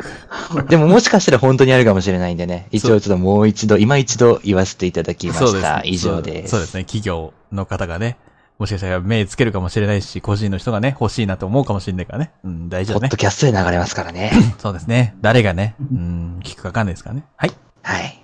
[0.64, 5.82] でももしかしたら本当にあるかもしれないんでね、一応ちょっともう一度、今一度言わせていただきました。
[5.84, 6.50] 以上です。
[6.50, 6.84] そうですね。
[6.84, 8.18] 企業の方がね、
[8.58, 12.32] もしかしたら目つけるかもしれないし、個人の人がね、欲しいなと思うかもしれないからね。
[12.44, 13.16] うん、大事だねポッド。
[13.16, 14.32] キャストで流れますからね。
[14.58, 15.14] そうですね。
[15.22, 17.24] 誰がね、うん、聞くかわかんないですからね。
[17.36, 17.52] はい。
[17.82, 18.19] はい。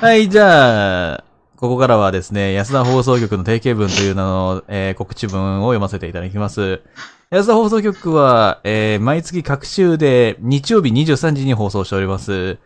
[0.00, 1.24] はい、じゃあ、
[1.56, 6.82] ここからはですね、安田放送局の定型文という名の、えー告知文を読ませていただきます。
[7.30, 12.58] 安田放送局は、えー毎月各週で日曜日23時に放送しております。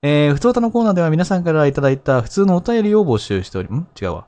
[0.00, 3.86] えー、普通歌のコーナーでは皆さんからいただいた普通のお便りを募集しており、ん？
[4.00, 4.26] 違うわ。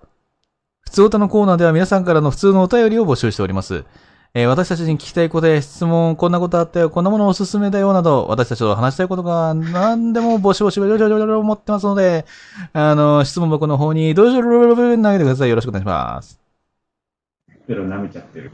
[0.83, 3.85] 普通歌のコーナーでは皆さんからの普通のお便りを募集しております。
[4.33, 12.25] えー私たちに聞きたいことや質問、こんなことあったよ、こんなものおすすめだよなど、私たちと話したいことが何でも募集募集、思ってますので、
[12.73, 15.49] あの、質問箱の方に、どうぞ、投げてください。
[15.49, 16.41] よろしくお願いします。
[17.67, 18.53] ペロ舐めちゃってる。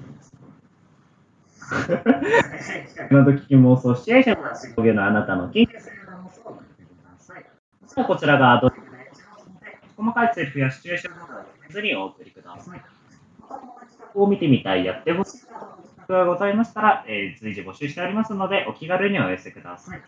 [3.10, 7.44] 今時妄想シチュエーションがすげのあなたの緊急性の妄想を送ってください。
[7.82, 9.10] そしたらこちらがアドリブで
[9.96, 12.95] 細かいセリフやシチュエーションなどは決めずにお送りください。
[14.16, 15.54] を見てみたい、やってほしい企
[16.08, 20.02] 画がございましたら、えー随時募集しておりますので、お気軽にお寄せください。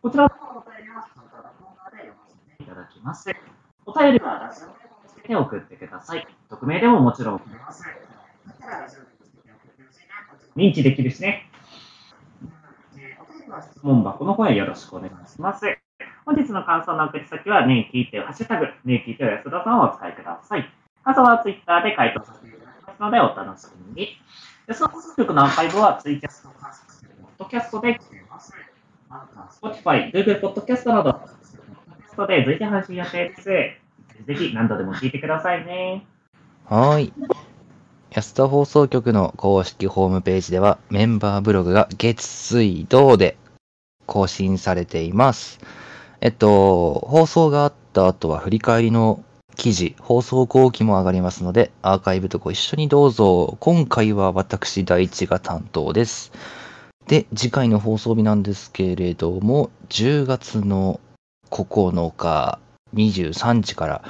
[0.00, 3.30] こちらのお便りは、その他のコーナーで読ませていただきます。
[3.86, 6.26] お便りはラジオネームをつけて送ってください。
[6.48, 7.84] 匿名でももちろん送れます。
[10.56, 11.48] 認知できるしね。
[13.60, 15.66] 質問箱の方へよろしくお願いします。
[16.24, 20.72] 本日の感想の送り先は、ねえ聞いてよ、ハッシュタグ、ねえ聞いてよ安田さんをお使いください。
[21.04, 22.61] 感想はツイッターで回答させていただきます
[23.00, 24.16] ので、お楽しみに。
[24.66, 26.64] 安田放送局のアーカイブはツイキャスト、ポッ
[27.38, 28.52] ドキャストで聞けます。
[29.60, 33.44] Spotify、Google ポッドキャストなど、ポッドキャストで随時配信予定です。
[34.26, 36.06] ぜひ何度でも聞いてくださいね。
[36.66, 37.12] はい。
[38.10, 43.36] 安田放送局の公式ホームページではメンバーブログが月水土で
[44.06, 45.60] 更新されています。
[46.20, 49.24] えっと、放送があった後は振り返りの
[49.56, 53.56] 記事、放送後期も上がりますので、アーカイブとご一緒にどうぞ。
[53.60, 56.32] 今回は私第一が担当です。
[57.06, 61.00] で、次回の放送日なんですけれども、10月の
[61.50, 62.58] 9日
[62.94, 64.04] 23時から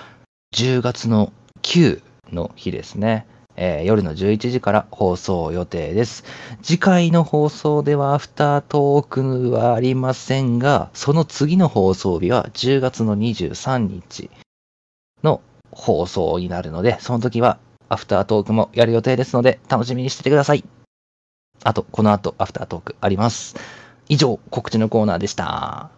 [0.55, 1.32] 10月の
[1.62, 2.02] 9
[2.32, 3.27] の日ですね。
[3.56, 6.24] えー夜の11時から放送予定です。
[6.62, 14.31] 次回の放送ではアフタートークはありませんが、その次の放送日は10月の23日
[15.23, 15.40] の
[15.70, 17.59] 放送になるので、その時は
[17.89, 20.65] アフタートークもやる予定ですので、楽しみにしててください。
[21.65, 23.57] あと、この後アフタートークあります。
[24.09, 25.90] 以上、告知のコーナーでした。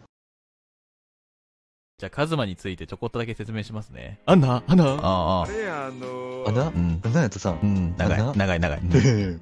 [1.96, 4.18] じゃあ、カズマについてちょこっとだけ説明しますね。
[4.26, 4.84] アンナ、アンナ。
[5.00, 7.00] ああ、れあのあなうん。
[7.02, 7.66] なんやとさんう。
[7.66, 8.80] ん、長い、長い、長い。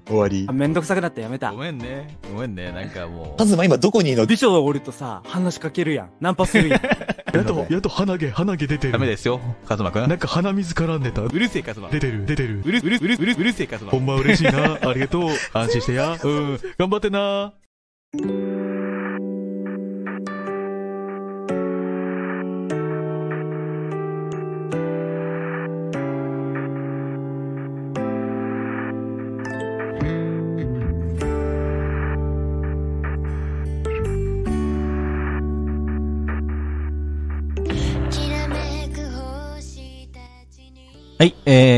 [0.07, 0.53] 終わりあ。
[0.53, 1.59] めんどくさくなってやめたご。
[1.59, 2.19] めんね。
[2.31, 2.71] ごめんね。
[2.71, 3.47] なんかもうカ。
[3.47, 4.27] ズマ今どこにいるの？
[4.27, 6.11] 美女おるとさ、話しかけるやん。
[6.21, 6.81] ナンパするやん。
[7.33, 8.93] やっと、やっと鼻毛、鼻毛出てる。
[8.93, 10.09] ダメですよ、カズマくん。
[10.09, 11.23] なんか鼻水絡んでた。
[11.23, 11.89] うるせえ、カズマ。
[11.89, 12.63] 出てる、出てる。
[12.65, 13.99] うる、うる、うる、うる、うるせえ、カズマほ。
[13.99, 14.79] んま嬉しいな。
[14.83, 15.31] ありがとう。
[15.53, 16.19] 安心してや。
[16.23, 16.61] うん。
[16.79, 17.55] 頑張ってな。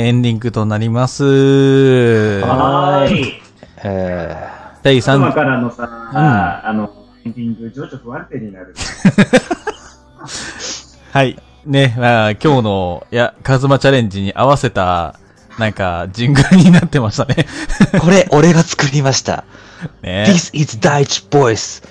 [0.05, 1.25] エンディングとなります。
[1.25, 3.41] はーい。
[3.83, 4.37] え
[4.83, 6.93] 第頭3、からのさ、んあの、
[7.25, 8.75] エンディング、情緒不安定になる。
[11.11, 11.41] はい。
[11.65, 15.19] ね、まあ、今日の、いや、カズマチャレンジに合わせた、
[15.59, 17.47] なんか、ジングルになってましたね。
[17.99, 19.45] これ、俺が作りました。
[20.03, 21.83] ね This is 大地 voice.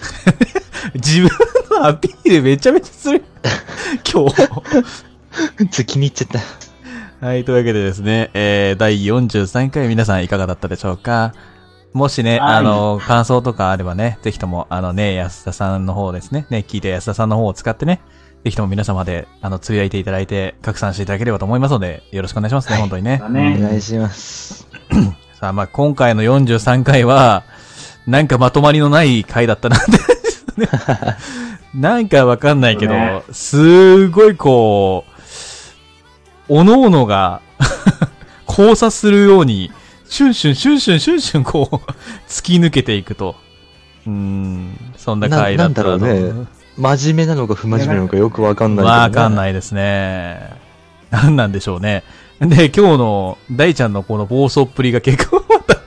[0.94, 1.30] 自分
[1.72, 3.24] のアピールめちゃめちゃする。
[4.06, 4.36] 今日。
[4.36, 4.46] ちょ
[5.66, 6.40] っと気に入っちゃった。
[7.24, 11.34] はい、というわけでですね、えー、第43回皆さんいかがだったでしょうか？
[11.94, 18.02] もしね、はいあの、感想とかあればね、ぜひとも、あのね、安田さんの方ですね、ね、聞いて安田さんの方を使ってね、
[18.44, 23.28] ぜひとも皆様で、あの、つぶやいていただいて、拡散していただければと思いますので、よろしくお願いしますね、本当にねだ。
[23.28, 23.58] おね。
[23.58, 24.68] 願いします。
[25.40, 27.46] さあ、まあ、今回の43回は、
[28.06, 29.92] なんかまとまりのない回だったなって、
[30.60, 30.68] ね。
[31.74, 35.13] なんかわかんないけど、ねすごいこう、
[36.50, 37.42] おのおのが
[38.48, 39.72] 交差するように、
[40.08, 41.76] シュンシュン、シュンシュン、シュンシュン、こう、
[42.30, 43.36] 突き抜けていくと。
[44.06, 46.46] うーん、そんな回だったななんだろうね
[46.78, 48.92] 真面目なのか不真面目なのかよくわかんないね。
[48.92, 50.52] わかんないですね。
[51.12, 52.04] なんなんでしょうね。
[52.40, 55.76] で、今日の大ちゃんのこの暴走っぷりが結構また、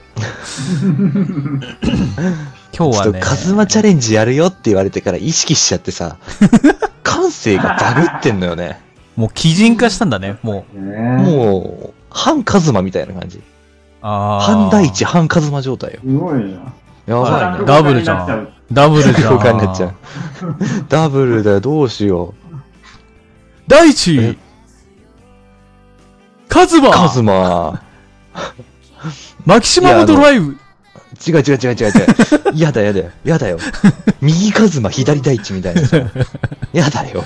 [2.75, 6.17] 今日はねちょっと、カズマチャレンジやるよって言われてから意識しちゃってさ、
[7.03, 8.86] 感性がバグってんのよね。
[9.17, 10.79] もう基人化したんだね、もう。
[10.79, 13.41] ねもう、反カズマみたいな感じ。
[14.01, 15.99] あー反大地、反カズマ状態よ。
[16.05, 16.73] すごいな。
[17.07, 17.65] やばいね。
[17.65, 18.53] ダブルじゃん。
[18.71, 19.37] ダブルじゃん。
[19.37, 19.95] になっちゃう。
[20.87, 22.35] ダブルだよ、どうしよ
[23.67, 24.37] 大地
[26.47, 26.81] カズう。
[26.81, 27.81] マカズマ。
[29.45, 30.57] マキシマムドライブ
[31.25, 31.93] 違う違う違う違う違う。
[32.53, 33.09] やだやだよ。
[33.23, 33.57] やだよ。
[34.21, 35.97] 右カズマ、左大地みたいなさ。
[36.73, 37.23] やだよ。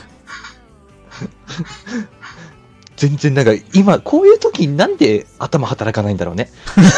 [2.98, 6.52] 全然なんか、今、こういう時になんで頭働かないんだろうね。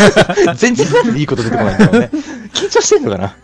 [0.55, 2.09] 全然なんでいいこと出てこないんだろうね。
[2.53, 3.35] 緊張してんのかな？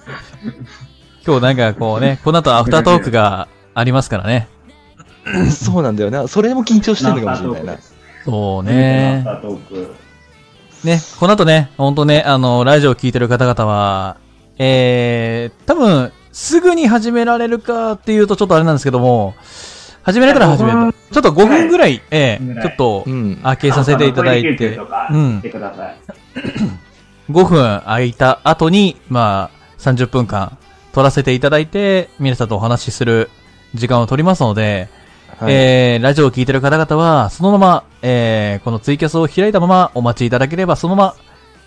[1.25, 4.49] 今日なんかこうね、この後アフタートークがありますからね。
[5.51, 6.27] そうなんだよな。
[6.27, 7.77] それも緊張してんのかもしれないな。
[8.25, 8.73] そうね。
[8.73, 9.41] ねアフ。
[9.41, 9.95] タートーク。
[10.83, 14.17] ね、この後ね、ほんとね、あの、ラジオを聞いてる方々は、
[14.57, 19.35] えー、多分、すぐに始められるかっていうとちょっとあれなんですけども、
[20.03, 20.93] 始められたら始める。
[21.11, 23.35] ちょっと5分ぐらい、ええちょっとう、ん。
[23.37, 25.97] 開けさせていただいてとか、うんしてください。
[27.31, 30.57] 5分空いた後に、まあ、30分間
[30.93, 33.29] 取らせていただいて、皆さんとお話しする
[33.75, 34.89] 時間を取りますので、
[35.39, 41.15] はいえー、ラジオを聞いてる方々は、そのまま、えー、このツイキャスを開いたままお待ちいただければ、そのまま、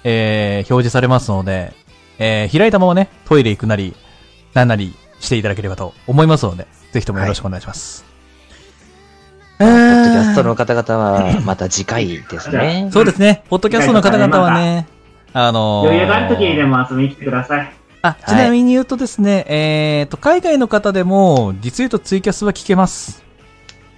[0.04, 1.72] えー、表示されますので、
[2.18, 3.94] えー、開いたままね、トイレ行くなり、
[4.52, 8.11] なんなりしていただければと思いますので、ぜひともよろしくお願いします。
[9.62, 12.88] ポッドキャストの方々は、 また次回ですね。
[12.92, 14.86] そうですね、ポッドキャストの方々はね、
[15.32, 17.72] あのー、余裕がある時にでも遊びに来てください。
[18.02, 23.22] あ、ちなみに言うとですね、えーと、海外の方でも、実言うとツイキャスは聞けます。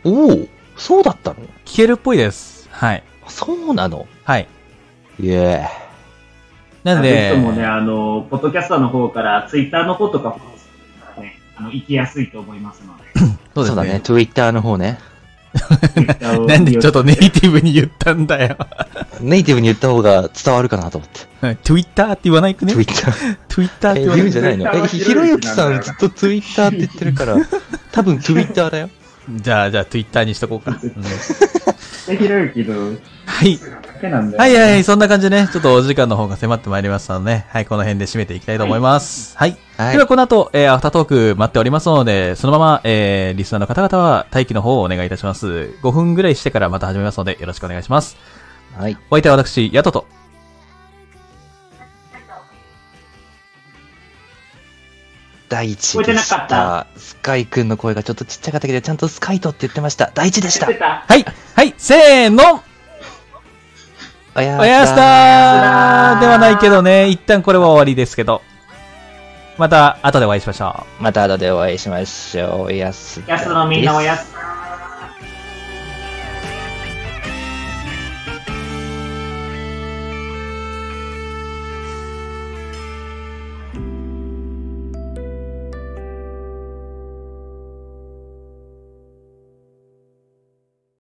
[0.04, 1.36] おおそうだったの？
[1.64, 2.68] 聞けるっぽいです。
[2.70, 3.02] はい。
[3.26, 4.06] そうなの？
[4.24, 4.48] はい。
[5.18, 5.66] イエ
[6.82, 13.04] なんでぜひと、もね、あの、ポッドキャストの方から、ツイッターの方とかフォローするからね、あの、行きやすいと思いますので。
[13.18, 13.28] ーイ。
[13.54, 14.00] そうですそうだね、ね。
[14.00, 14.98] Twitter の方ね。
[16.46, 18.56] なんでちょっとネイティブに言ったんだよ。
[19.20, 21.56] ネイティブに言った方が伝わるかなと思って。
[21.62, 23.12] Twitter って言わないくね？Twitter。
[23.48, 24.64] ?Twitter ってえ、言うんじゃないの？
[24.74, 27.36] え、はひひろゆきさんずっと Twitter って言ってるから、
[27.92, 28.90] 多分 Twitter だよ。
[29.30, 30.78] じゃあ、じゃあ Twitter にしとこうか。
[30.82, 30.94] うん
[32.06, 32.92] で、ひろゆきの
[33.24, 33.58] はい。
[34.04, 34.40] だけなんだよ。
[34.40, 39.36] はいはい、そんな感じでね、ちょっとお時間の方が迫ってまいりましたので、はい、この辺で締めていきたいと思います。
[39.36, 39.56] はい。
[39.76, 45.74] はいでは、この後、えーアフタートーク待っておりますので、そのまま、えー、リスナーの方々は待機の方をお願いいたします。
[45.82, 48.16] 5分ぐらいしてからまた始めますので、よろしくお願いします。
[48.76, 48.96] はい。
[49.10, 50.06] お相手は私、ヤトと。
[55.48, 56.86] 第一でしなかったた。
[56.96, 60.10] スカイくんの声がちょっとちっちゃかったけど、ちゃんとスカイトって言ってました。
[60.14, 60.58] 第一でし。
[60.58, 61.24] たはい、
[61.54, 62.62] はい、せーの
[64.36, 68.42] おやおやすたーではないけどね、一旦これは終わりですけど。
[69.56, 71.02] また、後でお会いしましょう。
[71.02, 72.62] また後でお会いしましょう。
[72.62, 74.34] おやすキャストのみんなおやす